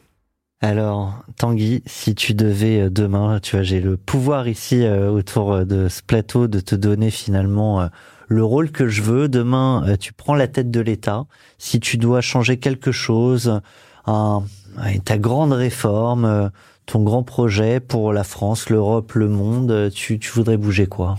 Alors, 0.60 1.14
Tanguy, 1.36 1.82
si 1.86 2.14
tu 2.14 2.34
devais 2.34 2.88
demain, 2.88 3.40
tu 3.40 3.56
vois, 3.56 3.64
j'ai 3.64 3.80
le 3.80 3.96
pouvoir 3.96 4.46
ici 4.46 4.86
autour 4.86 5.66
de 5.66 5.88
ce 5.88 6.02
plateau 6.02 6.46
de 6.46 6.60
te 6.60 6.76
donner 6.76 7.10
finalement 7.10 7.88
le 8.28 8.44
rôle 8.44 8.70
que 8.70 8.86
je 8.86 9.02
veux. 9.02 9.28
Demain, 9.28 9.96
tu 9.98 10.12
prends 10.12 10.36
la 10.36 10.46
tête 10.46 10.70
de 10.70 10.80
l'État. 10.80 11.24
Si 11.58 11.80
tu 11.80 11.98
dois 11.98 12.20
changer 12.20 12.58
quelque 12.58 12.92
chose, 12.92 13.60
ta 14.06 15.18
grande 15.18 15.52
réforme, 15.52 16.52
ton 16.86 17.02
grand 17.02 17.24
projet 17.24 17.80
pour 17.80 18.12
la 18.12 18.22
France, 18.22 18.70
l'Europe, 18.70 19.14
le 19.14 19.28
monde, 19.28 19.90
tu 19.92 20.20
voudrais 20.32 20.56
bouger 20.56 20.86
quoi? 20.86 21.18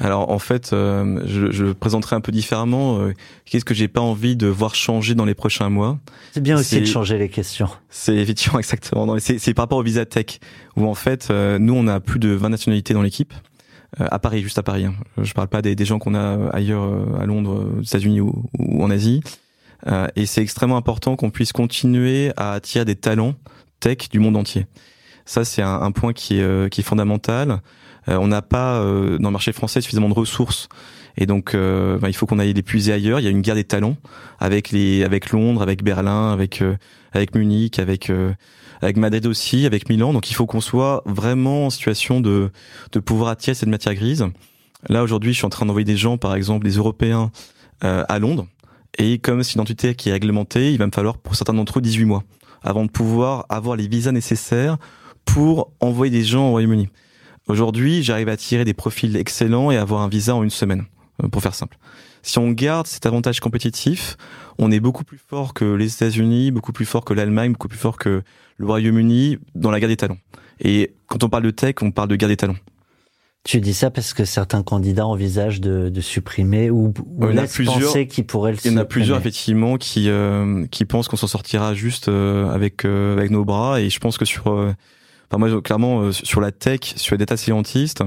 Alors 0.00 0.30
en 0.30 0.38
fait, 0.38 0.70
je, 0.70 1.50
je 1.50 1.64
le 1.64 1.74
présenterai 1.74 2.16
un 2.16 2.20
peu 2.20 2.32
différemment. 2.32 3.10
Qu'est-ce 3.44 3.64
que 3.64 3.74
j'ai 3.74 3.88
pas 3.88 4.00
envie 4.00 4.36
de 4.36 4.46
voir 4.46 4.74
changer 4.74 5.14
dans 5.14 5.26
les 5.26 5.34
prochains 5.34 5.68
mois 5.68 5.98
C'est 6.32 6.42
bien 6.42 6.58
aussi 6.58 6.80
de 6.80 6.86
changer 6.86 7.18
les 7.18 7.28
questions. 7.28 7.68
C'est 7.90 8.16
effectivement 8.16 8.58
exactement. 8.58 9.16
C'est 9.18 9.54
par 9.54 9.64
rapport 9.64 9.78
au 9.78 9.82
Visa 9.82 10.06
Tech 10.06 10.38
où 10.76 10.86
en 10.86 10.94
fait, 10.94 11.30
nous 11.30 11.74
on 11.74 11.86
a 11.88 12.00
plus 12.00 12.18
de 12.18 12.30
20 12.30 12.48
nationalités 12.48 12.94
dans 12.94 13.02
l'équipe. 13.02 13.34
à 13.98 14.18
Paris, 14.18 14.42
juste 14.42 14.58
à 14.58 14.62
Paris. 14.62 14.86
Hein. 14.86 14.94
Je 15.20 15.34
parle 15.34 15.48
pas 15.48 15.60
des, 15.60 15.74
des 15.74 15.84
gens 15.84 15.98
qu'on 15.98 16.14
a 16.14 16.48
ailleurs 16.54 16.88
à 17.20 17.26
Londres, 17.26 17.78
aux 17.78 17.82
États-Unis 17.82 18.20
ou, 18.20 18.44
ou, 18.58 18.82
en 18.82 18.90
Asie. 18.90 19.22
et 20.16 20.24
c'est 20.24 20.40
extrêmement 20.40 20.78
important 20.78 21.16
qu'on 21.16 21.30
puisse 21.30 21.52
continuer 21.52 22.32
à 22.38 22.52
attirer 22.52 22.86
des 22.86 22.96
talents 22.96 23.34
tech 23.80 24.08
du 24.10 24.20
monde 24.20 24.36
entier. 24.36 24.66
Ça, 25.26 25.44
c'est 25.44 25.62
un, 25.62 25.82
un, 25.82 25.92
point 25.92 26.12
qui 26.12 26.38
est, 26.38 26.72
qui 26.72 26.80
est 26.80 26.84
fondamental. 26.84 27.60
Euh, 28.08 28.16
on 28.16 28.28
n'a 28.28 28.42
pas 28.42 28.76
euh, 28.76 29.18
dans 29.18 29.28
le 29.28 29.32
marché 29.32 29.52
français 29.52 29.80
suffisamment 29.80 30.08
de 30.08 30.14
ressources 30.14 30.68
et 31.16 31.26
donc 31.26 31.54
euh, 31.54 31.98
bah, 31.98 32.08
il 32.08 32.14
faut 32.14 32.26
qu'on 32.26 32.38
aille 32.38 32.52
les 32.52 32.62
puiser 32.62 32.92
ailleurs. 32.92 33.20
Il 33.20 33.24
y 33.24 33.26
a 33.26 33.30
une 33.30 33.42
guerre 33.42 33.54
des 33.54 33.64
talents 33.64 33.96
avec 34.40 34.70
les 34.70 35.04
avec 35.04 35.30
Londres, 35.30 35.62
avec 35.62 35.82
Berlin, 35.82 36.32
avec 36.32 36.62
avec 37.12 37.34
Munich, 37.34 37.78
avec 37.78 38.10
avec 38.80 38.96
Madrid 38.96 39.26
aussi, 39.26 39.66
avec 39.66 39.88
Milan. 39.88 40.12
Donc 40.12 40.30
il 40.30 40.34
faut 40.34 40.46
qu'on 40.46 40.60
soit 40.60 41.02
vraiment 41.06 41.66
en 41.66 41.70
situation 41.70 42.20
de 42.20 42.50
de 42.92 42.98
pouvoir 42.98 43.30
attirer 43.30 43.54
cette 43.54 43.68
matière 43.68 43.94
grise. 43.94 44.26
Là 44.88 45.02
aujourd'hui, 45.02 45.32
je 45.32 45.38
suis 45.38 45.46
en 45.46 45.50
train 45.50 45.66
d'envoyer 45.66 45.84
des 45.84 45.96
gens, 45.96 46.18
par 46.18 46.34
exemple 46.34 46.64
des 46.64 46.76
Européens 46.76 47.30
à 47.82 48.18
Londres. 48.18 48.46
Et 48.98 49.18
comme 49.18 49.42
c'est 49.42 49.54
une 49.54 49.60
identité 49.60 49.94
qui 49.94 50.10
est 50.10 50.12
réglementée, 50.12 50.72
il 50.72 50.78
va 50.78 50.86
me 50.86 50.92
falloir 50.92 51.18
pour 51.18 51.34
certains 51.34 51.54
d'entre 51.54 51.78
eux 51.78 51.82
18 51.82 52.04
mois 52.04 52.24
avant 52.62 52.84
de 52.84 52.90
pouvoir 52.90 53.46
avoir 53.48 53.76
les 53.76 53.88
visas 53.88 54.12
nécessaires 54.12 54.78
pour 55.24 55.72
envoyer 55.80 56.10
des 56.10 56.24
gens 56.24 56.48
au 56.48 56.50
Royaume-Uni. 56.50 56.88
Aujourd'hui, 57.52 58.02
j'arrive 58.02 58.30
à 58.30 58.36
tirer 58.38 58.64
des 58.64 58.72
profils 58.72 59.14
excellents 59.14 59.70
et 59.70 59.76
avoir 59.76 60.00
un 60.00 60.08
visa 60.08 60.34
en 60.34 60.42
une 60.42 60.48
semaine, 60.48 60.86
pour 61.30 61.42
faire 61.42 61.54
simple. 61.54 61.76
Si 62.22 62.38
on 62.38 62.50
garde 62.50 62.86
cet 62.86 63.04
avantage 63.04 63.40
compétitif, 63.40 64.16
on 64.56 64.72
est 64.72 64.80
beaucoup 64.80 65.04
plus 65.04 65.18
fort 65.18 65.52
que 65.52 65.66
les 65.66 65.92
États-Unis, 65.92 66.50
beaucoup 66.50 66.72
plus 66.72 66.86
fort 66.86 67.04
que 67.04 67.12
l'Allemagne, 67.12 67.52
beaucoup 67.52 67.68
plus 67.68 67.78
fort 67.78 67.98
que 67.98 68.22
le 68.56 68.66
Royaume-Uni 68.66 69.36
dans 69.54 69.70
la 69.70 69.80
guerre 69.80 69.90
des 69.90 69.98
talents. 69.98 70.16
Et 70.60 70.94
quand 71.08 71.24
on 71.24 71.28
parle 71.28 71.42
de 71.42 71.50
tech, 71.50 71.74
on 71.82 71.90
parle 71.90 72.08
de 72.08 72.16
guerre 72.16 72.30
des 72.30 72.38
talents. 72.38 72.56
Tu 73.44 73.60
dis 73.60 73.74
ça 73.74 73.90
parce 73.90 74.14
que 74.14 74.24
certains 74.24 74.62
candidats 74.62 75.06
envisagent 75.06 75.60
de, 75.60 75.90
de 75.90 76.00
supprimer 76.00 76.70
ou, 76.70 76.94
ou 77.04 77.28
il 77.28 77.36
y 77.36 77.38
en 77.38 77.42
a 77.42 77.46
plusieurs, 77.46 77.80
penser 77.80 78.06
qu'ils 78.06 78.24
pourraient 78.24 78.52
le 78.52 78.58
Il 78.64 78.72
y 78.72 78.74
en 78.74 78.78
a 78.78 78.86
plusieurs 78.86 79.18
effectivement 79.18 79.76
qui 79.76 80.08
euh, 80.08 80.64
qui 80.70 80.86
pensent 80.86 81.08
qu'on 81.08 81.18
s'en 81.18 81.26
sortira 81.26 81.74
juste 81.74 82.08
euh, 82.08 82.48
avec 82.50 82.86
euh, 82.86 83.12
avec 83.12 83.30
nos 83.30 83.44
bras 83.44 83.78
et 83.82 83.90
je 83.90 83.98
pense 83.98 84.16
que 84.16 84.24
sur 84.24 84.74
Enfin, 85.32 85.38
moi, 85.38 85.62
clairement, 85.62 86.12
sur 86.12 86.42
la 86.42 86.52
tech, 86.52 86.80
sur 86.96 87.14
les 87.14 87.18
data 87.18 87.38
scientists, 87.38 88.02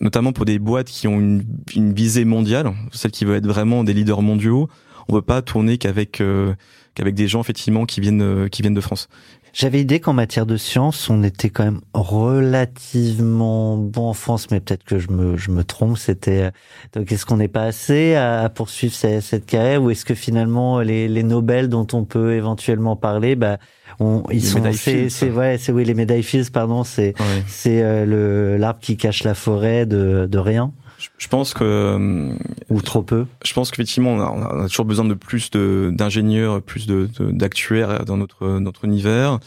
notamment 0.00 0.32
pour 0.32 0.44
des 0.44 0.58
boîtes 0.58 0.88
qui 0.88 1.08
ont 1.08 1.18
une, 1.18 1.42
une 1.74 1.94
visée 1.94 2.26
mondiale, 2.26 2.72
celles 2.92 3.10
qui 3.10 3.24
veulent 3.24 3.38
être 3.38 3.46
vraiment 3.46 3.82
des 3.82 3.94
leaders 3.94 4.20
mondiaux, 4.20 4.68
on 5.08 5.14
peut 5.14 5.22
pas 5.22 5.42
tourner 5.42 5.78
qu'avec 5.78 6.20
euh, 6.20 6.54
qu'avec 6.94 7.14
des 7.14 7.28
gens 7.28 7.40
effectivement 7.40 7.86
qui 7.86 8.00
viennent 8.00 8.22
euh, 8.22 8.48
qui 8.48 8.62
viennent 8.62 8.74
de 8.74 8.80
France. 8.80 9.08
J'avais 9.52 9.80
idée 9.80 10.00
qu'en 10.00 10.12
matière 10.12 10.46
de 10.46 10.56
science, 10.56 11.10
on 11.10 11.22
était 11.22 11.50
quand 11.50 11.64
même 11.64 11.80
relativement 11.92 13.76
bon 13.76 14.08
en 14.08 14.12
France, 14.12 14.50
mais 14.50 14.60
peut-être 14.60 14.84
que 14.84 14.98
je 14.98 15.10
me, 15.10 15.36
je 15.36 15.50
me 15.50 15.64
trompe. 15.64 15.98
C'était 15.98 16.50
donc 16.92 17.10
est-ce 17.10 17.26
qu'on 17.26 17.38
n'est 17.38 17.48
pas 17.48 17.64
assez 17.64 18.14
à, 18.14 18.48
poursuivre 18.48 18.94
cette, 18.94 19.22
cette 19.22 19.46
carrière? 19.46 19.82
Ou 19.82 19.90
est-ce 19.90 20.04
que 20.04 20.14
finalement 20.14 20.80
les, 20.80 21.08
les 21.08 21.22
Nobel 21.22 21.68
dont 21.68 21.86
on 21.92 22.04
peut 22.04 22.34
éventuellement 22.34 22.96
parler, 22.96 23.36
bah 23.36 23.58
on, 23.98 24.22
ils 24.30 24.36
les 24.36 24.40
sont 24.40 24.62
c'est 24.72 25.08
c'est 25.08 25.30
ouais 25.30 25.58
c'est 25.58 25.72
oui 25.72 25.84
les 25.84 25.94
médailles 25.94 26.22
Fields 26.22 26.50
pardon 26.52 26.84
c'est 26.84 27.14
ouais. 27.20 27.44
c'est 27.46 27.82
euh, 27.82 28.06
le 28.06 28.56
l'arbre 28.56 28.80
qui 28.80 28.96
cache 28.96 29.24
la 29.24 29.34
forêt 29.34 29.84
de 29.84 30.26
de 30.30 30.38
rien. 30.38 30.72
Je 31.18 31.28
pense 31.28 31.54
que 31.54 32.30
ou 32.68 32.82
trop 32.82 33.02
peu. 33.02 33.26
Je 33.44 33.52
pense 33.52 33.70
qu'effectivement 33.70 34.12
on 34.14 34.20
a, 34.20 34.54
on 34.54 34.64
a 34.64 34.68
toujours 34.68 34.84
besoin 34.84 35.04
de 35.04 35.14
plus 35.14 35.50
de 35.50 35.90
d'ingénieurs, 35.92 36.62
plus 36.62 36.86
de 36.86 37.08
d'actuaires 37.18 38.04
dans 38.04 38.16
notre 38.16 38.58
notre 38.58 38.84
univers. 38.84 39.38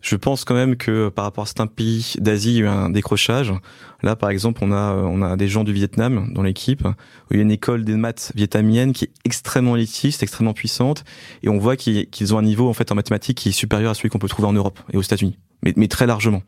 Je 0.00 0.16
pense 0.16 0.44
quand 0.44 0.54
même 0.54 0.76
que 0.76 1.08
par 1.08 1.24
rapport 1.24 1.44
à 1.44 1.46
certains 1.46 1.66
pays 1.66 2.12
d'Asie, 2.18 2.50
il 2.50 2.56
y 2.56 2.60
a 2.60 2.64
eu 2.64 2.68
un 2.68 2.90
décrochage. 2.90 3.54
Là, 4.02 4.16
par 4.16 4.28
exemple, 4.28 4.60
on 4.62 4.70
a 4.70 4.94
on 4.94 5.22
a 5.22 5.34
des 5.36 5.48
gens 5.48 5.64
du 5.64 5.72
Vietnam 5.72 6.30
dans 6.34 6.42
l'équipe. 6.42 6.86
Il 7.30 7.38
y 7.38 7.40
a 7.40 7.42
une 7.42 7.50
école 7.50 7.84
des 7.84 7.96
maths 7.96 8.30
vietnamienne 8.34 8.92
qui 8.92 9.06
est 9.06 9.10
extrêmement 9.24 9.76
élitiste, 9.76 10.22
extrêmement 10.22 10.52
puissante, 10.52 11.04
et 11.42 11.48
on 11.48 11.58
voit 11.58 11.76
qu'ils 11.76 12.34
ont 12.34 12.38
un 12.38 12.42
niveau 12.42 12.68
en 12.68 12.74
fait 12.74 12.92
en 12.92 12.94
mathématiques 12.94 13.38
qui 13.38 13.48
est 13.48 13.52
supérieur 13.52 13.92
à 13.92 13.94
celui 13.94 14.10
qu'on 14.10 14.18
peut 14.18 14.28
trouver 14.28 14.46
en 14.46 14.52
Europe 14.52 14.78
et 14.92 14.98
aux 14.98 15.02
États-Unis, 15.02 15.38
mais, 15.62 15.72
mais 15.76 15.88
très 15.88 16.06
largement. 16.06 16.42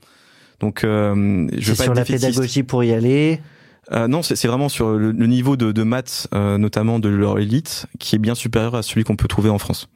Donc, 0.61 0.85
euh, 0.85 1.49
je 1.57 1.71
veux 1.71 1.77
pas 1.77 1.85
sur 1.85 1.93
être 1.93 1.99
la 1.99 2.05
pédagogie 2.05 2.63
pour 2.63 2.85
y 2.85 2.93
aller. 2.93 3.41
Euh, 3.93 4.09
non, 4.09 4.23
c'est 4.23 4.47
vraiment 4.47 4.69
sur 4.69 4.91
le, 4.91 5.13
le 5.13 5.27
niveau 5.27 5.57
de, 5.57 5.73
de 5.73 5.83
maths, 5.83 6.29
euh, 6.35 6.59
notamment 6.59 6.99
de 6.99 7.09
leur 7.09 7.39
élite, 7.39 7.87
qui 7.99 8.17
est 8.17 8.19
bien 8.19 8.35
supérieur 8.35 8.75
à 8.75 8.83
celui 8.83 9.05
qu'on 9.05 9.17
peut 9.17 9.29
trouver 9.29 9.51
en 9.51 9.59
France. 9.59 9.89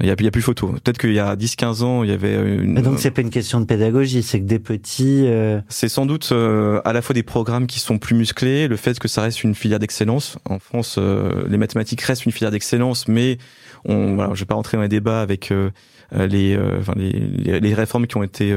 Il 0.00 0.06
y 0.06 0.10
a, 0.10 0.14
il 0.18 0.24
y 0.24 0.28
a 0.28 0.30
plus 0.30 0.42
photo. 0.42 0.68
Peut-être 0.68 0.98
qu'il 0.98 1.12
y 1.12 1.18
a 1.18 1.36
10-15 1.36 1.82
ans, 1.82 2.02
il 2.02 2.10
y 2.10 2.12
avait 2.12 2.34
une... 2.34 2.72
Mais 2.72 2.82
donc 2.82 2.98
c'est 2.98 3.10
pas 3.10 3.20
une 3.20 3.30
question 3.30 3.60
de 3.60 3.66
pédagogie, 3.66 4.22
c'est 4.22 4.40
que 4.40 4.46
des 4.46 4.58
petits... 4.58 5.26
Euh... 5.26 5.60
C'est 5.68 5.88
sans 5.88 6.06
doute 6.06 6.30
euh, 6.32 6.80
à 6.84 6.92
la 6.92 7.02
fois 7.02 7.14
des 7.14 7.22
programmes 7.22 7.66
qui 7.66 7.78
sont 7.78 7.98
plus 7.98 8.16
musclés, 8.16 8.68
le 8.68 8.76
fait 8.76 8.98
que 8.98 9.06
ça 9.06 9.22
reste 9.22 9.44
une 9.44 9.54
filière 9.54 9.78
d'excellence. 9.78 10.38
En 10.48 10.58
France, 10.58 10.96
euh, 10.98 11.44
les 11.48 11.58
mathématiques 11.58 12.00
restent 12.00 12.24
une 12.24 12.32
filière 12.32 12.50
d'excellence, 12.50 13.06
mais 13.06 13.38
on, 13.84 14.14
voilà, 14.14 14.34
je 14.34 14.40
vais 14.40 14.46
pas 14.46 14.54
rentrer 14.54 14.76
dans 14.76 14.82
les 14.82 14.88
débats 14.88 15.20
avec 15.20 15.52
euh, 15.52 15.70
les, 16.12 16.58
enfin, 16.80 16.94
les, 16.96 17.12
les, 17.12 17.60
les, 17.60 17.74
réformes 17.74 18.06
qui 18.06 18.16
ont 18.16 18.22
été 18.22 18.54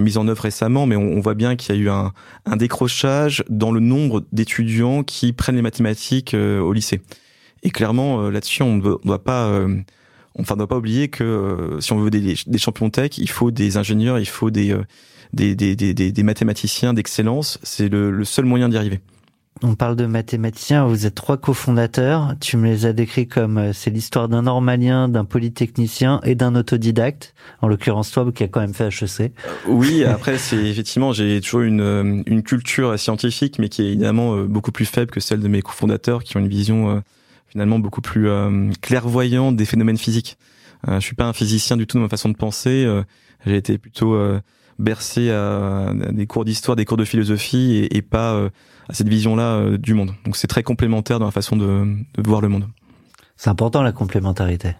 mises 0.00 0.16
en 0.16 0.26
œuvre 0.28 0.42
récemment, 0.42 0.86
mais 0.86 0.96
on, 0.96 1.02
on 1.02 1.20
voit 1.20 1.34
bien 1.34 1.56
qu'il 1.56 1.74
y 1.74 1.78
a 1.78 1.80
eu 1.80 1.88
un, 1.90 2.12
un, 2.46 2.56
décrochage 2.56 3.44
dans 3.48 3.72
le 3.72 3.80
nombre 3.80 4.24
d'étudiants 4.32 5.02
qui 5.02 5.32
prennent 5.32 5.56
les 5.56 5.62
mathématiques 5.62 6.34
au 6.34 6.72
lycée. 6.72 7.02
Et 7.62 7.70
clairement, 7.70 8.30
là-dessus, 8.30 8.62
on 8.62 8.76
ne 8.76 8.80
doit 9.04 9.22
pas 9.22 9.66
enfin, 10.38 10.54
on 10.54 10.58
doit 10.58 10.68
pas 10.68 10.76
oublier 10.76 11.08
que 11.08 11.24
euh, 11.24 11.80
si 11.80 11.92
on 11.92 11.98
veut 11.98 12.10
des, 12.10 12.36
des, 12.46 12.58
champions 12.58 12.90
tech, 12.90 13.18
il 13.18 13.28
faut 13.28 13.50
des 13.50 13.76
ingénieurs, 13.76 14.18
il 14.18 14.28
faut 14.28 14.50
des, 14.50 14.72
euh, 14.72 14.84
des, 15.32 15.54
des, 15.54 15.76
des, 15.76 15.94
des, 15.94 16.22
mathématiciens 16.22 16.94
d'excellence. 16.94 17.58
C'est 17.62 17.88
le, 17.88 18.10
le, 18.10 18.24
seul 18.24 18.44
moyen 18.44 18.68
d'y 18.68 18.76
arriver. 18.76 19.00
On 19.62 19.74
parle 19.74 19.96
de 19.96 20.06
mathématiciens, 20.06 20.86
vous 20.86 21.06
êtes 21.06 21.14
trois 21.14 21.36
cofondateurs, 21.36 22.34
tu 22.40 22.56
me 22.56 22.66
les 22.66 22.86
as 22.86 22.92
décrits 22.92 23.28
comme 23.28 23.58
euh, 23.58 23.72
c'est 23.72 23.90
l'histoire 23.90 24.28
d'un 24.28 24.42
normalien, 24.42 25.08
d'un 25.08 25.24
polytechnicien 25.24 26.20
et 26.24 26.34
d'un 26.34 26.54
autodidacte, 26.54 27.34
en 27.60 27.68
l'occurrence 27.68 28.10
toi 28.10 28.30
qui 28.34 28.42
a 28.42 28.48
quand 28.48 28.60
même 28.60 28.74
fait 28.74 28.88
HEC. 28.88 29.32
Oui, 29.68 30.04
après 30.04 30.38
c'est 30.38 30.56
effectivement 30.56 31.12
j'ai 31.12 31.40
toujours 31.40 31.60
une, 31.60 32.24
une 32.26 32.42
culture 32.42 32.98
scientifique 32.98 33.58
mais 33.58 33.68
qui 33.68 33.82
est 33.82 33.86
évidemment 33.86 34.36
beaucoup 34.44 34.72
plus 34.72 34.86
faible 34.86 35.10
que 35.10 35.20
celle 35.20 35.40
de 35.40 35.48
mes 35.48 35.62
cofondateurs 35.62 36.24
qui 36.24 36.36
ont 36.36 36.40
une 36.40 36.48
vision 36.48 37.02
finalement 37.48 37.78
beaucoup 37.78 38.00
plus 38.00 38.28
clairvoyante 38.80 39.56
des 39.56 39.64
phénomènes 39.64 39.98
physiques. 39.98 40.38
je 40.88 41.00
suis 41.00 41.14
pas 41.14 41.26
un 41.26 41.32
physicien 41.32 41.76
du 41.76 41.86
tout 41.86 41.98
dans 41.98 42.04
ma 42.04 42.08
façon 42.08 42.28
de 42.28 42.36
penser, 42.36 42.88
j'ai 43.46 43.56
été 43.56 43.78
plutôt 43.78 44.16
bercé 44.82 45.30
à 45.30 45.92
des 46.10 46.26
cours 46.26 46.44
d'histoire, 46.44 46.76
des 46.76 46.84
cours 46.84 46.96
de 46.96 47.04
philosophie 47.04 47.86
et, 47.90 48.02
pas 48.02 48.34
euh, 48.34 48.50
à 48.88 48.94
cette 48.94 49.08
vision-là 49.08 49.54
euh, 49.54 49.78
du 49.78 49.94
monde. 49.94 50.12
Donc 50.24 50.36
c'est 50.36 50.48
très 50.48 50.62
complémentaire 50.62 51.18
dans 51.18 51.24
la 51.26 51.30
façon 51.30 51.56
de, 51.56 51.96
voir 52.18 52.40
le 52.40 52.48
monde. 52.48 52.68
C'est 53.36 53.50
important 53.50 53.82
la 53.82 53.92
complémentarité. 53.92 54.74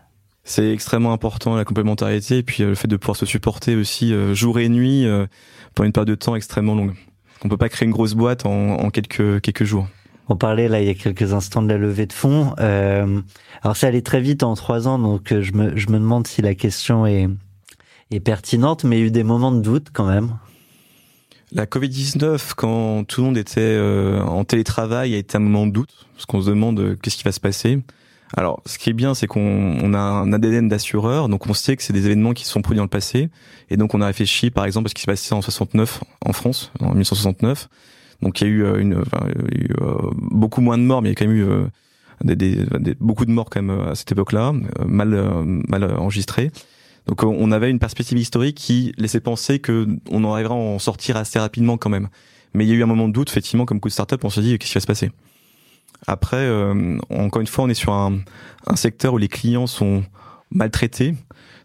C'est 0.44 0.72
extrêmement 0.72 1.12
important 1.12 1.54
la 1.54 1.64
complémentarité 1.64 2.38
et 2.38 2.42
puis 2.42 2.62
euh, 2.62 2.70
le 2.70 2.74
fait 2.74 2.88
de 2.88 2.96
pouvoir 2.96 3.16
se 3.16 3.26
supporter 3.26 3.76
aussi 3.76 4.12
jour 4.34 4.58
et 4.58 4.68
nuit 4.68 5.06
pour 5.74 5.84
une 5.84 5.92
période 5.92 6.08
de 6.08 6.14
temps 6.14 6.34
extrêmement 6.34 6.74
longue. 6.74 6.94
On 7.44 7.48
peut 7.48 7.56
pas 7.56 7.68
créer 7.68 7.86
une 7.86 7.92
grosse 7.92 8.14
boîte 8.14 8.44
en, 8.44 8.90
quelques 8.90 9.40
quelques 9.40 9.64
jours. 9.64 9.86
On 10.28 10.36
parlait 10.36 10.68
là 10.68 10.80
il 10.80 10.86
y 10.86 10.90
a 10.90 10.94
quelques 10.94 11.32
instants 11.32 11.62
de 11.62 11.68
la 11.68 11.78
levée 11.78 12.06
de 12.06 12.12
fonds. 12.12 12.54
alors 12.58 13.76
ça 13.76 13.86
allait 13.86 14.02
très 14.02 14.20
vite 14.20 14.42
en 14.42 14.54
trois 14.54 14.88
ans, 14.88 14.98
donc 14.98 15.32
je 15.40 15.52
me 15.52 15.76
je 15.76 15.88
me 15.88 15.98
demande 15.98 16.26
si 16.26 16.42
la 16.42 16.54
question 16.54 17.06
est 17.06 17.28
est 18.14 18.20
pertinente, 18.20 18.84
mais 18.84 18.96
il 18.96 19.00
y 19.00 19.02
a 19.04 19.06
eu 19.06 19.10
des 19.10 19.24
moments 19.24 19.52
de 19.52 19.60
doute 19.60 19.88
quand 19.92 20.06
même. 20.06 20.36
La 21.54 21.66
Covid-19, 21.66 22.52
quand 22.56 23.04
tout 23.04 23.20
le 23.20 23.26
monde 23.26 23.36
était 23.36 23.60
euh, 23.60 24.22
en 24.22 24.42
télétravail, 24.44 25.14
a 25.14 25.18
été 25.18 25.36
un 25.36 25.40
moment 25.40 25.66
de 25.66 25.72
doute, 25.72 26.06
parce 26.14 26.24
qu'on 26.24 26.40
se 26.40 26.48
demande 26.48 26.80
euh, 26.80 26.96
qu'est-ce 26.96 27.16
qui 27.18 27.24
va 27.24 27.32
se 27.32 27.40
passer. 27.40 27.78
Alors, 28.34 28.62
ce 28.64 28.78
qui 28.78 28.88
est 28.88 28.94
bien, 28.94 29.12
c'est 29.12 29.26
qu'on 29.26 29.92
a 29.92 29.98
un 29.98 30.32
ADN 30.32 30.68
d'assureur, 30.68 31.28
donc 31.28 31.46
on 31.46 31.52
sait 31.52 31.76
que 31.76 31.82
c'est 31.82 31.92
des 31.92 32.06
événements 32.06 32.32
qui 32.32 32.46
se 32.46 32.50
sont 32.50 32.62
produits 32.62 32.78
dans 32.78 32.84
le 32.84 32.88
passé, 32.88 33.28
et 33.68 33.76
donc 33.76 33.92
on 33.94 34.00
a 34.00 34.06
réfléchi, 34.06 34.50
par 34.50 34.64
exemple, 34.64 34.86
à 34.86 34.88
ce 34.88 34.94
qui 34.94 35.02
s'est 35.02 35.10
passé 35.10 35.34
en 35.34 35.42
69 35.42 36.02
en 36.24 36.32
France, 36.32 36.72
en 36.80 36.86
1969. 36.92 37.68
Donc 38.22 38.40
il 38.40 38.44
y 38.44 38.50
a 38.50 38.50
eu, 38.50 38.64
euh, 38.64 38.78
une, 38.78 39.02
beaucoup 40.16 40.62
moins 40.62 40.78
de 40.78 40.84
morts, 40.84 41.02
mais 41.02 41.10
il 41.10 41.12
y 41.12 41.16
a 41.16 41.16
quand 41.16 41.26
même 41.26 41.36
eu 41.36 41.46
des, 42.24 42.64
beaucoup 42.98 43.26
de 43.26 43.30
morts 43.30 43.50
quand 43.50 43.60
même 43.60 43.88
à 43.88 43.94
cette 43.94 44.10
époque-là, 44.12 44.54
mal, 44.86 45.32
mal 45.68 45.84
enregistrés. 45.98 46.50
Donc 47.06 47.24
on 47.24 47.50
avait 47.50 47.70
une 47.70 47.78
perspective 47.78 48.18
historique 48.18 48.56
qui 48.56 48.92
laissait 48.96 49.20
penser 49.20 49.58
que 49.58 49.88
on 50.10 50.24
arriverait 50.32 50.54
à 50.54 50.56
en 50.56 50.78
sortir 50.78 51.16
assez 51.16 51.38
rapidement 51.38 51.76
quand 51.76 51.90
même. 51.90 52.08
Mais 52.54 52.64
il 52.64 52.68
y 52.68 52.72
a 52.72 52.74
eu 52.74 52.82
un 52.82 52.86
moment 52.86 53.08
de 53.08 53.12
doute, 53.12 53.30
effectivement, 53.30 53.64
comme 53.64 53.80
coup 53.80 53.88
de 53.88 53.92
start-up, 53.92 54.24
on 54.24 54.30
se 54.30 54.40
dit 54.40 54.58
qu'est-ce 54.58 54.72
qui 54.72 54.76
va 54.76 54.80
se 54.80 54.86
passer? 54.86 55.10
Après, 56.06 56.36
euh, 56.36 56.98
encore 57.10 57.40
une 57.40 57.46
fois, 57.46 57.64
on 57.64 57.68
est 57.68 57.74
sur 57.74 57.92
un, 57.92 58.18
un, 58.66 58.76
secteur 58.76 59.14
où 59.14 59.18
les 59.18 59.28
clients 59.28 59.66
sont 59.66 60.04
maltraités. 60.50 61.14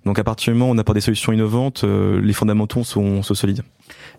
Donc 0.05 0.19
à 0.19 0.23
partir 0.23 0.53
du 0.53 0.59
moment 0.59 0.71
où 0.71 0.75
on 0.75 0.77
apporte 0.77 0.95
des 0.95 1.01
solutions 1.01 1.33
innovantes, 1.33 1.83
euh, 1.83 2.21
les 2.21 2.33
fondamentaux 2.33 2.83
sont, 2.83 3.23
sont, 3.23 3.33
solides. 3.33 3.63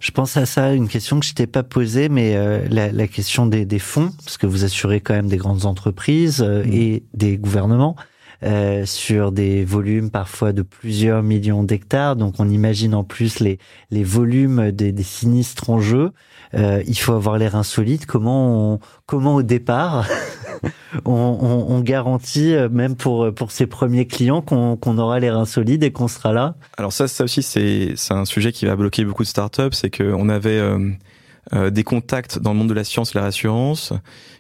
Je 0.01 0.11
pense 0.11 0.37
à 0.37 0.45
ça, 0.45 0.75
une 0.75 0.89
question 0.89 1.19
que 1.19 1.25
je 1.25 1.33
t'ai 1.33 1.47
pas 1.47 1.63
posée, 1.63 2.09
mais 2.09 2.37
euh, 2.37 2.67
la, 2.69 2.93
la, 2.93 3.07
question 3.07 3.47
des, 3.47 3.65
des, 3.65 3.79
fonds, 3.79 4.11
parce 4.25 4.37
que 4.37 4.47
vous 4.47 4.65
assurez 4.65 5.01
quand 5.01 5.15
même 5.15 5.29
des 5.29 5.39
grandes 5.39 5.65
entreprises 5.65 6.43
mmh. 6.43 6.73
et 6.73 7.05
des 7.15 7.39
gouvernements. 7.39 7.97
Euh, 8.45 8.87
sur 8.87 9.33
des 9.33 9.65
volumes 9.65 10.13
parfois 10.13 10.53
de 10.53 10.63
plusieurs 10.63 11.25
millions 11.25 11.65
d'hectares. 11.65 12.15
Donc 12.15 12.35
on 12.39 12.49
imagine 12.49 12.95
en 12.95 13.03
plus 13.03 13.41
les, 13.41 13.59
les 13.91 14.05
volumes 14.05 14.71
des, 14.71 14.93
des 14.93 15.03
sinistres 15.03 15.71
en 15.71 15.81
jeu. 15.81 16.13
Euh, 16.55 16.81
il 16.87 16.97
faut 16.97 17.15
avoir 17.15 17.37
l'air 17.37 17.57
insolite. 17.57 18.07
Comment 18.07 18.75
on, 18.75 18.81
comment 19.07 19.35
au 19.35 19.43
départ 19.43 20.07
on, 21.05 21.13
on, 21.13 21.75
on, 21.75 21.81
garantit 21.81 22.55
euh, 22.55 22.69
même 22.69 22.95
pour 22.95 23.35
pour 23.35 23.51
ses 23.51 23.67
premiers 23.67 24.07
clients 24.07 24.41
qu'on 24.41 24.77
qu'on 24.77 24.99
aura 24.99 25.19
l'air 25.19 25.37
insolite 25.37 25.83
et 25.83 25.91
qu'on 25.91 26.07
sera 26.07 26.33
là? 26.33 26.55
Alors 26.77 26.93
ça 26.93 27.09
ça 27.09 27.25
aussi 27.25 27.43
c'est 27.43 27.97
un 28.11 28.25
sujet 28.25 28.53
qui 28.53 28.67
va 28.67 28.77
bloquer 28.77 29.05
beaucoup 29.05 29.25
de 29.25 29.29
startups. 29.29 29.73
C'est 29.73 29.91
que 29.91 30.15
on 30.17 30.29
avait 30.29 30.61
euh, 30.61 30.93
euh, 31.55 31.71
des 31.71 31.85
contacts 31.85 32.39
dans 32.39 32.53
le 32.53 32.59
monde 32.59 32.69
de 32.69 32.75
la 32.75 32.85
science 32.85 33.15
et 33.15 33.19
la 33.19 33.23
réassurance 33.23 33.93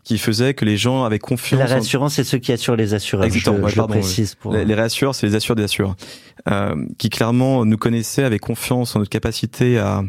qui 0.05 0.19
faisaient 0.19 0.53
que 0.55 0.65
les 0.65 0.77
gens 0.77 1.05
avaient 1.05 1.19
confiance. 1.19 1.59
La 1.59 1.67
réassurance, 1.67 2.15
c'est 2.15 2.25
ceux 2.25 2.39
qui 2.39 2.53
assurent 2.53 2.77
les 2.77 2.93
assureurs. 2.95 3.25
Exactement. 3.25 3.69
Je, 3.69 3.81
précise 3.81 4.35
pour... 4.35 4.53
les, 4.53 4.65
les 4.65 4.75
réassureurs, 4.75 5.15
c'est 5.15 5.27
les 5.27 5.35
assureurs 5.35 5.57
des 5.57 5.65
assureurs, 5.65 5.97
euh, 6.51 6.75
qui 6.99 7.09
clairement 7.09 7.65
nous 7.65 7.79
connaissaient, 7.79 8.25
avaient 8.25 8.39
confiance 8.39 8.95
en 8.95 8.99
notre 8.99 9.11
capacité 9.11 9.79
à, 9.79 10.03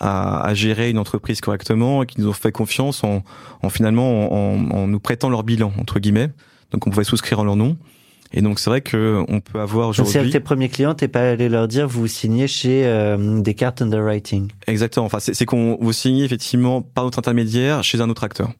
à, 0.00 0.40
à, 0.46 0.54
gérer 0.54 0.90
une 0.90 0.98
entreprise 0.98 1.40
correctement 1.40 2.02
et 2.02 2.06
qui 2.06 2.20
nous 2.20 2.28
ont 2.28 2.32
fait 2.32 2.52
confiance 2.52 3.04
en, 3.04 3.22
en 3.62 3.68
finalement 3.70 4.32
en, 4.32 4.70
en, 4.70 4.86
nous 4.88 5.00
prêtant 5.00 5.28
leur 5.28 5.44
bilan 5.44 5.72
entre 5.78 6.00
guillemets. 6.00 6.30
Donc 6.72 6.86
on 6.86 6.90
pouvait 6.90 7.04
souscrire 7.04 7.40
en 7.40 7.44
leur 7.44 7.56
nom. 7.56 7.76
Et 8.32 8.42
donc 8.42 8.60
c'est 8.60 8.70
vrai 8.70 8.80
que 8.80 9.24
on 9.28 9.40
peut 9.40 9.58
avoir 9.58 9.88
aujourd'hui. 9.88 10.12
C'est 10.12 10.30
tes 10.30 10.40
premiers 10.40 10.68
clients, 10.68 10.94
t'es 10.94 11.08
pas 11.08 11.30
allé 11.30 11.48
leur 11.48 11.66
dire 11.66 11.88
vous 11.88 12.06
signez 12.06 12.46
chez 12.46 12.86
euh, 12.86 13.40
Descartes 13.40 13.82
Underwriting. 13.82 14.48
Exactement. 14.66 15.06
Enfin 15.06 15.18
c'est 15.20 15.44
qu'on 15.44 15.76
vous 15.80 15.92
signez 15.92 16.24
effectivement 16.24 16.80
par 16.80 17.04
notre 17.04 17.18
intermédiaire 17.18 17.82
chez 17.82 18.00
un 18.00 18.08
autre 18.08 18.22
acteur. 18.22 18.52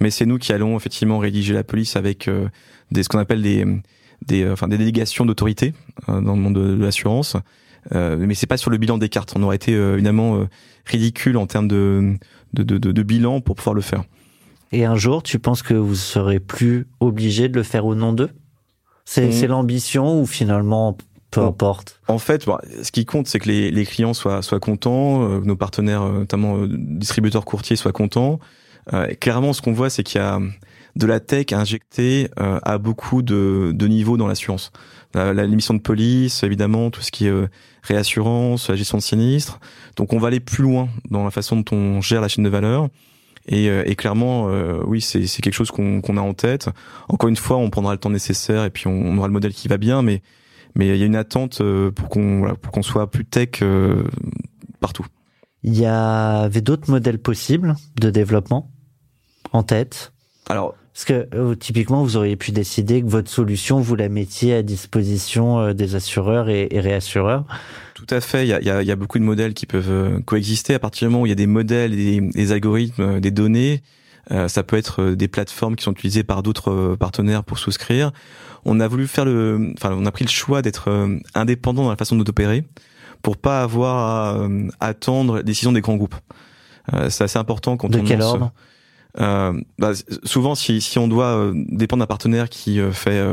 Mais 0.00 0.10
c'est 0.10 0.26
nous 0.26 0.38
qui 0.38 0.52
allons 0.52 0.76
effectivement 0.76 1.18
rédiger 1.18 1.54
la 1.54 1.64
police 1.64 1.96
avec 1.96 2.28
euh, 2.28 2.48
des 2.90 3.02
ce 3.02 3.08
qu'on 3.08 3.18
appelle 3.18 3.42
des 3.42 3.64
des 4.26 4.44
euh, 4.44 4.52
enfin 4.52 4.68
des 4.68 4.78
délégations 4.78 5.26
d'autorité 5.26 5.74
euh, 6.08 6.20
dans 6.20 6.36
le 6.36 6.40
monde 6.40 6.54
de, 6.54 6.82
l'assurance. 6.82 7.36
Mais 7.92 8.34
c'est 8.34 8.48
pas 8.48 8.56
sur 8.56 8.70
le 8.70 8.78
bilan 8.78 8.98
des 8.98 9.08
cartes. 9.08 9.34
On 9.36 9.42
aurait 9.44 9.54
été 9.54 9.72
évidemment 9.72 10.44
ridicule 10.86 11.36
en 11.36 11.46
termes 11.46 11.68
de 11.68 12.16
de, 12.52 12.64
de, 12.64 12.78
de 12.78 13.02
bilan 13.04 13.40
pour 13.40 13.54
pouvoir 13.54 13.74
le 13.74 13.80
faire. 13.80 14.02
Et 14.72 14.84
un 14.84 14.96
jour, 14.96 15.22
tu 15.22 15.38
penses 15.38 15.62
que 15.62 15.74
vous 15.74 15.94
serez 15.94 16.40
plus 16.40 16.88
obligé 16.98 17.48
de 17.48 17.54
le 17.54 17.62
faire 17.62 17.86
au 17.86 17.94
nom 17.94 18.12
d'eux? 18.12 18.30
C'est 19.06 19.30
mmh. 19.30 19.46
l'ambition 19.46 20.20
ou 20.20 20.26
finalement 20.26 20.98
peu 21.30 21.40
importe 21.42 22.00
En 22.08 22.18
fait, 22.18 22.46
ce 22.82 22.90
qui 22.92 23.04
compte, 23.04 23.26
c'est 23.26 23.38
que 23.38 23.48
les, 23.48 23.70
les, 23.70 23.84
clients 23.84 24.14
soient, 24.14 24.42
soient 24.42 24.60
contents, 24.60 25.22
euh, 25.22 25.40
nos 25.40 25.56
partenaires, 25.56 26.02
euh, 26.02 26.18
notamment 26.20 26.58
euh, 26.58 26.68
distributeurs 26.70 27.44
courtiers, 27.44 27.76
soient 27.76 27.92
contents. 27.92 28.38
clairement, 29.20 29.52
ce 29.52 29.62
qu'on 29.62 29.72
voit, 29.72 29.90
c'est 29.90 30.02
qu'il 30.02 30.20
y 30.20 30.24
a 30.24 30.40
de 30.94 31.06
la 31.06 31.20
tech 31.20 31.46
injectée 31.52 32.30
à 32.36 32.78
beaucoup 32.78 33.22
de, 33.22 33.72
de 33.74 33.86
niveaux 33.88 34.16
dans 34.16 34.28
l'assurance. 34.28 34.70
L'émission 35.14 35.74
de 35.74 35.80
police, 35.80 36.42
évidemment, 36.44 36.90
tout 36.90 37.02
ce 37.02 37.10
qui 37.10 37.26
est 37.26 37.34
réassurance, 37.82 38.70
la 38.70 38.76
gestion 38.76 38.98
de 38.98 39.02
sinistres. 39.02 39.58
Donc, 39.96 40.12
on 40.12 40.18
va 40.18 40.28
aller 40.28 40.40
plus 40.40 40.62
loin 40.62 40.88
dans 41.10 41.24
la 41.24 41.32
façon 41.32 41.56
dont 41.56 41.76
on 41.76 42.00
gère 42.00 42.20
la 42.20 42.28
chaîne 42.28 42.44
de 42.44 42.48
valeur. 42.48 42.88
Et, 43.48 43.68
euh, 43.68 43.84
et 43.86 43.94
clairement, 43.94 44.48
euh, 44.48 44.80
oui, 44.86 45.00
c'est 45.00 45.20
quelque 45.40 45.54
chose 45.54 45.70
qu'on 45.70 46.16
a 46.16 46.20
en 46.20 46.34
tête. 46.34 46.68
Encore 47.08 47.28
une 47.28 47.36
fois, 47.36 47.56
on 47.56 47.70
prendra 47.70 47.92
le 47.92 47.98
temps 47.98 48.10
nécessaire 48.10 48.64
et 48.64 48.70
puis 48.70 48.86
on, 48.86 49.16
aura 49.16 49.28
le 49.28 49.32
modèle 49.32 49.52
qui 49.52 49.68
va 49.68 49.78
bien, 49.78 50.02
mais 50.02 50.22
mais 50.74 50.88
il 50.88 50.96
y 50.96 51.02
a 51.02 51.06
une 51.06 51.16
attente 51.16 51.62
euh, 51.62 51.90
pour 51.90 52.10
qu'on 52.10 52.40
voilà, 52.40 52.54
pour 52.54 52.70
qu'on 52.70 52.82
soit 52.82 53.10
plus 53.10 53.24
tech 53.24 53.62
partout. 54.80 55.06
Il 55.62 55.76
y 55.76 55.86
avait 55.86 56.60
d'autres 56.60 56.90
modèles 56.90 57.18
possibles 57.18 57.76
de 57.98 58.10
développement 58.10 58.70
en 59.52 59.62
tête? 59.62 60.12
Alors, 60.48 60.74
parce 60.92 61.04
que 61.04 61.54
typiquement, 61.54 62.02
vous 62.02 62.16
auriez 62.16 62.36
pu 62.36 62.52
décider 62.52 63.00
que 63.00 63.06
votre 63.06 63.30
solution, 63.30 63.80
vous 63.80 63.96
la 63.96 64.08
mettiez 64.08 64.54
à 64.54 64.62
disposition 64.62 65.72
des 65.72 65.94
assureurs 65.94 66.48
et, 66.48 66.68
et 66.70 66.80
réassureurs. 66.80 67.46
Tout 67.96 68.06
à 68.10 68.20
fait. 68.20 68.44
Il 68.44 68.48
y 68.48 68.52
a, 68.52 68.60
y, 68.60 68.68
a, 68.68 68.82
y 68.82 68.90
a, 68.90 68.96
beaucoup 68.96 69.18
de 69.18 69.24
modèles 69.24 69.54
qui 69.54 69.64
peuvent 69.64 69.90
euh, 69.90 70.20
coexister 70.20 70.74
à 70.74 70.78
partir 70.78 71.08
du 71.08 71.12
moment 71.12 71.22
où 71.22 71.26
il 71.26 71.30
y 71.30 71.32
a 71.32 71.36
des 71.36 71.46
modèles, 71.46 71.96
des, 71.96 72.20
des 72.20 72.52
algorithmes, 72.52 73.02
euh, 73.02 73.20
des 73.20 73.30
données. 73.30 73.82
Euh, 74.30 74.48
ça 74.48 74.62
peut 74.62 74.76
être 74.76 75.12
des 75.12 75.28
plateformes 75.28 75.76
qui 75.76 75.84
sont 75.84 75.92
utilisées 75.92 76.22
par 76.22 76.42
d'autres 76.42 76.94
partenaires 77.00 77.42
pour 77.42 77.58
souscrire. 77.58 78.12
On 78.66 78.80
a 78.80 78.86
voulu 78.88 79.06
faire 79.06 79.24
le, 79.24 79.72
enfin, 79.78 79.96
on 79.98 80.04
a 80.04 80.10
pris 80.10 80.26
le 80.26 80.30
choix 80.30 80.60
d'être 80.60 80.90
indépendant 81.34 81.84
dans 81.84 81.90
la 81.90 81.96
façon 81.96 82.16
d'opérer 82.16 82.64
pour 83.22 83.38
pas 83.38 83.62
avoir 83.62 83.96
à 83.96 84.48
attendre 84.80 85.36
la 85.36 85.42
décision 85.42 85.72
des 85.72 85.80
grands 85.80 85.96
groupes. 85.96 86.16
c'est 87.08 87.22
assez 87.22 87.38
important 87.38 87.76
quand 87.76 87.88
de 87.88 88.00
on 88.00 88.04
quel 88.04 88.20
ordre? 88.20 88.52
euh, 89.20 89.58
bah, 89.78 89.92
souvent, 90.24 90.56
si, 90.56 90.80
si 90.80 90.98
on 90.98 91.06
doit 91.06 91.52
dépendre 91.54 92.00
d'un 92.00 92.08
partenaire 92.08 92.48
qui 92.48 92.80
fait 92.90 93.24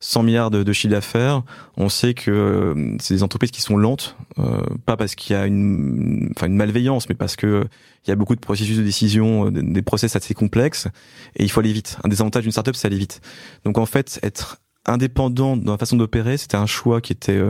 100 0.00 0.22
milliards 0.22 0.50
de, 0.50 0.62
de 0.62 0.72
chiffre 0.72 0.92
d'affaires, 0.92 1.42
on 1.76 1.88
sait 1.88 2.14
que 2.14 2.30
euh, 2.30 2.96
c'est 3.00 3.14
des 3.14 3.22
entreprises 3.22 3.50
qui 3.50 3.60
sont 3.60 3.76
lentes, 3.76 4.16
euh, 4.38 4.62
pas 4.86 4.96
parce 4.96 5.14
qu'il 5.14 5.34
y 5.34 5.38
a 5.38 5.46
une, 5.46 6.30
enfin 6.36 6.46
une 6.46 6.56
malveillance, 6.56 7.08
mais 7.08 7.14
parce 7.14 7.36
que 7.36 7.66
il 8.04 8.10
y 8.10 8.12
a 8.12 8.16
beaucoup 8.16 8.36
de 8.36 8.40
processus 8.40 8.76
de 8.78 8.82
décision, 8.82 9.46
euh, 9.46 9.50
des 9.50 9.82
process 9.82 10.14
assez 10.14 10.34
complexes, 10.34 10.86
et 11.34 11.42
il 11.42 11.50
faut 11.50 11.60
aller 11.60 11.72
vite. 11.72 11.98
Un 12.04 12.08
des 12.08 12.20
avantages 12.20 12.44
d'une 12.44 12.52
startup, 12.52 12.76
c'est 12.76 12.86
aller 12.86 12.98
vite. 12.98 13.20
Donc 13.64 13.78
en 13.78 13.86
fait, 13.86 14.20
être 14.22 14.58
indépendant 14.86 15.56
dans 15.56 15.72
la 15.72 15.78
façon 15.78 15.96
d'opérer, 15.96 16.36
c'était 16.36 16.56
un 16.56 16.66
choix 16.66 17.00
qui 17.00 17.12
était 17.12 17.42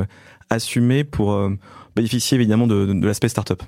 assumé 0.51 1.05
pour 1.05 1.39
bénéficier 1.95 2.37
évidemment 2.37 2.67
de, 2.67 2.87
de, 2.87 2.95
de 2.95 3.07
l'aspect 3.07 3.29
startup. 3.29 3.63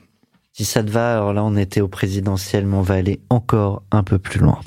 Si 0.53 0.65
ça 0.65 0.83
te 0.83 0.91
va, 0.91 1.13
alors 1.13 1.33
là 1.33 1.45
on 1.45 1.57
était 1.57 1.81
au 1.81 1.87
présidentiel, 1.87 2.67
mais 2.67 2.77
on 2.77 2.83
va 2.83 2.95
aller 2.95 3.21
encore 3.31 3.85
un 3.93 4.03
peu 4.03 4.19
plus 4.19 4.41
loin. 4.41 4.59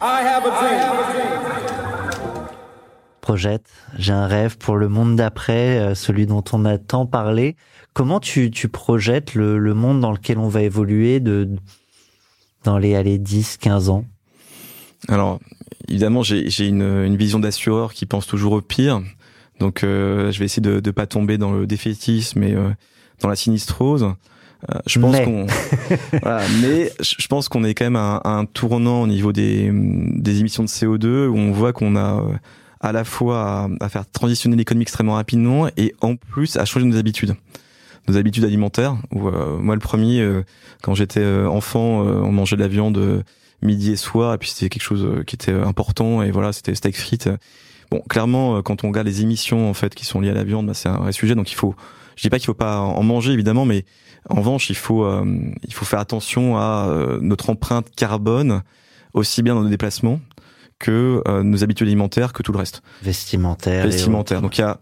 I 0.00 0.22
have 0.24 0.44
a 0.44 0.50
dream 0.50 1.51
projette, 3.22 3.64
j'ai 3.96 4.12
un 4.12 4.26
rêve 4.26 4.58
pour 4.58 4.76
le 4.76 4.90
monde 4.90 5.16
d'après, 5.16 5.78
euh, 5.78 5.94
celui 5.94 6.26
dont 6.26 6.44
on 6.52 6.66
a 6.66 6.76
tant 6.76 7.06
parlé. 7.06 7.56
Comment 7.94 8.20
tu, 8.20 8.50
tu 8.50 8.68
projettes 8.68 9.34
le, 9.34 9.58
le, 9.58 9.72
monde 9.72 10.00
dans 10.00 10.12
lequel 10.12 10.38
on 10.38 10.48
va 10.48 10.62
évoluer 10.62 11.20
de 11.20 11.48
dans 12.64 12.78
les 12.78 12.94
allez, 12.94 13.18
10, 13.18 13.56
15 13.56 13.88
ans? 13.88 14.04
Alors, 15.08 15.40
évidemment, 15.88 16.22
j'ai 16.22 16.66
une, 16.66 16.82
une 16.82 17.16
vision 17.16 17.38
d'assureur 17.38 17.92
qui 17.94 18.06
pense 18.06 18.26
toujours 18.26 18.52
au 18.52 18.60
pire. 18.60 19.02
Donc, 19.58 19.84
euh, 19.84 20.30
je 20.32 20.38
vais 20.38 20.44
essayer 20.44 20.62
de 20.62 20.80
ne 20.84 20.90
pas 20.90 21.06
tomber 21.06 21.38
dans 21.38 21.52
le 21.52 21.66
défaitisme 21.66 22.42
et 22.42 22.52
euh, 22.52 22.70
dans 23.20 23.28
la 23.28 23.36
sinistrose. 23.36 24.04
Euh, 24.70 24.78
je 24.86 25.00
pense 25.00 25.18
qu'on, 25.20 25.46
voilà, 26.22 26.42
mais 26.60 26.92
je 27.00 27.26
pense 27.26 27.48
qu'on 27.48 27.64
est 27.64 27.74
quand 27.74 27.84
même 27.84 27.96
à 27.96 28.20
un, 28.24 28.30
à 28.30 28.30
un 28.30 28.44
tournant 28.44 29.02
au 29.02 29.06
niveau 29.08 29.32
des, 29.32 29.70
des 29.72 30.40
émissions 30.40 30.62
de 30.62 30.68
CO2 30.68 31.26
où 31.26 31.36
on 31.36 31.50
voit 31.50 31.72
qu'on 31.72 31.96
a 31.96 32.24
à 32.82 32.92
la 32.92 33.04
fois 33.04 33.40
à, 33.40 33.68
à 33.80 33.88
faire 33.88 34.10
transitionner 34.10 34.56
l'économie 34.56 34.82
extrêmement 34.82 35.14
rapidement 35.14 35.68
et 35.76 35.94
en 36.00 36.16
plus 36.16 36.56
à 36.56 36.64
changer 36.64 36.84
nos 36.84 36.96
habitudes, 36.96 37.36
nos 38.08 38.16
habitudes 38.16 38.44
alimentaires. 38.44 38.96
Où 39.12 39.28
euh, 39.28 39.58
moi 39.58 39.74
le 39.74 39.80
premier, 39.80 40.20
euh, 40.20 40.44
quand 40.82 40.94
j'étais 40.94 41.20
euh, 41.20 41.48
enfant, 41.48 42.04
euh, 42.04 42.20
on 42.20 42.32
mangeait 42.32 42.56
de 42.56 42.60
la 42.60 42.68
viande 42.68 42.98
euh, 42.98 43.22
midi 43.62 43.92
et 43.92 43.96
soir 43.96 44.34
et 44.34 44.38
puis 44.38 44.50
c'était 44.50 44.68
quelque 44.68 44.82
chose 44.82 45.04
euh, 45.04 45.22
qui 45.22 45.36
était 45.36 45.52
important 45.52 46.22
et 46.22 46.32
voilà 46.32 46.52
c'était 46.52 46.74
steak 46.74 46.96
frites. 46.96 47.30
Bon, 47.92 48.00
clairement, 48.08 48.62
quand 48.62 48.84
on 48.84 48.88
regarde 48.88 49.06
les 49.06 49.22
émissions 49.22 49.70
en 49.70 49.74
fait 49.74 49.94
qui 49.94 50.04
sont 50.04 50.20
liées 50.20 50.30
à 50.30 50.34
la 50.34 50.44
viande, 50.44 50.66
bah, 50.66 50.74
c'est 50.74 50.88
un 50.88 50.96
vrai 50.96 51.12
sujet. 51.12 51.34
Donc 51.34 51.52
il 51.52 51.54
faut, 51.54 51.74
je 52.16 52.22
dis 52.22 52.30
pas 52.30 52.38
qu'il 52.38 52.46
faut 52.46 52.54
pas 52.54 52.78
en 52.78 53.02
manger 53.02 53.32
évidemment, 53.32 53.64
mais 53.66 53.84
en 54.30 54.36
revanche, 54.36 54.70
il 54.70 54.76
faut, 54.76 55.06
il 55.66 55.74
faut 55.74 55.84
faire 55.84 55.98
attention 55.98 56.56
à 56.56 56.88
notre 57.20 57.50
empreinte 57.50 57.88
carbone, 57.94 58.62
aussi 59.12 59.42
bien 59.42 59.54
dans 59.54 59.60
nos 59.60 59.68
déplacements 59.68 60.20
que 60.82 61.22
euh, 61.26 61.42
nos 61.42 61.62
habitudes 61.64 61.86
alimentaires, 61.86 62.32
que 62.34 62.42
tout 62.42 62.52
le 62.52 62.58
reste. 62.58 62.82
Vestimentaire. 63.02 63.86
Vestimentaire. 63.86 64.42
Donc 64.42 64.58
il 64.58 64.60
y 64.60 64.64
a, 64.64 64.78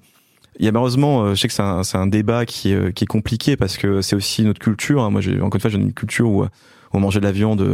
il 0.59 0.65
y 0.65 0.69
a 0.69 0.73
malheureusement, 0.73 1.23
euh, 1.23 1.35
je 1.35 1.41
sais 1.41 1.49
que 1.49 1.55
c'est 1.55 1.63
un, 1.63 1.85
c'est 1.85 1.99
un 1.99 2.09
débat 2.09 2.45
qui, 2.47 2.73
est, 2.73 2.75
euh, 2.75 2.91
qui 2.91 3.05
est 3.05 3.07
compliqué 3.07 3.57
parce 3.57 3.77
que 3.77 4.01
c'est 4.03 4.17
aussi 4.17 4.43
notre 4.43 4.59
culture. 4.59 5.03
hein. 5.03 5.11
Moi, 5.11 5.21
j'ai, 5.21 5.41
encore 5.41 5.55
une 5.57 5.61
fois, 5.61 5.71
j'ai 5.71 5.79
une 5.79 5.93
culture 5.93 6.29
où 6.29 6.43
euh, 6.43 6.49
on 6.93 7.01
mangeait 7.01 7.21
de 7.21 7.27
la 7.27 7.33
viande 7.33 7.65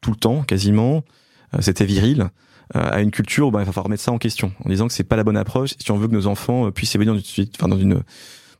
tout 0.00 0.10
le 0.10 0.16
temps, 0.16 0.42
quasiment. 0.42 1.02
C'était 1.58 1.84
viril. 1.86 2.30
Euh, 2.76 2.88
à 2.92 3.00
une 3.00 3.10
culture 3.10 3.48
où 3.48 3.50
bah, 3.50 3.62
il 3.62 3.66
va 3.66 3.72
falloir 3.72 3.86
remettre 3.86 4.04
ça 4.04 4.12
en 4.12 4.18
question, 4.18 4.52
en 4.64 4.68
disant 4.68 4.86
que 4.86 4.92
c'est 4.92 5.02
pas 5.02 5.16
la 5.16 5.24
bonne 5.24 5.36
approche 5.36 5.70
si 5.76 5.90
on 5.90 5.96
veut 5.96 6.06
que 6.06 6.12
nos 6.12 6.28
enfants 6.28 6.70
puissent 6.70 6.94
évoluer 6.94 7.10
dans 7.10 7.18
une, 7.18 7.46
enfin, 7.58 7.66
dans 7.66 7.78
une, 7.78 8.02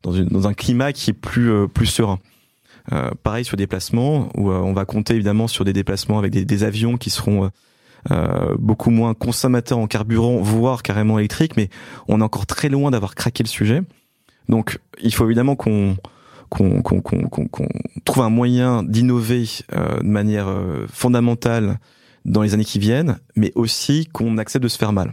dans 0.02 0.12
une, 0.12 0.26
dans 0.26 0.48
un 0.48 0.52
climat 0.52 0.92
qui 0.92 1.10
est 1.10 1.14
plus, 1.14 1.52
euh, 1.52 1.68
plus 1.68 1.86
serein. 1.86 2.18
Euh, 2.92 3.10
pareil 3.22 3.44
sur 3.44 3.56
des 3.56 3.62
déplacements 3.62 4.28
où 4.34 4.50
euh, 4.50 4.58
on 4.58 4.72
va 4.72 4.84
compter 4.84 5.14
évidemment 5.14 5.46
sur 5.46 5.64
des 5.64 5.72
déplacements 5.72 6.18
avec 6.18 6.32
des, 6.32 6.44
des 6.44 6.64
avions 6.64 6.96
qui 6.96 7.10
seront 7.10 7.52
euh, 8.10 8.54
beaucoup 8.58 8.90
moins 8.90 9.14
consommateurs 9.14 9.78
en 9.78 9.86
carburant, 9.86 10.38
voire 10.40 10.82
carrément 10.82 11.18
électriques, 11.18 11.56
mais 11.56 11.68
on 12.08 12.20
est 12.20 12.24
encore 12.24 12.46
très 12.46 12.68
loin 12.68 12.90
d'avoir 12.90 13.14
craqué 13.14 13.42
le 13.42 13.48
sujet. 13.48 13.82
Donc, 14.48 14.78
il 15.02 15.14
faut 15.14 15.24
évidemment 15.26 15.54
qu'on- 15.56 15.96
qu'on 16.48 16.82
trouve 18.04 18.22
un 18.24 18.30
moyen 18.30 18.82
d'innover 18.82 19.44
euh, 19.74 19.98
de 20.00 20.06
manière 20.06 20.48
euh, 20.48 20.86
fondamentale 20.92 21.78
dans 22.24 22.42
les 22.42 22.54
années 22.54 22.64
qui 22.64 22.78
viennent, 22.78 23.18
mais 23.36 23.52
aussi 23.54 24.06
qu'on 24.12 24.36
accepte 24.38 24.62
de 24.62 24.68
se 24.68 24.76
faire 24.78 24.92
mal. 24.92 25.12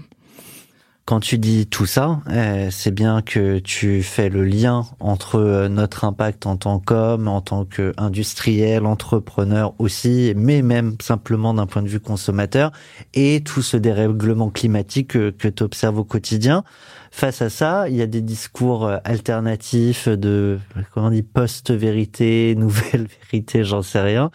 Quand 1.07 1.21
tu 1.21 1.37
dis 1.37 1.67
tout 1.67 1.85
ça, 1.85 2.19
euh, 2.29 2.67
c'est 2.69 2.91
bien 2.91 3.21
que 3.21 3.59
tu 3.59 4.03
fais 4.03 4.27
le 4.27 4.43
lien 4.43 4.85
entre 4.99 5.39
euh, 5.39 5.69
notre 5.69 6.03
impact 6.03 6.45
en 6.45 6.57
tant 6.57 6.79
qu'homme, 6.79 7.29
en 7.29 7.39
tant 7.39 7.63
qu'industriel, 7.63 8.85
entrepreneur 8.85 9.73
aussi, 9.79 10.33
mais 10.35 10.61
même 10.61 10.97
simplement 11.01 11.53
d'un 11.53 11.65
point 11.65 11.81
de 11.81 11.87
vue 11.87 12.01
consommateur, 12.01 12.73
et 13.13 13.41
tout 13.41 13.61
ce 13.61 13.77
dérèglement 13.77 14.49
climatique 14.49 15.11
que, 15.11 15.29
que 15.29 15.47
tu 15.47 15.63
observes 15.63 15.97
au 15.97 16.03
quotidien. 16.03 16.65
Face 17.11 17.41
à 17.41 17.49
ça, 17.49 17.89
il 17.89 17.95
y 17.95 18.01
a 18.01 18.07
des 18.07 18.21
discours 18.21 18.85
euh, 18.85 18.97
alternatifs 19.03 20.07
de, 20.07 20.59
comment 20.93 21.07
on 21.07 21.11
dit, 21.11 21.23
post-vérité, 21.23 22.55
nouvelle 22.57 23.07
vérité, 23.31 23.63
j'en 23.63 23.81
sais 23.81 24.01
rien. 24.01 24.31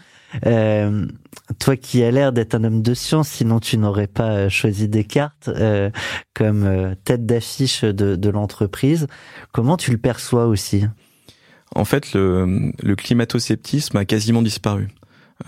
Euh, 0.47 1.07
toi 1.59 1.77
qui 1.77 2.03
as 2.03 2.11
l'air 2.11 2.33
d'être 2.33 2.55
un 2.55 2.65
homme 2.65 2.83
de 2.83 2.95
science, 2.95 3.29
sinon 3.29 3.61
tu 3.61 3.77
n'aurais 3.79 4.07
pas 4.07 4.31
euh, 4.31 4.49
choisi 4.49 4.89
Descartes 4.89 5.49
euh, 5.49 5.91
comme 6.35 6.65
euh, 6.65 6.95
tête 7.05 7.27
d'affiche 7.27 7.85
de, 7.85 8.17
de 8.17 8.31
l'entreprise. 8.31 9.07
Comment 9.53 9.77
tu 9.77 9.91
le 9.91 9.99
perçois 9.99 10.47
aussi? 10.47 10.85
En 11.75 11.85
fait, 11.85 12.13
le, 12.13 12.73
le 12.83 12.97
climato-sceptisme 12.97 13.97
a 13.97 14.05
quasiment 14.05 14.43
disparu. 14.43 14.89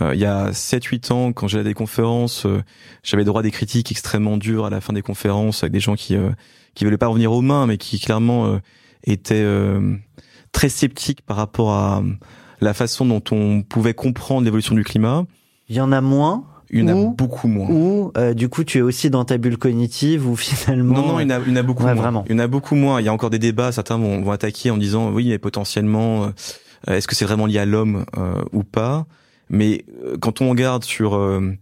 Euh, 0.00 0.14
il 0.14 0.20
y 0.20 0.24
a 0.24 0.50
7-8 0.52 1.12
ans, 1.12 1.32
quand 1.32 1.46
j'allais 1.48 1.60
à 1.62 1.64
des 1.64 1.74
conférences, 1.74 2.46
euh, 2.46 2.62
j'avais 3.02 3.24
droit 3.24 3.40
à 3.40 3.42
des 3.42 3.50
critiques 3.50 3.90
extrêmement 3.92 4.36
dures 4.36 4.64
à 4.66 4.70
la 4.70 4.80
fin 4.80 4.92
des 4.92 5.02
conférences 5.02 5.62
avec 5.62 5.72
des 5.72 5.80
gens 5.80 5.94
qui 5.94 6.16
euh, 6.16 6.30
qui 6.74 6.84
voulaient 6.84 6.98
pas 6.98 7.06
revenir 7.06 7.30
aux 7.32 7.42
mains, 7.42 7.66
mais 7.66 7.76
qui 7.78 8.00
clairement 8.00 8.46
euh, 8.46 8.58
étaient 9.04 9.34
euh, 9.44 9.94
très 10.52 10.68
sceptiques 10.68 11.22
par 11.22 11.36
rapport 11.36 11.70
à 11.72 12.02
la 12.60 12.74
façon 12.74 13.04
dont 13.04 13.22
on 13.30 13.62
pouvait 13.62 13.94
comprendre 13.94 14.44
l'évolution 14.44 14.74
du 14.74 14.82
climat. 14.84 15.24
Il 15.68 15.76
y 15.76 15.80
en 15.80 15.92
a 15.92 16.00
moins 16.00 16.44
Il 16.70 16.80
y 16.80 16.82
en 16.82 16.88
a 16.88 16.94
Ou- 16.94 17.10
beaucoup 17.10 17.46
moins. 17.46 17.68
ou 17.70 18.10
euh, 18.16 18.34
du 18.34 18.48
coup 18.48 18.64
tu 18.64 18.78
es 18.78 18.80
aussi 18.82 19.10
dans 19.10 19.24
ta 19.24 19.38
bulle 19.38 19.58
cognitive 19.58 20.26
ou 20.28 20.34
finalement 20.36 20.94
Non, 20.94 21.06
non, 21.06 21.20
il 21.20 21.30
y 21.30 21.32
en 21.32 21.36
a, 21.36 21.40
il 21.46 21.50
y 21.50 21.52
en 21.52 21.56
a 21.56 21.62
beaucoup 21.62 21.84
Ouais, 21.84 21.94
moins. 21.94 22.02
vraiment. 22.02 22.24
Il 22.28 22.32
y 22.32 22.34
en 22.34 22.38
a 22.40 22.46
beaucoup 22.48 22.74
moins. 22.74 23.00
Il 23.00 23.04
y 23.04 23.08
a 23.08 23.12
encore 23.12 23.30
des 23.30 23.38
débats. 23.38 23.70
Certains 23.70 23.98
vont, 23.98 24.20
vont 24.22 24.32
attaquer 24.32 24.70
en 24.72 24.76
disant 24.76 25.10
oui, 25.12 25.28
mais 25.28 25.38
potentiellement, 25.38 26.24
euh, 26.24 26.94
est-ce 26.96 27.06
que 27.06 27.14
c'est 27.14 27.24
vraiment 27.24 27.46
lié 27.46 27.58
à 27.60 27.66
l'homme 27.66 28.04
euh, 28.16 28.42
ou 28.52 28.64
pas? 28.64 29.06
Mais 29.50 29.84
euh, 30.04 30.16
quand 30.20 30.40
on 30.40 30.50
regarde 30.50 30.84
sur 30.84 31.14
euh, 31.16 31.52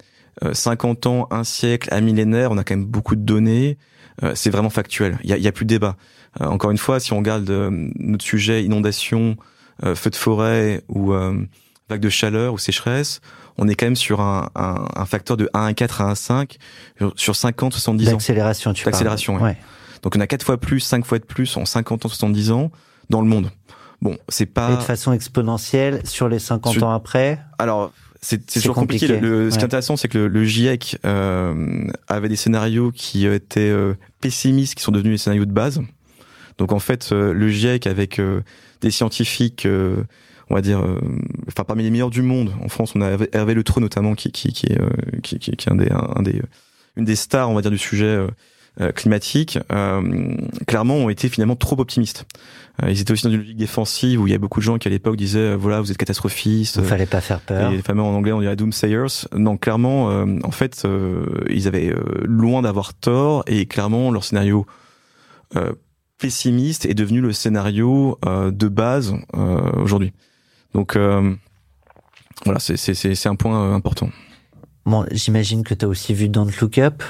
euh, 0.45 0.55
50 0.55 1.07
ans, 1.07 1.29
un 1.31 1.45
siècle, 1.45 1.89
un 1.93 2.01
millénaire, 2.01 2.51
on 2.53 2.59
a 2.59 2.65
quand 2.65 2.77
même 2.77 2.85
beaucoup 2.87 3.17
de 3.17 3.23
données. 3.23 3.79
Euh, 4.23 4.33
c'est 4.35 4.51
vraiment 4.51 4.71
factuel. 4.71 5.19
Il 5.25 5.31
y 5.31 5.33
a, 5.33 5.39
y 5.39 5.49
a 5.49 5.53
plus 5.53 5.65
de 5.65 5.71
débat. 5.71 5.97
Euh, 6.41 6.47
encore 6.47 6.71
une 6.71 6.79
fois, 6.79 7.01
si 7.01 7.13
on 7.13 7.19
regarde 7.19 7.49
euh, 7.51 7.71
notre 7.97 8.25
sujet 8.25 8.63
inondation, 8.65 9.37
euh, 9.85 9.95
feu 9.95 10.11
de 10.11 10.17
forêt 10.17 10.83
ou 10.89 11.13
euh, 11.13 11.35
vague 11.89 12.01
de 12.01 12.09
chaleur 12.09 12.53
ou 12.55 12.59
sécheresse, 12.59 13.21
on 13.59 13.69
est 13.69 13.75
quand 13.75 13.87
même 13.87 13.97
sur 13.97 14.21
un, 14.21 14.49
un, 14.55 14.85
un 14.97 15.05
facteur 15.07 15.37
de 15.37 15.49
1,4 15.55 16.03
à 16.03 16.13
1,5 16.15 16.57
sur- 16.99 17.13
sur 17.17 17.37
50, 17.37 17.73
70 17.75 18.09
ans. 18.09 18.13
d'accélération 18.13 18.73
tu 18.73 18.85
parles. 18.85 18.93
D'accélération, 18.93 19.35
ouais. 19.37 19.43
ouais. 19.43 19.57
Donc 20.03 20.15
on 20.17 20.21
a 20.21 20.27
quatre 20.27 20.45
fois 20.45 20.57
plus, 20.59 20.81
cinq 20.81 21.05
fois 21.05 21.19
de 21.19 21.25
plus 21.25 21.57
en 21.57 21.65
50 21.65 22.07
ans, 22.07 22.09
70 22.09 22.51
ans 22.51 22.71
dans 23.11 23.21
le 23.21 23.29
monde. 23.29 23.51
Bon, 24.03 24.19
c'est 24.29 24.45
Et 24.45 24.47
pas. 24.47 24.77
de 24.77 24.83
façon 24.83 25.13
exponentielle 25.15 26.01
sur 26.05 26.29
les 26.29 26.39
50 26.39 26.73
Sur- 26.75 26.85
ans 26.89 26.93
après. 26.93 27.39
Alors, 27.59 27.93
c'est 28.21 28.45
toujours 28.47 28.75
compliqué. 28.75 29.07
compliqué, 29.07 29.27
Le, 29.27 29.51
ce 29.51 29.57
qui 29.57 29.63
est 29.63 29.65
intéressant, 29.65 29.97
c'est 29.97 30.09
que 30.09 30.19
le, 30.19 30.29
le 30.29 30.45
GIEC 30.45 30.99
euh, 31.07 31.87
avait 32.09 32.29
des 32.29 32.37
scénarios 32.37 32.91
qui 32.93 33.27
euh, 33.27 33.35
étaient 33.37 33.61
euh, 33.71 33.95
pessimistes, 34.21 34.75
qui 34.75 34.83
sont 34.83 34.93
devenus 34.93 35.13
les 35.13 35.19
scénarios 35.19 35.45
de 35.47 35.53
base. 35.53 35.81
Donc 36.59 36.73
en 36.73 36.79
fait, 36.81 37.11
euh, 37.13 37.33
le 37.33 37.49
GIEC 37.49 37.87
avec 37.87 38.19
euh, 38.19 38.41
des 38.81 38.91
scientifiques, 38.91 39.67
euh, 39.67 39.97
on 40.51 40.55
va 40.55 40.61
dire, 40.61 40.81
euh, 40.85 41.01
enfin 41.49 41.65
parmi 41.65 41.83
les 41.85 41.91
meilleurs 41.91 42.11
du 42.11 42.23
monde. 42.23 42.53
En 42.63 42.69
France, 42.69 42.93
on 42.97 43.01
a 43.03 43.17
Hervé, 43.33 43.55
Le 43.55 43.63
Treux 43.65 43.81
notamment, 43.81 44.15
qui, 44.15 44.31
qui, 44.33 44.53
qui 44.53 44.67
est, 44.67 44.81
euh, 44.81 44.91
qui, 45.23 45.39
qui, 45.39 45.53
qui 45.53 45.69
est 45.69 45.73
un 45.73 45.77
des, 45.77 45.91
un 45.91 46.23
des, 46.23 46.43
une 46.97 47.05
des 47.05 47.17
stars, 47.17 47.49
on 47.51 47.55
va 47.55 47.63
dire, 47.63 47.71
du 47.71 47.79
sujet 47.79 48.05
euh, 48.05 48.27
climatique. 48.95 49.59
Euh, 49.71 50.37
clairement, 50.67 50.97
ont 50.97 51.09
été 51.11 51.29
finalement 51.29 51.57
trop 51.57 51.79
optimistes. 51.81 52.27
Euh, 52.83 52.91
ils 52.91 53.01
étaient 53.01 53.13
aussi 53.13 53.25
dans 53.25 53.31
une 53.31 53.39
logique 53.39 53.57
défensive 53.57 54.21
où 54.21 54.27
il 54.27 54.33
y 54.33 54.35
a 54.35 54.39
beaucoup 54.39 54.61
de 54.61 54.65
gens 54.65 54.79
qui 54.79 54.89
à 54.89 54.91
l'époque 54.91 55.17
disaient, 55.17 55.39
euh, 55.39 55.57
voilà, 55.57 55.81
vous 55.81 55.91
êtes 55.91 55.99
catastrophistes. 55.99 56.77
Il 56.77 56.85
fallait 56.85 57.07
pas 57.07 57.21
faire 57.21 57.41
peur. 57.41 57.71
Et 57.71 57.77
les 57.77 57.83
fameux 57.83 58.03
en 58.03 58.15
anglais, 58.15 58.33
on 58.33 58.41
dirait 58.41 58.57
doomsayers. 58.57 59.27
Non, 59.37 59.57
clairement, 59.57 60.11
euh, 60.11 60.39
en 60.43 60.51
fait, 60.51 60.83
euh, 60.85 61.27
ils 61.51 61.69
avaient 61.69 61.93
euh, 61.93 62.03
loin 62.25 62.63
d'avoir 62.63 62.95
tort 62.95 63.45
et 63.47 63.67
clairement, 63.67 64.11
leur 64.11 64.25
scénario 64.25 64.67
euh, 65.57 65.73
pessimiste 66.19 66.87
est 66.87 66.95
devenu 66.95 67.21
le 67.21 67.33
scénario 67.33 68.19
euh, 68.25 68.51
de 68.51 68.69
base 68.69 69.15
euh, 69.37 69.61
aujourd'hui. 69.83 70.13
Donc 70.73 70.97
euh, 70.97 71.35
voilà, 72.45 72.59
c'est 72.59 72.79
c'est 72.79 72.95
c'est 72.95 73.15
c'est 73.15 73.29
un 73.29 73.35
point 73.35 73.71
euh, 73.71 73.75
important. 73.75 74.09
Bon, 74.87 75.05
j'imagine 75.11 75.63
que 75.63 75.75
tu 75.75 75.85
as 75.85 75.89
aussi 75.89 76.15
vu 76.15 76.29
Don't 76.29 76.51
Look 76.61 76.79
Up. 76.79 77.03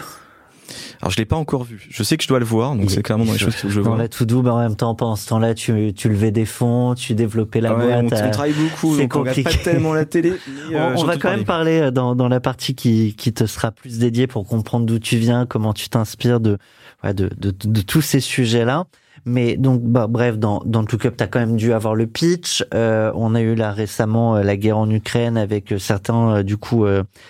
Alors 1.01 1.11
je 1.13 1.17
l'ai 1.19 1.25
pas 1.25 1.37
encore 1.37 1.65
vu. 1.65 1.87
Je 1.91 2.03
sais 2.03 2.17
que 2.17 2.23
je 2.23 2.29
dois 2.29 2.39
le 2.39 2.45
voir, 2.45 2.75
donc 2.77 2.91
c'est 2.91 3.03
clairement 3.03 3.25
dans 3.25 3.33
les 3.33 3.39
choses 3.39 3.57
que 3.57 3.69
je 3.69 3.81
Dans 3.81 3.91
vois. 3.91 3.99
la 3.99 4.09
to 4.09 4.25
do, 4.25 4.43
mais 4.43 4.51
en 4.51 4.59
même 4.59 4.77
temps, 4.77 4.95
pendant 4.95 5.17
ce 5.17 5.29
temps-là, 5.29 5.55
tu, 5.55 5.93
tu 5.95 6.09
levais 6.09 6.31
des 6.31 6.45
fonds, 6.45 6.95
tu 6.95 7.15
développais 7.15 7.61
la 7.61 7.71
Ah 7.71 7.77
ouais, 7.77 7.95
on, 7.95 8.03
boîte. 8.05 8.21
on 8.23 8.27
euh, 8.27 8.31
travaille 8.31 8.53
beaucoup, 8.53 8.97
donc 8.97 9.17
on 9.17 9.21
regarde 9.21 9.37
pas 9.37 9.43
compliqué. 9.51 9.63
tellement 9.65 9.95
la 9.95 10.05
télé. 10.05 10.31
euh, 10.73 10.75
on, 10.75 10.77
on 10.95 10.97
j'en 10.99 11.07
va 11.07 11.17
quand 11.17 11.31
même 11.31 11.45
parler. 11.45 11.81
euh, 11.81 11.91
dans, 11.91 12.15
dans 12.15 12.29
la 12.29 12.41
partie 12.41 12.75
qui, 12.75 13.15
qui 13.17 13.33
te 13.33 13.47
sera 13.47 13.71
plus 13.73 13.99
dédiée 13.99 14.27
pour 14.27 14.47
comprendre 14.47 14.87
d'où 14.87 14.99
tu 14.99 15.17
viens, 15.17 15.47
comment 15.47 15.73
tu 15.73 15.89
t'inspires 15.89 16.41
de, 16.41 16.59
ouais, 17.05 17.15
de, 17.15 17.31
de, 17.37 17.51
de, 17.51 17.69
de 17.69 17.81
tous 17.83 18.01
ces 18.03 18.21
sujets-là. 18.21 18.85
Mais 19.25 19.57
donc, 19.57 19.83
bah, 19.83 20.09
bref, 20.09 20.37
dans, 20.39 20.63
dans 20.65 20.81
Look 20.83 21.07
Up, 21.07 21.15
tu 21.17 21.23
as 21.23 21.27
quand 21.29 21.39
même 21.39 21.57
dû 21.57 21.73
avoir 21.73 21.95
le 21.95 22.07
pitch. 22.07 22.65
Euh, 22.75 23.13
on 23.15 23.35
a 23.35 23.41
eu 23.41 23.55
là 23.55 23.71
récemment 23.73 24.37
euh, 24.37 24.43
la 24.43 24.57
guerre 24.57 24.79
en 24.79 24.91
Ukraine 24.91 25.37
avec 25.37 25.73
euh, 25.73 25.79
certains, 25.79 26.37
euh, 26.39 26.43
du 26.43 26.57
coup, 26.57 26.85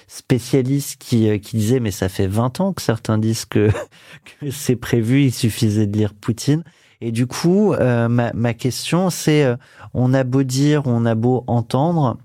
spécialistes 0.07 1.01
qui, 1.03 1.39
qui 1.41 1.57
disaient, 1.57 1.81
mais 1.81 1.91
ça 1.91 2.09
fait 2.09 2.27
20 2.27 2.61
ans 2.61 2.73
que 2.73 2.81
certains 2.81 3.19
disent 3.19 3.45
que, 3.45 3.71
que 4.41 4.51
c'est 4.51 4.77
prévu, 4.77 5.25
il 5.25 5.33
suffisait 5.33 5.87
de 5.87 5.97
lire 5.97 6.15
Poutine. 6.15 6.65
Et 7.05 7.11
du 7.11 7.27
coup, 7.27 7.75
euh, 7.75 8.07
ma, 8.09 8.33
ma 8.33 8.55
question, 8.55 9.11
c'est, 9.11 9.43
euh, 9.45 9.57
on 9.93 10.15
a 10.15 10.23
beau 10.23 10.45
dire, 10.45 10.83
on 10.87 11.05
a 11.05 11.17
beau 11.17 11.43
entendre, 11.49 12.17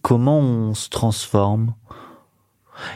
comment 0.00 0.38
on 0.38 0.72
se 0.72 0.88
transforme? 0.88 1.74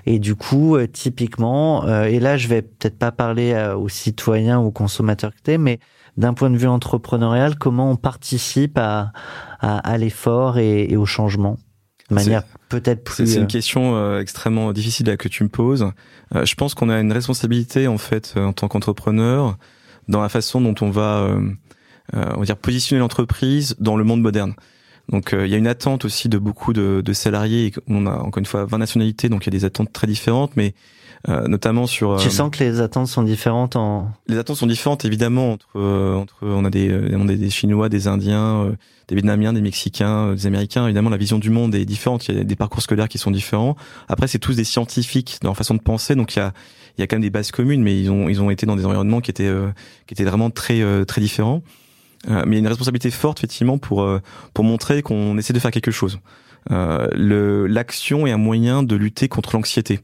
Et 0.07 0.19
du 0.19 0.35
coup, 0.35 0.77
euh, 0.77 0.87
typiquement, 0.87 1.87
et 2.05 2.21
là, 2.21 2.39
je 2.39 2.49
vais 2.49 2.63
peut-être 2.63 2.99
pas 2.99 3.13
parler 3.13 3.55
aux 3.77 3.91
citoyens 3.91 4.61
aux 4.61 4.71
consommateurs 4.71 5.35
que 5.35 5.43
t'es, 5.43 5.59
mais 5.59 5.79
d'un 6.17 6.35
point 6.35 6.51
de 6.51 6.57
vue 6.57 6.67
entrepreneurial, 6.67 7.57
comment 7.57 7.91
on 7.91 7.97
participe 7.97 8.79
à, 8.79 9.13
à, 9.61 9.79
à 9.79 9.99
l'effort 9.99 10.59
et, 10.59 10.85
et 10.85 10.97
au 10.97 11.07
changement 11.07 11.57
de 12.09 12.15
manière 12.15 12.43
peut-être 12.69 13.05
plus. 13.05 13.27
C'est 13.27 13.39
euh, 13.39 13.43
une 13.43 13.47
question 13.47 13.97
euh, 13.97 14.21
extrêmement 14.21 14.73
difficile 14.73 15.07
là, 15.07 15.17
que 15.17 15.29
tu 15.29 15.45
me 15.45 15.49
poses. 15.49 15.91
Euh, 16.35 16.45
je 16.45 16.55
pense 16.55 16.75
qu'on 16.75 16.89
a 16.89 16.99
une 17.01 17.13
responsabilité 17.13 17.87
en 17.89 17.99
fait 17.99 18.35
euh, 18.37 18.47
en 18.47 18.53
tant 18.53 18.69
qu'entrepreneur 18.69 19.57
dans 20.09 20.21
la 20.21 20.29
façon 20.29 20.61
dont 20.61 20.75
on 20.81 20.91
va, 20.91 21.21
euh, 21.21 21.51
euh, 22.15 22.33
on 22.35 22.41
va 22.41 22.45
dire, 22.45 22.57
positionner 22.57 23.01
l'entreprise 23.01 23.77
dans 23.79 23.97
le 23.97 24.05
monde 24.05 24.21
moderne. 24.21 24.55
Donc 25.09 25.33
euh, 25.33 25.47
il 25.47 25.51
y 25.51 25.55
a 25.55 25.59
une 25.59 25.67
attente 25.67 26.05
aussi 26.05 26.29
de 26.29 26.39
beaucoup 26.39 26.73
de, 26.73 27.01
de 27.05 27.13
salariés. 27.13 27.73
On 27.89 28.07
a 28.07 28.13
encore 28.13 28.39
une 28.39 28.47
fois 28.47 28.65
20 28.65 28.79
nationalités, 28.79 29.29
donc 29.29 29.47
il 29.47 29.53
y 29.53 29.57
a 29.57 29.59
des 29.59 29.65
attentes 29.65 29.93
très 29.93 30.07
différentes, 30.07 30.57
mais 30.57 30.75
euh, 31.29 31.47
notamment 31.49 31.87
sur. 31.87 32.17
Tu 32.17 32.29
euh, 32.29 32.31
sens 32.31 32.51
que 32.51 32.65
les 32.65 32.81
attentes 32.81 33.07
sont 33.07 33.23
différentes 33.23 33.77
en. 33.77 34.11
les 34.27 34.39
attentes 34.39 34.57
sont 34.57 34.67
différentes 34.67 35.05
évidemment 35.05 35.53
entre 35.53 35.69
euh, 35.77 36.15
entre 36.15 36.35
on 36.43 36.65
a 36.65 36.71
des 36.71 36.89
euh, 36.89 37.03
évidemment 37.03 37.27
des, 37.27 37.37
des 37.37 37.51
chinois, 37.51 37.89
des 37.89 38.09
indiens, 38.09 38.65
euh, 38.65 38.73
des 39.09 39.15
vietnamiens, 39.17 39.53
des 39.53 39.61
mexicains, 39.61 40.29
euh, 40.29 40.35
des 40.35 40.47
américains. 40.47 40.85
Évidemment 40.85 41.11
la 41.11 41.19
vision 41.19 41.39
du 41.39 41.51
monde 41.51 41.75
est 41.75 41.85
différente, 41.85 42.27
il 42.29 42.37
y 42.37 42.41
a 42.41 42.45
des 42.45 42.57
parcours 42.57 42.83
scolaires 42.83 43.09
qui 43.09 43.19
sont 43.19 43.31
différents. 43.31 43.77
Après 44.09 44.29
c'est 44.29 44.39
tous 44.39 44.57
des 44.57 44.65
scientifiques 44.65 45.39
dans 45.43 45.51
leur 45.51 45.57
façon 45.57 45.75
de 45.75 45.81
penser 45.83 46.15
donc 46.15 46.35
il 46.37 46.39
y 46.39 46.43
a 46.43 46.53
il 46.97 47.03
y 47.03 47.05
a 47.05 47.07
quand 47.07 47.17
même 47.17 47.23
des 47.23 47.31
bases 47.31 47.51
communes 47.51 47.83
mais 47.83 47.99
ils 48.01 48.11
ont 48.11 48.29
ils 48.29 48.41
ont 48.41 48.51
été 48.51 48.67
dans 48.67 48.77
des 48.77 48.87
environnements 48.87 49.21
qui 49.21 49.31
étaient 49.31 49.47
euh, 49.47 49.69
qui 50.07 50.15
étaient 50.15 50.25
vraiment 50.25 50.51
très 50.51 50.81
euh, 50.81 51.05
très 51.05 51.21
différents. 51.21 51.63
Euh, 52.29 52.45
mais 52.47 52.53
il 52.53 52.55
y 52.55 52.57
a 52.57 52.61
une 52.61 52.69
responsabilité 52.69 53.11
forte 53.11 53.39
effectivement 53.39 53.79
pour 53.79 54.03
euh, 54.03 54.21
pour 54.55 54.65
montrer 54.65 55.03
qu'on 55.03 55.39
essaie 55.39 55.53
de 55.53 55.59
faire 55.59 55.71
quelque 55.71 55.91
chose. 55.91 56.19
Euh, 56.71 57.67
l'action 57.69 58.27
est 58.27 58.33
un 58.33 58.37
moyen 58.37 58.83
de 58.83 58.95
lutter 58.95 59.29
contre 59.29 59.55
l'anxiété. 59.55 60.01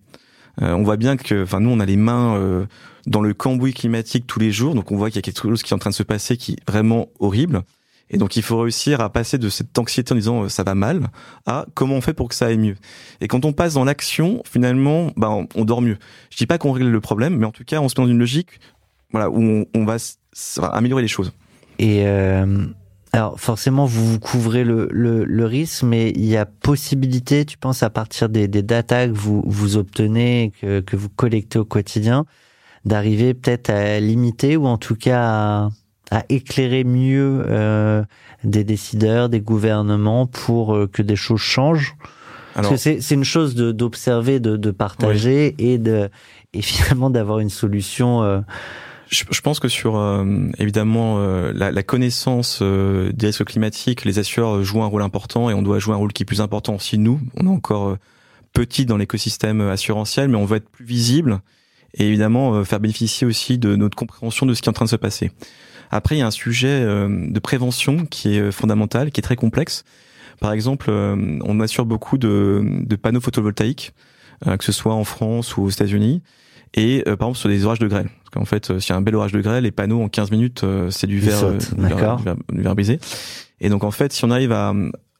Euh, 0.63 0.73
on 0.73 0.83
voit 0.83 0.97
bien 0.97 1.17
que, 1.17 1.43
enfin, 1.43 1.61
nous, 1.61 1.71
on 1.71 1.81
a 1.81 1.87
les 1.87 1.97
mains 1.97 2.37
euh, 2.37 2.67
dans 3.07 3.21
le 3.21 3.35
cambouis 3.35 3.75
climatique 3.75 4.27
tous 4.27 4.41
les 4.41 4.51
jours, 4.51 4.75
donc 4.75 4.91
on 4.91 4.97
voit 4.97 5.11
qu'il 5.11 5.17
y 5.17 5.19
a 5.19 5.23
quelque 5.23 5.43
chose 5.43 5.63
qui 5.63 5.73
est 5.73 5.77
en 5.77 5.79
train 5.79 5.91
de 5.91 5.95
se 5.95 6.03
passer 6.03 6.37
qui 6.37 6.53
est 6.53 6.71
vraiment 6.71 7.09
horrible. 7.21 7.63
Et 8.09 8.19
donc 8.19 8.37
il 8.37 8.43
faut 8.43 8.61
réussir 8.61 9.01
à 9.01 9.11
passer 9.11 9.37
de 9.37 9.49
cette 9.49 9.77
anxiété 9.77 10.13
en 10.13 10.17
disant 10.17 10.45
euh, 10.45 10.49
ça 10.49 10.63
va 10.63 10.77
mal 10.77 11.09
à 11.45 11.67
comment 11.75 11.97
on 11.97 12.01
fait 12.01 12.15
pour 12.15 12.29
que 12.29 12.37
ça 12.37 12.47
aille 12.47 12.59
mieux. 12.59 12.77
Et 13.21 13.27
quand 13.27 13.45
on 13.45 13.53
passe 13.53 13.75
dans 13.75 13.85
l'action, 13.85 14.43
finalement, 14.45 15.11
bah, 15.17 15.31
on, 15.31 15.65
dort 15.65 15.83
mieux. 15.83 15.99
Je 16.31 16.37
dis 16.37 16.47
pas 16.47 16.59
qu'on 16.59 16.71
règle 16.71 16.89
le 16.89 17.01
problème, 17.01 17.37
mais 17.37 17.47
en 17.47 17.51
tout 17.51 17.65
cas, 17.65 17.81
on 17.81 17.89
se 17.89 18.01
met 18.01 18.07
dans 18.07 18.11
une 18.11 18.19
logique, 18.19 18.61
voilà, 19.11 19.29
où 19.29 19.67
on, 19.75 19.85
va 19.85 19.97
améliorer 20.73 21.03
les 21.03 21.09
choses. 21.09 21.33
Et 21.79 22.05
alors 23.17 23.41
forcément, 23.41 23.87
vous, 23.87 24.07
vous 24.07 24.21
couvrez 24.21 24.65
le, 24.65 24.89
le, 24.93 25.25
le 25.25 25.45
risque, 25.47 25.83
mais 25.83 26.11
il 26.11 26.27
y 26.27 26.37
a 26.37 26.47
possibilité, 26.47 27.45
tu 27.45 27.57
penses, 27.59 27.83
à 27.83 27.91
partir 27.91 28.29
des, 28.29 28.49
des 28.49 28.63
data 28.63 29.07
que 29.09 29.13
vous, 29.13 29.43
vous 29.47 29.77
obtenez, 29.77 30.53
que, 30.61 30.81
que 30.81 30.97
vous 30.97 31.09
collectez 31.09 31.59
au 31.59 31.65
quotidien, 31.65 32.27
d'arriver 32.85 33.35
peut-être 33.35 33.71
à 33.71 33.99
limiter 34.01 34.57
ou 34.57 34.67
en 34.67 34.79
tout 34.79 34.97
cas 34.97 35.23
à, 35.23 35.71
à 36.11 36.25
éclairer 36.29 36.85
mieux 36.85 37.43
euh, 37.49 38.05
des 38.45 38.65
décideurs, 38.65 39.29
des 39.29 39.41
gouvernements 39.41 40.27
pour 40.27 40.75
euh, 40.75 40.87
que 40.87 41.03
des 41.03 41.17
choses 41.17 41.41
changent? 41.41 41.97
Parce 42.55 42.67
Alors, 42.67 42.71
que 42.73 42.77
c'est 42.79 43.01
c'est 43.03 43.15
une 43.15 43.25
chose 43.25 43.55
d'observer, 43.55 44.41
de, 44.41 44.57
de 44.57 44.71
partager 44.71 45.55
et 45.59 45.79
de 45.79 46.09
et 46.55 46.63
finalement 46.63 47.11
d'avoir 47.11 47.41
une 47.41 47.51
solution. 47.51 48.23
euh, 48.23 48.41
Je, 49.09 49.41
pense 49.41 49.61
que 49.61 49.69
sur 49.69 49.97
euh, 49.97 50.25
évidemment 50.59 51.19
euh, 51.19 51.53
la, 51.55 51.83
connaissance 51.85 52.59
euh, 52.61 53.13
des 53.13 53.29
risques 53.29 53.45
climatiques, 53.45 54.05
les 54.05 54.19
assureurs 54.19 54.65
jouent 54.65 54.83
un 54.83 54.87
rôle 54.87 55.03
important 55.03 55.49
et 55.49 55.55
on 55.55 55.63
doit 55.63 55.79
jouer 55.79 55.95
un 55.95 55.99
rôle 55.99 56.13
qui 56.13 56.25
est 56.25 56.27
plus 56.27 56.41
important 56.41 56.75
aussi 56.75 56.99
nous. 56.99 57.21
On 57.37 57.47
est 57.47 57.51
encore 57.51 57.97
petit 58.53 58.85
dans 58.85 58.97
l'écosystème 58.97 59.61
assurantiel, 59.61 60.29
mais 60.29 60.37
on 60.37 60.45
veut 60.45 60.57
être 60.57 60.69
plus 60.69 60.85
visible 60.85 61.41
et 61.95 62.09
évidemment 62.09 62.65
faire 62.65 62.81
bénéficier 62.81 63.27
aussi 63.27 63.59
de 63.59 63.77
notre 63.77 63.97
compréhension 63.97 64.45
de 64.45 64.55
ce 64.55 64.63
qui 64.63 64.69
est 64.69 64.71
en 64.71 64.75
train 64.75 64.87
de 64.87 64.91
se 64.91 64.97
passer. 64.97 65.31
Après, 65.91 66.17
il 66.17 66.19
y 66.19 66.23
a 66.23 66.27
un 66.27 66.33
sujet 66.33 66.81
de 66.85 67.39
prévention 67.39 68.07
qui 68.07 68.37
est 68.37 68.51
fondamental, 68.51 69.13
qui 69.13 69.21
est 69.21 69.23
très 69.23 69.37
complexe. 69.37 69.85
Par 70.41 70.53
exemple, 70.53 70.91
on 70.91 71.61
assure 71.61 71.87
beaucoup 71.87 72.19
de, 72.19 72.85
panneaux 73.01 73.21
photovoltaïques, 73.21 73.93
que 74.45 74.65
ce 74.65 74.73
soit 74.73 74.95
en 74.95 75.05
France 75.05 75.57
ou 75.57 75.63
aux 75.63 75.71
États-Unis 75.71 76.23
et 76.75 77.03
euh, 77.07 77.17
par 77.17 77.29
exemple 77.29 77.39
sur 77.39 77.49
des 77.49 77.65
orages 77.65 77.79
de 77.79 77.89
grêle. 77.89 78.09
Parce 78.09 78.31
qu'en 78.35 78.45
fait, 78.45 78.71
euh, 78.71 78.81
s'il 78.81 78.91
y 78.91 78.93
a 78.93 78.97
un 78.97 79.01
bel 79.03 79.15
orage 79.17 79.33
de 79.33 79.41
grêle, 79.41 79.65
les 79.65 79.71
panneaux 79.71 80.03
en 80.03 80.09
15 80.09 80.31
minutes, 80.31 80.65
euh, 80.65 80.91
c'est 80.91 81.07
du 81.07 81.19
verre, 81.19 81.39
sautent, 81.39 81.75
du 81.75 81.83
verre- 81.87 82.17
du 82.53 82.63
verre- 82.63 82.75
brisé. 82.75 82.99
Et 83.61 83.69
donc 83.69 83.85
en 83.85 83.91
fait, 83.91 84.13
si 84.13 84.25
on 84.25 84.31
arrive 84.31 84.53
à 84.53 84.73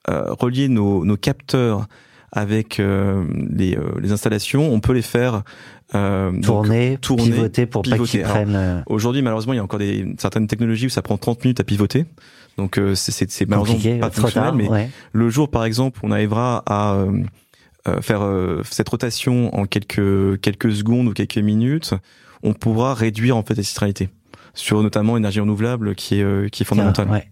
euh, 0.09 0.33
relier 0.39 0.67
nos, 0.69 1.03
nos 1.05 1.17
capteurs 1.17 1.87
avec 2.31 2.79
euh, 2.79 3.23
les, 3.49 3.75
euh, 3.77 3.83
les 4.01 4.11
installations, 4.11 4.71
on 4.71 4.79
peut 4.81 4.93
les 4.93 5.01
faire 5.01 5.43
euh, 5.95 6.31
donc, 6.31 6.43
tourner, 6.43 6.97
tourner, 7.01 7.23
pivoter 7.31 7.65
pour 7.65 7.81
pivoter. 7.83 8.19
prennent. 8.19 8.55
euh, 8.55 8.81
Aujourd'hui, 8.87 9.21
malheureusement, 9.21 9.53
il 9.53 9.55
y 9.55 9.59
a 9.59 9.63
encore 9.63 9.79
des 9.79 10.05
certaines 10.19 10.45
technologies 10.47 10.87
où 10.87 10.89
ça 10.89 11.01
prend 11.01 11.17
30 11.17 11.43
minutes 11.45 11.59
à 11.61 11.63
pivoter. 11.63 12.05
Donc 12.57 12.77
euh, 12.79 12.95
c'est 12.95 13.47
malheureusement 13.47 13.99
pas 13.99 14.09
fonctionnel, 14.09 14.49
tard. 14.49 14.55
mais 14.55 14.67
ouais. 14.69 14.89
le 15.13 15.29
jour, 15.29 15.49
par 15.49 15.63
exemple, 15.63 15.99
on 16.03 16.11
arrivera 16.11 16.63
à 16.65 16.93
euh, 16.95 17.05
euh, 17.05 17.23
faire 18.01 18.21
euh, 18.23 18.61
cette 18.69 18.89
rotation 18.89 19.53
en 19.55 19.65
quelques 19.65 20.39
quelques 20.41 20.73
secondes 20.73 21.07
ou 21.07 21.13
quelques 21.13 21.37
minutes, 21.37 21.93
on 22.43 22.53
pourra 22.53 22.93
réduire 22.93 23.37
en 23.37 23.43
fait 23.43 23.55
la 23.55 23.63
citralité 23.63 24.09
sur 24.57 24.81
notamment 24.81 25.15
l'énergie 25.15 25.39
renouvelable 25.39 25.95
qui 25.95 26.19
est 26.19 26.23
euh, 26.23 26.49
qui 26.49 26.63
est 26.63 26.65
fondamentale. 26.65 27.09
Ouais. 27.09 27.29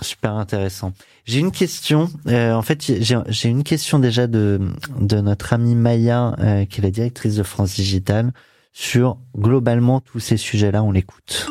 Super 0.00 0.34
intéressant. 0.34 0.92
J'ai 1.24 1.40
une 1.40 1.50
question. 1.50 2.08
euh, 2.28 2.52
en 2.52 2.62
fait, 2.62 2.82
j'ai 2.82 3.18
j'ai 3.26 3.48
une 3.48 3.64
question 3.64 3.98
déjà 3.98 4.26
de 4.28 4.60
de 5.00 5.20
notre 5.20 5.52
amie 5.52 5.74
Maya, 5.74 6.36
euh, 6.38 6.64
qui 6.66 6.80
est 6.80 6.84
la 6.84 6.90
directrice 6.90 7.34
de 7.34 7.42
France 7.42 7.74
Digital, 7.74 8.32
sur 8.72 9.18
globalement 9.36 10.00
tous 10.00 10.20
ces 10.20 10.36
sujets-là. 10.36 10.82
On 10.84 10.92
l'écoute. 10.92 11.48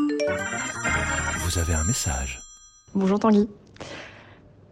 Vous 1.40 1.58
avez 1.58 1.74
un 1.74 1.84
message. 1.84 2.40
Bonjour 2.96 3.20
Tanguy. 3.20 3.50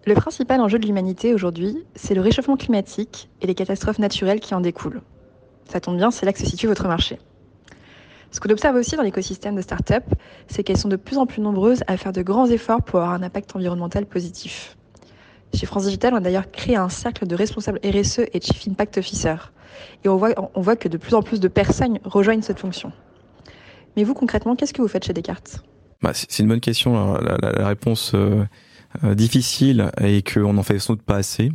Le 0.10 0.16
principal 0.16 0.60
enjeu 0.60 0.80
de 0.80 0.88
l'humanité 0.88 1.36
aujourd'hui, 1.36 1.86
c'est 1.94 2.16
le 2.16 2.22
réchauffement 2.22 2.58
climatique 2.58 3.30
et 3.44 3.46
les 3.46 3.54
catastrophes 3.54 4.00
naturelles 4.00 4.40
qui 4.40 4.56
en 4.56 4.60
découlent. 4.60 5.04
Ça 5.72 5.80
tombe 5.80 5.98
bien, 5.98 6.10
c'est 6.10 6.26
là 6.26 6.34
que 6.34 6.40
se 6.40 6.48
situe 6.48 6.66
votre 6.66 6.88
marché. 6.88 7.20
Ce 8.32 8.40
qu'on 8.40 8.50
observe 8.50 8.76
aussi 8.76 8.96
dans 8.96 9.04
l'écosystème 9.04 9.56
de 9.56 9.62
start-up, 9.62 10.04
c'est 10.48 10.64
qu'elles 10.64 10.80
sont 10.80 10.90
de 10.90 10.96
plus 10.96 11.20
en 11.20 11.28
plus 11.28 11.44
nombreuses 11.44 11.84
à 11.86 11.96
faire 11.96 12.12
de 12.12 12.24
grands 12.24 12.48
efforts 12.48 12.82
pour 12.82 13.02
avoir 13.02 13.14
un 13.14 13.22
impact 13.22 13.56
environnemental 13.56 14.08
positif. 14.08 14.78
Chez 15.54 15.68
France 15.68 15.84
Digital, 15.84 16.16
on 16.16 16.18
a 16.18 16.22
d'ailleurs 16.22 16.50
créé 16.50 16.76
un 16.76 16.90
cercle 16.90 17.28
de 17.28 17.36
responsables 17.36 17.80
RSE 17.84 18.22
et 18.34 18.42
Chief 18.42 18.68
Impact 18.68 18.98
Officer. 18.98 19.36
Et 20.04 20.10
on 20.10 20.18
voit, 20.18 20.76
que 20.76 20.88
de 20.88 20.98
plus 20.98 21.14
en 21.14 21.22
plus 21.22 21.40
de 21.40 21.48
personnes 21.48 22.00
rejoignent 22.04 22.42
cette 22.42 22.60
fonction. 22.60 22.92
Mais 23.96 24.04
vous, 24.04 24.16
concrètement, 24.16 24.56
qu'est-ce 24.56 24.74
que 24.74 24.82
vous 24.82 24.88
faites 24.88 25.06
chez 25.06 25.14
Descartes? 25.14 25.64
Bah, 26.02 26.14
c'est 26.16 26.40
une 26.40 26.48
bonne 26.48 26.62
question. 26.62 26.96
Alors, 26.96 27.22
la, 27.22 27.68
réponse 27.68 28.14
euh, 28.16 28.46
difficile 29.04 29.92
est 29.98 30.34
qu'on 30.34 30.58
en 30.58 30.64
fait 30.64 30.80
sans 30.80 30.94
doute 30.94 31.04
pas 31.04 31.18
assez. 31.18 31.52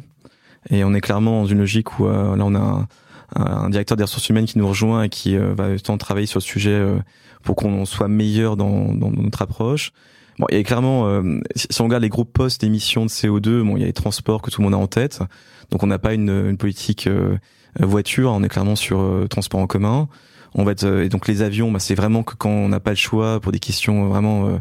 Et 0.70 0.84
on 0.84 0.94
est 0.94 1.00
clairement 1.00 1.42
dans 1.42 1.46
une 1.46 1.58
logique 1.58 1.98
où 1.98 2.06
euh, 2.06 2.36
là 2.36 2.44
on 2.46 2.54
a 2.54 2.58
un, 2.58 2.88
un 3.36 3.70
directeur 3.70 3.96
des 3.96 4.04
ressources 4.04 4.28
humaines 4.28 4.46
qui 4.46 4.58
nous 4.58 4.68
rejoint 4.68 5.02
et 5.04 5.08
qui 5.08 5.36
euh, 5.36 5.54
va 5.54 5.72
justement 5.72 5.98
travailler 5.98 6.26
sur 6.26 6.38
le 6.38 6.44
sujet 6.44 6.70
euh, 6.70 6.98
pour 7.42 7.56
qu'on 7.56 7.84
soit 7.84 8.08
meilleur 8.08 8.56
dans, 8.56 8.94
dans 8.94 9.10
notre 9.10 9.42
approche. 9.42 9.92
Bon, 10.38 10.46
il 10.50 10.64
clairement, 10.64 11.06
euh, 11.06 11.40
si 11.54 11.80
on 11.80 11.84
regarde 11.84 12.02
les 12.02 12.08
groupes 12.08 12.32
postes 12.32 12.60
d'émissions 12.60 13.04
de 13.04 13.10
CO2, 13.10 13.62
bon, 13.62 13.76
il 13.76 13.80
y 13.80 13.82
a 13.84 13.86
les 13.86 13.92
transports 13.92 14.42
que 14.42 14.50
tout 14.50 14.60
le 14.60 14.64
monde 14.64 14.74
a 14.74 14.78
en 14.78 14.86
tête. 14.86 15.20
Donc 15.70 15.82
on 15.82 15.86
n'a 15.86 15.98
pas 15.98 16.14
une, 16.14 16.30
une 16.30 16.56
politique 16.56 17.06
euh, 17.80 17.86
voiture, 17.86 18.30
on 18.32 18.42
est 18.42 18.48
clairement 18.48 18.76
sur 18.76 19.00
euh, 19.00 19.26
transport 19.28 19.60
en 19.60 19.66
commun. 19.66 20.08
On 20.54 20.64
va 20.64 20.72
être, 20.72 20.84
euh, 20.84 21.04
et 21.04 21.08
donc 21.08 21.28
les 21.28 21.42
avions, 21.42 21.70
bah, 21.70 21.78
c'est 21.78 21.94
vraiment 21.94 22.22
que 22.22 22.34
quand 22.34 22.50
on 22.50 22.68
n'a 22.68 22.80
pas 22.80 22.90
le 22.90 22.96
choix 22.96 23.40
pour 23.40 23.52
des 23.52 23.58
questions 23.58 24.08
vraiment 24.08 24.58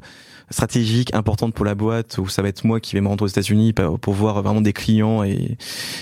stratégiques, 0.49 1.13
importantes 1.13 1.53
pour 1.53 1.65
la 1.65 1.75
boîte, 1.75 2.17
où 2.17 2.27
ça 2.27 2.41
va 2.41 2.49
être 2.49 2.63
moi 2.63 2.79
qui 2.79 2.95
vais 2.95 3.01
me 3.01 3.07
rendre 3.07 3.23
aux 3.23 3.27
États-Unis 3.27 3.73
pour 3.73 4.13
voir 4.13 4.41
vraiment 4.41 4.61
des 4.61 4.73
clients 4.73 5.23
et, 5.23 5.57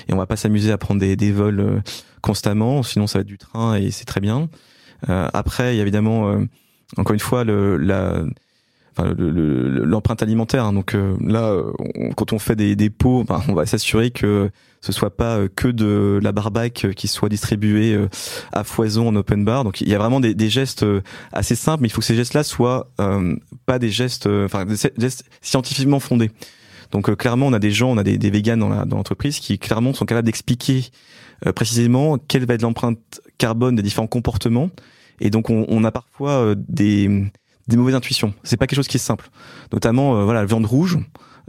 et 0.07 0.13
on 0.13 0.17
va 0.17 0.25
pas 0.25 0.35
s'amuser 0.35 0.71
à 0.71 0.77
prendre 0.77 0.99
des, 0.99 1.15
des 1.15 1.31
vols 1.31 1.59
euh, 1.59 1.79
constamment, 2.21 2.83
sinon 2.83 3.07
ça 3.07 3.19
va 3.19 3.21
être 3.21 3.27
du 3.27 3.37
train 3.37 3.75
et 3.75 3.91
c'est 3.91 4.05
très 4.05 4.21
bien. 4.21 4.49
Euh, 5.09 5.27
après, 5.33 5.73
il 5.73 5.77
y 5.77 5.79
a 5.79 5.83
évidemment, 5.83 6.29
euh, 6.29 6.45
encore 6.97 7.13
une 7.13 7.19
fois, 7.19 7.43
le, 7.43 7.77
la, 7.77 8.23
l'empreinte 8.97 10.21
alimentaire. 10.21 10.65
hein. 10.65 10.73
Donc 10.73 10.95
euh, 10.95 11.15
là, 11.25 11.55
quand 12.15 12.33
on 12.33 12.39
fait 12.39 12.55
des, 12.55 12.89
pots, 12.89 13.23
ben, 13.23 13.41
on 13.47 13.53
va 13.53 13.65
s'assurer 13.65 14.11
que 14.11 14.49
ce 14.81 14.91
soit 14.91 15.15
pas 15.15 15.37
euh, 15.37 15.47
que 15.53 15.67
de 15.67 16.19
la 16.21 16.31
barbac 16.31 16.85
euh, 16.85 16.93
qui 16.93 17.07
soit 17.07 17.29
distribuée 17.29 17.97
à 18.51 18.63
foison 18.63 19.07
en 19.07 19.15
open 19.15 19.45
bar. 19.45 19.63
Donc 19.63 19.81
il 19.81 19.89
y 19.89 19.95
a 19.95 19.97
vraiment 19.97 20.19
des, 20.19 20.49
gestes 20.49 20.85
assez 21.31 21.55
simples, 21.55 21.83
mais 21.83 21.87
il 21.87 21.91
faut 21.91 22.01
que 22.01 22.05
ces 22.05 22.15
gestes-là 22.15 22.43
soient 22.43 22.91
pas 23.65 23.79
des 23.79 23.89
gestes, 23.89 24.27
enfin 24.27 24.65
des 24.65 24.75
gestes 24.97 25.25
scientifiquement 25.41 25.99
fondés. 25.99 26.31
Donc 26.91 27.15
clairement, 27.15 27.47
on 27.47 27.53
a 27.53 27.59
des 27.59 27.71
gens, 27.71 27.89
on 27.89 27.97
a 27.97 28.03
des, 28.03 28.17
des 28.17 28.29
véganes 28.29 28.59
dans 28.59 28.97
l'entreprise 28.97 29.39
qui 29.39 29.57
clairement 29.57 29.93
sont 29.93 30.05
capables 30.05 30.25
d'expliquer 30.25 30.87
précisément 31.55 32.17
quelle 32.17 32.45
va 32.45 32.55
être 32.55 32.63
l'empreinte 32.63 33.21
carbone 33.37 33.75
des 33.75 33.83
différents 33.83 34.07
comportements. 34.07 34.69
Et 35.21 35.29
donc 35.29 35.49
on, 35.49 35.83
a 35.83 35.91
parfois 35.91 36.55
des 36.55 37.31
des 37.67 37.77
mauvaises 37.77 37.95
intuitions. 37.95 38.33
C'est 38.43 38.57
pas 38.57 38.67
quelque 38.67 38.77
chose 38.77 38.87
qui 38.87 38.97
est 38.97 39.01
simple. 39.01 39.29
Notamment, 39.71 40.17
euh, 40.17 40.23
voilà, 40.23 40.41
la 40.41 40.45
viande 40.45 40.65
rouge 40.65 40.97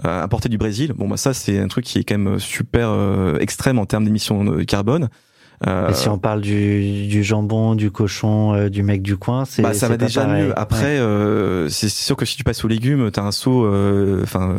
euh, 0.04 0.22
importée 0.22 0.48
du 0.48 0.58
Brésil. 0.58 0.92
Bon, 0.96 1.08
bah 1.08 1.16
ça, 1.16 1.34
c'est 1.34 1.58
un 1.58 1.68
truc 1.68 1.84
qui 1.84 1.98
est 1.98 2.04
quand 2.04 2.18
même 2.18 2.38
super 2.38 2.90
euh, 2.90 3.38
extrême 3.38 3.78
en 3.78 3.86
termes 3.86 4.04
d'émissions 4.04 4.44
de 4.44 4.62
carbone. 4.64 5.08
Euh, 5.66 5.90
Et 5.90 5.94
si 5.94 6.08
on 6.08 6.18
parle 6.18 6.40
du, 6.40 7.06
du 7.06 7.22
jambon, 7.22 7.74
du 7.76 7.90
cochon, 7.92 8.54
euh, 8.54 8.68
du 8.68 8.82
mec 8.82 9.00
du 9.02 9.16
coin, 9.16 9.44
c'est 9.44 9.62
bah, 9.62 9.74
ça 9.74 9.88
va 9.88 9.96
déjà 9.96 10.24
pareil. 10.24 10.44
mieux. 10.46 10.58
Après, 10.58 10.82
Ouais. 10.82 10.98
euh, 10.98 11.68
c'est 11.68 11.88
sûr 11.88 12.16
que 12.16 12.24
si 12.24 12.36
tu 12.36 12.42
passes 12.44 12.64
aux 12.64 12.68
légumes, 12.68 13.10
t'as 13.12 13.22
un 13.22 13.30
saut, 13.32 13.64
euh, 13.64 14.20
enfin 14.24 14.56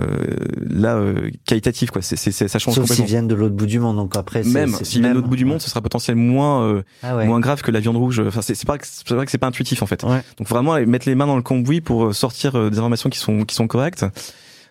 là 0.70 0.96
euh, 0.96 1.30
qualitatif 1.46 1.92
quoi. 1.92 2.02
C'est, 2.02 2.16
ça 2.18 2.60
change 2.60 2.76
Sauf 2.76 2.90
s'ils 2.90 3.06
viennent 3.06 3.28
de 3.28 3.36
l'autre 3.36 3.56
bout 3.56 3.66
du 3.66 3.80
monde, 3.80 3.98
donc 3.98 4.16
après, 4.16 4.44
Même 4.44 4.74
s'ils 4.82 5.02
viennent 5.02 5.12
de 5.14 5.18
l'autre 5.18 5.28
bout 5.30 5.36
du 5.36 5.46
monde, 5.46 5.60
ce 5.62 5.70
sera 5.70 5.82
potentiellement 5.82 6.24
moins 6.24 6.64
euh, 6.64 6.84
Ah 7.04 7.18
ouais. 7.18 7.26
moins 7.28 7.40
grave 7.40 7.62
que 7.62 7.72
la 7.72 7.80
viande 7.82 7.98
rouge. 7.98 8.22
Enfin, 8.26 8.42
c'est, 8.42 8.66
pas 8.66 8.78
c'est 8.82 9.10
vrai 9.14 9.26
que 9.26 9.32
c'est 9.32 9.38
pas 9.38 9.48
intuitif 9.48 9.84
en 9.84 9.86
fait. 9.86 10.04
Ouais. 10.04 10.22
Donc 10.38 10.48
vraiment 10.48 10.80
mettre 10.86 11.08
les 11.10 11.16
mains 11.16 11.28
dans 11.28 11.36
le 11.36 11.42
cambouis 11.42 11.82
pour 11.82 12.16
sortir 12.16 12.70
des 12.72 12.78
informations 12.78 13.10
qui 13.10 13.20
sont 13.20 13.44
qui 13.44 13.56
sont 13.56 13.68
correctes. 13.68 14.06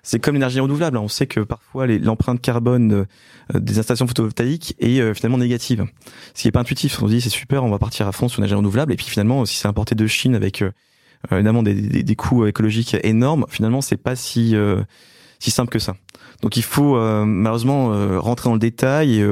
C'est 0.05 0.19
comme 0.19 0.35
l'énergie 0.35 0.59
renouvelable. 0.59 0.97
hein. 0.97 1.03
On 1.05 1.09
sait 1.09 1.29
que 1.29 1.41
parfois 1.41 1.87
l'empreinte 1.87 2.41
carbone 2.41 2.93
euh, 2.93 3.05
euh, 3.55 3.61
des 3.61 3.79
installations 3.79 4.09
photovoltaïques 4.09 4.75
est 4.81 5.01
euh, 5.01 5.15
finalement 5.15 5.39
négative. 5.39 5.87
Ce 6.35 6.43
qui 6.43 6.49
est 6.49 6.53
pas 6.53 6.61
intuitif. 6.61 7.01
On 7.03 7.07
se 7.07 7.13
dit 7.13 7.21
c'est 7.21 7.31
super, 7.31 7.63
on 7.63 7.71
va 7.71 7.79
partir 7.79 8.09
à 8.09 8.13
fond 8.13 8.29
sur 8.29 8.41
l'énergie 8.41 8.57
renouvelable. 8.57 8.93
Et 8.93 8.97
puis 8.97 9.07
finalement, 9.07 9.45
si 9.45 9.57
c'est 9.57 9.69
importé 9.69 9.95
de 9.95 10.07
Chine 10.09 10.35
avec 10.35 10.65
évidemment 11.31 11.63
des, 11.63 12.17
coûts 12.17 12.47
écologiques 12.47 12.97
énormes, 13.05 13.47
finalement 13.49 13.81
c'est 13.81 13.97
pas 13.97 14.17
si 14.17 14.57
euh, 14.57 14.83
si 15.39 15.53
simple 15.53 15.71
que 15.71 15.79
ça. 15.79 15.95
Donc 16.43 16.57
il 16.57 16.65
faut 16.65 16.97
euh, 16.97 17.25
malheureusement 17.25 18.19
rentrer 18.21 18.49
dans 18.49 18.55
le 18.55 18.61
détail. 18.61 19.21
Et, 19.21 19.27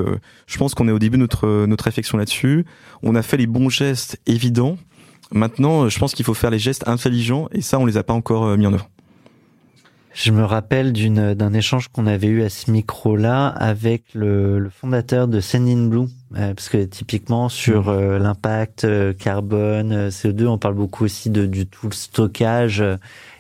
je 0.47 0.59
pense 0.59 0.75
qu'on 0.75 0.87
est 0.87 0.93
au 0.93 1.01
début 1.01 1.17
de 1.17 1.23
notre 1.23 1.67
notre 1.67 1.85
réflexion 1.85 2.17
là-dessus. 2.17 2.65
On 3.03 3.17
a 3.17 3.23
fait 3.23 3.37
les 3.37 3.49
bons 3.49 3.71
gestes 3.71 4.21
évidents. 4.27 4.77
Maintenant, 5.33 5.89
je 5.89 5.99
pense 5.99 6.15
qu'il 6.15 6.25
faut 6.25 6.35
faire 6.35 6.51
les 6.51 6.61
gestes 6.61 6.87
intelligents 6.87 7.49
et 7.51 7.61
ça, 7.61 7.81
on 7.81 7.87
les 7.87 7.97
a 7.97 8.05
pas 8.05 8.15
encore 8.15 8.57
mis 8.57 8.69
en 8.69 8.73
œuvre. 8.73 8.89
Je 10.13 10.33
me 10.33 10.43
rappelle 10.43 10.93
d'une 10.93 11.35
d'un 11.35 11.53
échange 11.53 11.89
qu'on 11.89 12.07
avait 12.07 12.27
eu 12.27 12.43
à 12.43 12.49
ce 12.51 12.71
micro-là 12.71 13.47
avec 13.47 14.03
le, 14.13 14.59
le 14.59 14.69
fondateur 14.69 15.29
de 15.29 15.41
Sendin 15.41 15.87
Blue, 15.87 16.09
euh, 16.37 16.53
parce 16.53 16.69
que 16.69 16.83
typiquement 16.85 17.49
sur 17.49 17.89
euh, 17.89 18.19
l'impact 18.19 18.85
euh, 18.85 19.13
carbone, 19.13 19.93
euh, 19.93 20.11
CO2, 20.11 20.47
on 20.49 20.59
parle 20.59 20.75
beaucoup 20.75 21.05
aussi 21.05 21.31
de 21.31 21.47
du 21.47 21.67
tout 21.67 21.87
le 21.87 21.95
stockage 21.95 22.81
euh, 22.81 22.97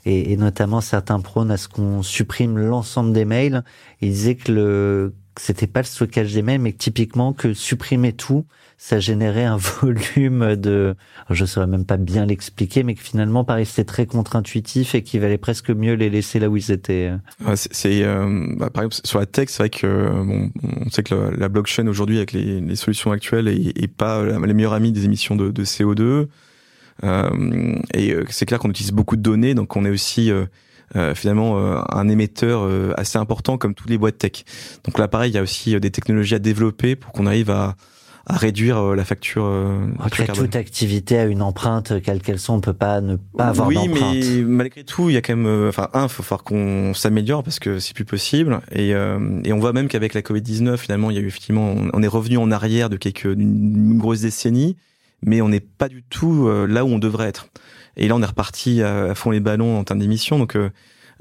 et, 0.06 0.32
et 0.32 0.36
notamment 0.36 0.80
certains 0.80 1.18
prônent 1.18 1.50
à 1.50 1.56
ce 1.56 1.66
qu'on 1.66 2.04
supprime 2.04 2.56
l'ensemble 2.56 3.12
des 3.12 3.24
mails. 3.24 3.64
Il 4.00 4.10
disait 4.10 4.36
que 4.36 4.52
le 4.52 5.14
c'était 5.40 5.66
pas 5.66 5.80
le 5.80 5.86
stockage 5.86 6.34
des 6.34 6.42
mails, 6.42 6.60
mais 6.60 6.72
que 6.72 6.78
typiquement 6.78 7.32
que 7.32 7.54
supprimer 7.54 8.12
tout, 8.12 8.44
ça 8.76 9.00
générait 9.00 9.44
un 9.44 9.56
volume 9.82 10.54
de, 10.56 10.94
je 11.30 11.44
saurais 11.44 11.66
même 11.66 11.84
pas 11.84 11.96
bien 11.96 12.26
l'expliquer, 12.26 12.82
mais 12.82 12.94
que 12.94 13.00
finalement, 13.00 13.44
pareil, 13.44 13.66
c'était 13.66 13.84
très 13.84 14.06
contre-intuitif 14.06 14.94
et 14.94 15.02
qu'il 15.02 15.20
valait 15.20 15.38
presque 15.38 15.70
mieux 15.70 15.94
les 15.94 16.10
laisser 16.10 16.38
là 16.38 16.48
où 16.48 16.56
ils 16.56 16.70
étaient. 16.70 17.12
C'est, 17.54 18.04
euh, 18.04 18.54
bah, 18.56 18.70
par 18.70 18.84
exemple 18.84 19.00
sur 19.04 19.18
la 19.18 19.26
tech, 19.26 19.48
c'est 19.48 19.62
vrai 19.62 19.70
que 19.70 19.86
euh, 19.86 20.24
bon, 20.24 20.50
on 20.84 20.90
sait 20.90 21.02
que 21.02 21.14
la, 21.14 21.30
la 21.30 21.48
blockchain 21.48 21.86
aujourd'hui 21.86 22.18
avec 22.18 22.32
les, 22.32 22.76
solutions 22.76 23.10
actuelles 23.10 23.48
est, 23.48 23.88
pas 23.88 24.22
la, 24.22 24.38
les 24.38 24.54
meilleures 24.54 24.74
amies 24.74 24.92
des 24.92 25.04
émissions 25.06 25.36
de, 25.36 25.50
de 25.50 25.64
CO2. 25.64 26.28
Euh, 27.04 27.78
et 27.94 28.12
euh, 28.12 28.24
c'est 28.28 28.46
clair 28.46 28.58
qu'on 28.58 28.70
utilise 28.70 28.92
beaucoup 28.92 29.16
de 29.16 29.22
données, 29.22 29.54
donc 29.54 29.76
on 29.76 29.84
est 29.84 29.90
aussi 29.90 30.30
euh, 30.30 30.44
finalement 31.14 31.58
euh, 31.58 31.80
un 31.90 32.08
émetteur 32.08 32.62
euh, 32.64 32.92
assez 32.96 33.18
important 33.18 33.58
comme 33.58 33.74
toutes 33.74 33.90
les 33.90 33.98
boîtes 33.98 34.18
tech. 34.18 34.44
Donc 34.84 34.98
là, 34.98 35.08
pareil, 35.08 35.30
il 35.30 35.34
y 35.34 35.38
a 35.38 35.42
aussi 35.42 35.74
euh, 35.74 35.80
des 35.80 35.90
technologies 35.90 36.34
à 36.34 36.38
développer 36.38 36.96
pour 36.96 37.12
qu'on 37.12 37.26
arrive 37.26 37.50
à, 37.50 37.76
à 38.26 38.36
réduire 38.36 38.78
euh, 38.78 38.94
la 38.96 39.04
facture. 39.04 39.44
euh, 39.44 39.78
facture 39.86 40.04
Après, 40.04 40.26
carbone. 40.26 40.44
toute 40.46 40.56
activité 40.56 41.18
a 41.18 41.24
une 41.24 41.42
empreinte, 41.42 42.00
quelle 42.02 42.20
qu'elle 42.20 42.38
soit, 42.38 42.54
on 42.54 42.60
peut 42.60 42.72
pas 42.72 43.00
ne 43.00 43.16
pas 43.16 43.46
avoir 43.48 43.68
oui, 43.68 43.74
d'empreinte. 43.76 44.16
mais 44.16 44.42
malgré 44.42 44.84
tout, 44.84 45.10
il 45.10 45.14
y 45.14 45.16
a 45.16 45.22
quand 45.22 45.36
même, 45.36 45.46
euh, 45.46 45.68
enfin, 45.68 45.88
un, 45.94 46.08
faut 46.08 46.22
falloir 46.22 46.44
qu'on 46.44 46.92
s'améliore 46.94 47.42
parce 47.42 47.58
que 47.58 47.78
c'est 47.78 47.94
plus 47.94 48.04
possible. 48.04 48.60
Et, 48.72 48.94
euh, 48.94 49.40
et 49.44 49.52
on 49.52 49.58
voit 49.58 49.72
même 49.72 49.88
qu'avec 49.88 50.14
la 50.14 50.22
Covid 50.22 50.42
19, 50.42 50.80
finalement, 50.80 51.10
il 51.10 51.16
y 51.16 51.18
a 51.18 51.22
eu 51.22 51.26
effectivement, 51.28 51.74
on, 51.92 52.02
est 52.02 52.08
revenu 52.08 52.36
en 52.36 52.50
arrière 52.50 52.90
de 52.90 52.96
quelques 52.96 53.28
d'une 53.32 53.98
grosse 53.98 54.20
décennie, 54.20 54.76
mais 55.22 55.40
on 55.40 55.48
n'est 55.48 55.60
pas 55.60 55.88
du 55.88 56.02
tout 56.02 56.46
euh, 56.46 56.66
là 56.66 56.84
où 56.84 56.88
on 56.88 56.98
devrait 56.98 57.28
être. 57.28 57.48
Et 57.96 58.08
là, 58.08 58.14
on 58.16 58.22
est 58.22 58.26
reparti 58.26 58.82
à, 58.82 59.04
à 59.10 59.14
fond 59.14 59.30
les 59.30 59.40
ballons 59.40 59.78
en 59.78 59.84
termes 59.84 60.00
d'émissions, 60.00 60.38
donc. 60.38 60.56
euh, 60.56 60.70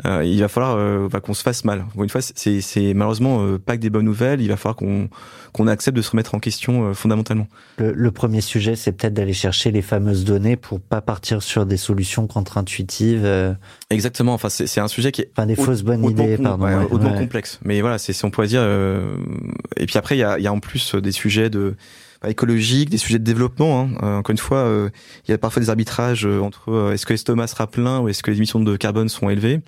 euh, 0.06 0.24
il 0.24 0.40
va 0.40 0.48
falloir 0.48 0.78
euh, 0.78 1.10
bah, 1.12 1.20
qu'on 1.20 1.34
se 1.34 1.44
fasse 1.44 1.66
mal. 1.66 1.84
Une 2.02 2.08
fois, 2.08 2.22
c'est 2.22 2.94
malheureusement 2.94 3.44
euh, 3.44 3.58
pas 3.60 3.76
que 3.76 3.82
des 3.82 3.90
bonnes 3.90 4.06
nouvelles. 4.06 4.40
Il 4.40 4.48
va 4.48 4.56
falloir 4.56 4.78
qu'on 4.78 5.10
qu'on 5.52 5.68
accepte 5.68 5.98
de 5.98 6.02
se 6.02 6.12
remettre 6.12 6.36
en 6.36 6.40
question 6.40 6.86
euh, 6.88 6.94
fondamentalement. 6.94 7.48
Le, 7.80 7.92
le 7.92 8.12
premier 8.12 8.40
sujet, 8.40 8.78
c'est 8.78 8.94
peut-être 8.94 9.14
d'aller 9.14 9.34
chercher 9.34 9.72
les 9.72 9.82
fameuses 9.82 10.24
données 10.24 10.56
pour 10.56 10.80
pas 10.80 11.02
partir 11.02 11.44
sur 11.44 11.66
des 11.66 11.76
solutions 11.76 12.28
contre-intuitives, 12.28 13.26
euh, 13.26 13.54
Exactement. 13.90 14.34
Enfin, 14.36 14.48
c'est 14.48 14.80
un 14.80 14.88
sujet 14.88 15.12
qui 15.12 15.24
est 15.24 15.32
enfin 15.36 15.46
des 15.48 15.56
fausses 15.56 15.84
bonnes 15.84 16.06
idées, 16.06 16.38
pardon. 16.38 16.64
ouais, 16.64 16.76
ouais, 16.76 16.88
hautement 16.90 17.12
ouais. 17.12 17.20
complexe. 17.20 17.60
Mais 17.66 17.82
voilà, 17.82 17.98
c'est 17.98 18.14
si 18.14 18.24
on 18.24 18.32
pourrait 18.32 18.48
dire. 18.48 18.62
euh, 18.64 19.18
Et 19.76 19.86
puis 19.86 19.98
après, 19.98 20.16
il 20.16 20.20
y 20.20 20.24
a, 20.24 20.40
y 20.40 20.48
a 20.48 20.54
en 20.54 20.60
plus 20.62 20.96
des 20.96 21.12
sujets 21.12 21.50
de 21.50 21.76
écologiques, 22.28 22.90
des 22.90 22.98
sujets 22.98 23.20
de 23.20 23.24
développement. 23.24 23.82
Hein. 23.82 23.90
Euh, 24.04 24.18
encore 24.18 24.32
une 24.32 24.38
fois, 24.38 24.60
euh, 24.60 24.90
il 25.28 25.32
y 25.32 25.34
a 25.34 25.38
parfois 25.38 25.62
des 25.62 25.70
arbitrages 25.70 26.26
euh, 26.26 26.42
entre 26.42 26.70
euh, 26.72 26.94
est-ce 26.94 27.06
que 27.06 27.14
l'estomac 27.14 27.48
sera 27.48 27.68
plein 27.68 28.00
ou 28.00 28.10
est-ce 28.10 28.24
que 28.24 28.32
les 28.32 28.38
émissions 28.38 28.60
de 28.60 28.76
carbone 28.76 29.10
sont 29.10 29.30
élevées? 29.30 29.62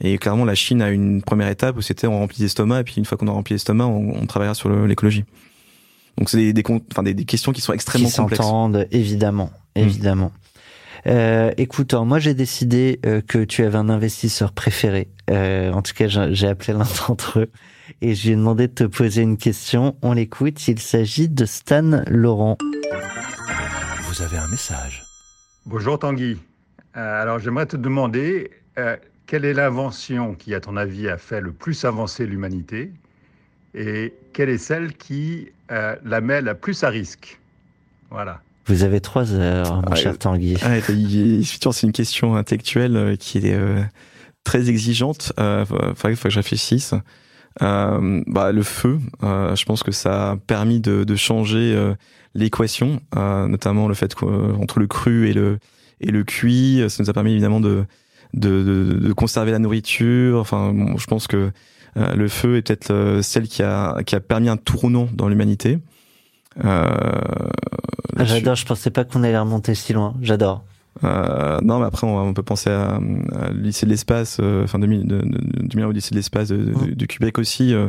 Et 0.00 0.16
clairement, 0.18 0.44
la 0.44 0.54
Chine 0.54 0.80
a 0.80 0.90
une 0.90 1.22
première 1.22 1.48
étape 1.48 1.76
où 1.76 1.82
c'était 1.82 2.06
on 2.06 2.18
remplit 2.18 2.42
l'estomac 2.42 2.80
et 2.80 2.84
puis 2.84 2.94
une 2.98 3.04
fois 3.04 3.18
qu'on 3.18 3.28
a 3.28 3.32
rempli 3.32 3.54
l'estomac, 3.54 3.86
on, 3.86 4.14
on 4.16 4.26
travaillera 4.26 4.54
sur 4.54 4.70
l'écologie. 4.70 5.24
Donc 6.16 6.30
c'est 6.30 6.36
des, 6.38 6.52
des, 6.52 6.62
enfin, 6.92 7.02
des, 7.02 7.14
des 7.14 7.24
questions 7.24 7.52
qui 7.52 7.60
sont 7.60 7.72
extrêmement 7.72 8.08
qui 8.08 8.16
complexes. 8.16 8.42
s'entendent, 8.42 8.86
évidemment, 8.90 9.50
Mm. 9.76 9.80
évidemment. 9.80 10.32
Euh, 11.06 11.52
écoute, 11.56 11.92
alors, 11.94 12.06
moi 12.06 12.18
j'ai 12.18 12.34
décidé 12.34 13.00
euh, 13.06 13.20
que 13.20 13.44
tu 13.44 13.62
avais 13.64 13.78
un 13.78 13.88
investisseur 13.88 14.52
préféré. 14.52 15.08
Euh, 15.30 15.72
en 15.72 15.82
tout 15.82 15.92
cas, 15.94 16.08
j'ai 16.08 16.34
j'ai 16.34 16.48
appelé 16.48 16.72
l'un 16.72 16.86
d'entre 17.08 17.40
eux 17.40 17.50
et 18.00 18.14
je 18.14 18.26
lui 18.26 18.32
ai 18.32 18.36
demandé 18.36 18.68
de 18.68 18.72
te 18.72 18.84
poser 18.84 19.22
une 19.22 19.36
question. 19.36 19.96
On 20.02 20.12
l'écoute. 20.12 20.66
Il 20.68 20.78
s'agit 20.78 21.28
de 21.28 21.44
Stan 21.44 22.02
Laurent. 22.08 22.56
Vous 24.08 24.22
avez 24.22 24.36
un 24.38 24.48
message. 24.48 25.04
Bonjour 25.66 25.98
Tanguy. 25.98 26.38
Euh, 26.96 27.22
alors 27.22 27.38
j'aimerais 27.38 27.66
te 27.66 27.76
demander 27.76 28.50
euh, 28.78 28.96
quelle 29.26 29.44
est 29.44 29.52
l'invention 29.54 30.34
qui, 30.34 30.54
à 30.54 30.60
ton 30.60 30.76
avis, 30.76 31.08
a 31.08 31.18
fait 31.18 31.40
le 31.40 31.52
plus 31.52 31.84
avancer 31.84 32.26
l'humanité 32.26 32.92
et 33.74 34.14
quelle 34.32 34.48
est 34.48 34.58
celle 34.58 34.94
qui 34.94 35.48
euh, 35.70 35.94
la 36.04 36.20
met 36.20 36.40
la 36.40 36.54
plus 36.54 36.82
à 36.84 36.88
risque? 36.88 37.38
Voilà. 38.10 38.40
Vous 38.66 38.82
avez 38.82 39.00
trois 39.00 39.32
heures, 39.34 39.76
mon 39.76 39.92
Ah, 39.92 39.94
cher 39.94 40.18
Tanguy. 40.18 40.54
Il- 40.54 41.34
effectivement, 41.40 41.72
c'est 41.72 41.86
une 41.86 41.92
question 41.92 42.36
intellectuelle 42.36 43.16
qui 43.18 43.38
est 43.38 43.54
euh, 43.54 43.82
très 44.44 44.68
exigeante. 44.70 45.32
Euh, 45.38 45.64
faut, 45.66 45.76
faut 45.94 46.08
que 46.24 46.30
je 46.30 46.36
réfléchisse. 46.38 46.94
Euh, 47.62 48.22
bah, 48.26 48.52
le 48.52 48.62
feu, 48.62 48.98
euh, 49.22 49.56
je 49.56 49.64
pense 49.64 49.82
que 49.82 49.92
ça 49.92 50.30
a 50.32 50.36
permis 50.36 50.80
de, 50.80 51.04
de 51.04 51.16
changer 51.16 51.74
euh, 51.74 51.94
l'équation, 52.34 53.00
euh, 53.16 53.48
notamment 53.48 53.88
le 53.88 53.94
fait 53.94 54.14
qu'entre 54.14 54.78
le 54.78 54.86
cru 54.86 55.28
et 55.28 55.32
le 55.32 55.58
et 56.00 56.12
le 56.12 56.22
cuit, 56.22 56.84
ça 56.88 57.02
nous 57.02 57.10
a 57.10 57.12
permis 57.12 57.32
évidemment 57.32 57.60
de 57.60 57.84
de, 58.34 58.62
de, 58.62 58.98
de 59.08 59.12
conserver 59.12 59.50
la 59.50 59.58
nourriture. 59.58 60.38
Enfin, 60.38 60.72
bon, 60.72 60.96
je 60.96 61.06
pense 61.06 61.26
que 61.26 61.50
euh, 61.96 62.14
le 62.14 62.28
feu 62.28 62.56
est 62.56 62.62
peut-être 62.62 62.92
euh, 62.92 63.22
celle 63.22 63.48
qui 63.48 63.62
a 63.62 64.02
qui 64.04 64.14
a 64.14 64.20
permis 64.20 64.48
un 64.48 64.56
tournant 64.56 65.08
dans 65.12 65.28
l'humanité. 65.28 65.78
Euh, 66.64 66.88
Ah. 68.16 68.24
J'adore. 68.24 68.56
Je 68.56 68.66
pensais 68.66 68.90
pas 68.90 69.04
qu'on 69.04 69.22
allait 69.22 69.38
remonter 69.38 69.74
si 69.74 69.92
loin. 69.92 70.14
J'adore. 70.22 70.64
Euh, 71.04 71.58
non, 71.62 71.78
mais 71.80 71.86
après, 71.86 72.06
on, 72.06 72.18
on 72.20 72.34
peut 72.34 72.42
penser 72.42 72.70
à, 72.70 72.96
à 73.40 73.50
lycée 73.52 73.86
de 73.86 73.90
l'espace, 73.90 74.38
euh, 74.40 74.64
enfin 74.64 74.78
2000, 74.78 75.06
de, 75.06 75.18
de, 75.20 75.38
2000 75.68 75.84
au 75.86 75.92
lycée 75.92 76.10
de 76.10 76.16
l'espace 76.16 76.48
de, 76.48 76.56
de- 76.56 76.94
du 76.94 77.06
Québec 77.06 77.38
aussi. 77.38 77.72
Euh, 77.74 77.88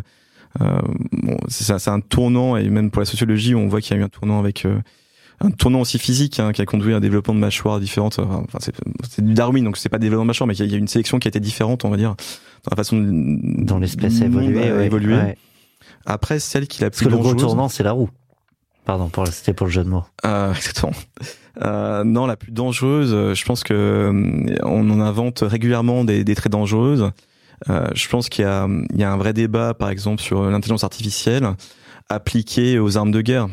euh, 0.62 0.80
bon, 1.12 1.38
c'est 1.47 1.88
un 1.89 1.99
tournant 1.99 2.57
et 2.57 2.68
même 2.70 2.89
pour 2.91 2.99
la 3.01 3.05
sociologie, 3.05 3.55
on 3.55 3.68
voit 3.68 3.82
qu'il 3.82 3.95
y 3.95 3.99
a 3.99 4.01
eu 4.01 4.05
un 4.05 4.10
tournant 4.10 4.39
avec 4.39 4.66
euh, 4.66 4.80
un 5.41 5.51
tournant 5.51 5.82
aussi 5.82 5.99
physique 5.99 6.39
hein, 6.39 6.51
qui 6.51 6.62
a 6.62 6.66
conduit 6.66 6.93
à 6.93 6.97
un 6.97 6.99
développement 6.99 7.34
de 7.36 7.39
mâchoires 7.39 7.80
différentes. 7.80 8.20
Enfin, 8.20 8.43
c'est, 8.60 8.76
c'est 9.10 9.24
du 9.24 9.34
Darwin, 9.34 9.64
donc 9.64 9.78
c'est 9.78 9.89
pas 9.89 9.97
développement 9.99 10.26
de 10.26 10.28
mâchoire, 10.28 10.47
mais 10.47 10.55
il 10.55 10.60
y, 10.60 10.64
a- 10.64 10.66
il 10.66 10.72
y 10.72 10.76
a 10.76 10.78
une 10.78 10.88
sélection 10.88 11.18
qui 11.20 11.28
a 11.28 11.30
été 11.30 11.39
différente, 11.39 11.86
on 11.86 11.89
va 11.89 11.97
dire, 11.97 12.10
dans 12.66 12.72
la 12.72 12.76
façon 12.76 12.97
Dans 13.01 13.80
l'espèce 13.80 14.22
a 14.22 14.26
évolué. 14.26 14.72
ouais, 14.72 14.86
évolué. 14.86 15.16
ouais. 15.16 15.38
Après, 16.05 16.39
celle 16.39 16.68
qui 16.68 16.82
la 16.82 16.89
Parce 16.89 16.97
plus 17.01 17.05
que 17.05 17.12
le 17.12 17.18
gros 17.18 17.34
tournant, 17.36 17.70
c'est 17.70 17.84
la 17.84 17.91
roue. 17.91 18.10
Pardon, 18.86 19.11
c'était 19.32 19.53
pour 19.53 19.67
le 19.67 19.71
jeu 19.71 19.84
de 19.84 19.89
mots. 19.89 20.03
Euh, 20.25 20.53
exactement. 20.55 20.93
Euh, 21.61 22.03
non, 22.03 22.25
la 22.25 22.38
plus 22.38 22.51
dangereuse, 22.51 23.11
euh, 23.13 23.34
je 23.34 23.45
pense 23.45 23.63
que 23.63 24.11
on 24.63 24.89
en 24.89 24.99
invente 24.99 25.43
régulièrement 25.45 26.03
des, 26.03 26.23
des 26.23 26.36
très 26.36 26.49
dangereuses. 26.49 27.11
Je 27.67 28.07
pense 28.07 28.30
qu'il 28.30 28.45
y 28.45 28.47
a, 28.47 28.63
un 28.63 29.17
vrai 29.17 29.34
débat, 29.34 29.73
par 29.73 29.89
exemple, 29.89 30.21
sur 30.21 30.49
l'intelligence 30.49 30.86
artificielle 30.86 31.49
appliquée 32.07 32.80
aux 32.80 32.97
armes 32.97 33.11
de 33.11 33.21
guerre. 33.21 33.49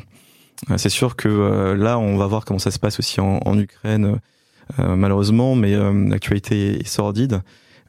C'est 0.77 0.89
sûr 0.89 1.17
que 1.17 1.75
là, 1.77 1.99
on 1.99 2.17
va 2.17 2.27
voir 2.27 2.45
comment 2.45 2.61
ça 2.61 2.71
se 2.71 2.79
passe 2.79 3.01
aussi 3.01 3.21
en, 3.21 3.59
Ukraine, 3.59 4.21
malheureusement, 4.79 5.57
mais 5.57 5.75
l'actualité 6.09 6.79
est 6.79 6.87
sordide. 6.87 7.43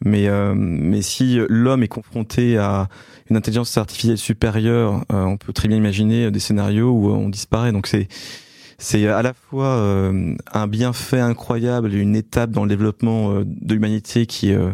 Mais, 0.03 0.27
euh, 0.27 0.53
mais 0.55 1.01
si 1.01 1.39
l'homme 1.49 1.83
est 1.83 1.87
confronté 1.87 2.57
à 2.57 2.87
une 3.29 3.37
intelligence 3.37 3.77
artificielle 3.77 4.17
supérieure, 4.17 5.03
euh, 5.11 5.23
on 5.23 5.37
peut 5.37 5.53
très 5.53 5.67
bien 5.67 5.77
imaginer 5.77 6.31
des 6.31 6.39
scénarios 6.39 6.91
où 6.91 7.09
on 7.09 7.29
disparaît. 7.29 7.71
Donc 7.71 7.87
c'est 7.87 8.07
c'est 8.77 9.07
à 9.07 9.21
la 9.21 9.33
fois 9.33 9.65
euh, 9.65 10.35
un 10.53 10.67
bienfait 10.67 11.19
incroyable 11.19 11.93
une 11.93 12.15
étape 12.15 12.51
dans 12.51 12.63
le 12.63 12.69
développement 12.69 13.31
euh, 13.33 13.43
de 13.45 13.73
l'humanité 13.73 14.25
qui 14.27 14.51
est 14.51 14.55
euh, 14.55 14.71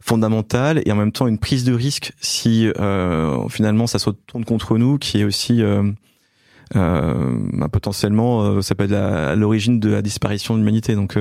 fondamentale 0.00 0.82
et 0.84 0.92
en 0.92 0.96
même 0.96 1.12
temps 1.12 1.26
une 1.26 1.38
prise 1.38 1.64
de 1.64 1.72
risque 1.72 2.12
si 2.20 2.70
euh, 2.78 3.48
finalement 3.48 3.86
ça 3.86 3.98
se 3.98 4.10
retourne 4.10 4.44
contre 4.44 4.76
nous 4.76 4.98
qui 4.98 5.20
est 5.20 5.24
aussi 5.24 5.62
bah, 6.72 7.68
potentiellement, 7.72 8.62
ça 8.62 8.74
peut 8.74 8.84
être 8.84 8.92
à, 8.92 9.34
l'origine 9.34 9.80
de 9.80 9.90
la 9.90 10.02
disparition 10.02 10.54
de 10.54 10.60
l'humanité. 10.60 10.94
Donc, 10.94 11.18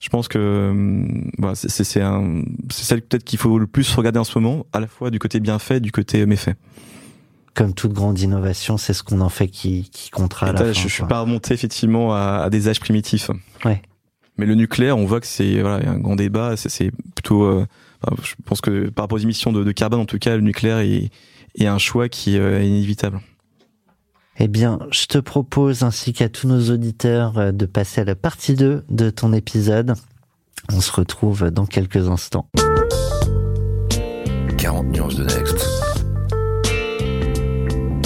je 0.00 0.08
pense 0.08 0.28
que 0.28 1.04
bah, 1.38 1.52
c'est 1.54 1.84
celle 1.84 3.02
peut-être 3.02 3.24
qu'il 3.24 3.38
faut 3.38 3.58
le 3.58 3.66
plus 3.66 3.92
regarder 3.94 4.18
en 4.18 4.24
ce 4.24 4.38
moment, 4.38 4.66
à 4.72 4.80
la 4.80 4.86
fois 4.86 5.10
du 5.10 5.18
côté 5.18 5.40
bienfait, 5.40 5.80
du 5.80 5.92
côté 5.92 6.24
méfait 6.26 6.56
comme 7.54 7.74
toute 7.74 7.92
grande 7.92 8.20
innovation, 8.20 8.76
c'est 8.76 8.92
ce 8.92 9.02
qu'on 9.02 9.20
en 9.20 9.28
fait 9.28 9.48
qui, 9.48 9.90
qui 9.90 10.10
comptera 10.10 10.46
à 10.46 10.52
la 10.52 10.58
fin. 10.60 10.72
Je, 10.72 10.80
je 10.82 10.86
suis 10.86 11.02
pas 11.02 11.22
remonté 11.22 11.54
effectivement 11.54 12.14
à, 12.14 12.42
à, 12.44 12.50
des 12.50 12.68
âges 12.68 12.78
primitifs. 12.78 13.32
Ouais. 13.64 13.82
Mais 14.36 14.46
le 14.46 14.54
nucléaire, 14.54 14.96
on 14.96 15.04
voit 15.04 15.20
que 15.20 15.26
c'est 15.26 15.60
voilà, 15.60 15.90
un 15.90 15.98
grand 15.98 16.14
débat. 16.14 16.56
C'est 16.56 16.92
plutôt, 17.16 17.42
euh, 17.42 17.66
je 18.22 18.34
pense 18.44 18.60
que 18.60 18.88
par 18.90 19.04
rapport 19.04 19.16
aux 19.16 19.22
émissions 19.22 19.52
de, 19.52 19.64
de, 19.64 19.72
carbone, 19.72 19.98
en 19.98 20.06
tout 20.06 20.20
cas, 20.20 20.36
le 20.36 20.42
nucléaire 20.42 20.78
est, 20.78 21.10
est 21.58 21.66
un 21.66 21.78
choix 21.78 22.08
qui 22.08 22.38
euh, 22.38 22.60
est 22.60 22.68
inévitable. 22.68 23.20
Eh 24.40 24.46
bien, 24.46 24.78
je 24.92 25.06
te 25.06 25.18
propose, 25.18 25.82
ainsi 25.82 26.12
qu'à 26.12 26.28
tous 26.28 26.46
nos 26.46 26.70
auditeurs, 26.70 27.38
euh, 27.38 27.52
de 27.52 27.66
passer 27.66 28.02
à 28.02 28.04
la 28.04 28.14
partie 28.14 28.54
2 28.54 28.84
de 28.88 29.10
ton 29.10 29.32
épisode. 29.32 29.94
On 30.72 30.80
se 30.80 30.92
retrouve 30.92 31.50
dans 31.50 31.66
quelques 31.66 32.08
instants. 32.08 32.48
40 34.58 34.86
nuances 34.86 35.16
de 35.16 35.24
Next. 35.24 35.66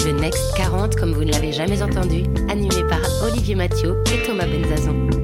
Le 0.05 0.19
Next 0.19 0.55
40, 0.55 0.95
comme 0.95 1.11
vous 1.11 1.23
ne 1.23 1.31
l'avez 1.31 1.51
jamais 1.51 1.83
entendu, 1.83 2.23
animé 2.49 2.83
par 2.89 3.01
Olivier 3.23 3.53
Mathieu 3.53 4.01
et 4.11 4.25
Thomas 4.25 4.47
Benzazon. 4.47 5.22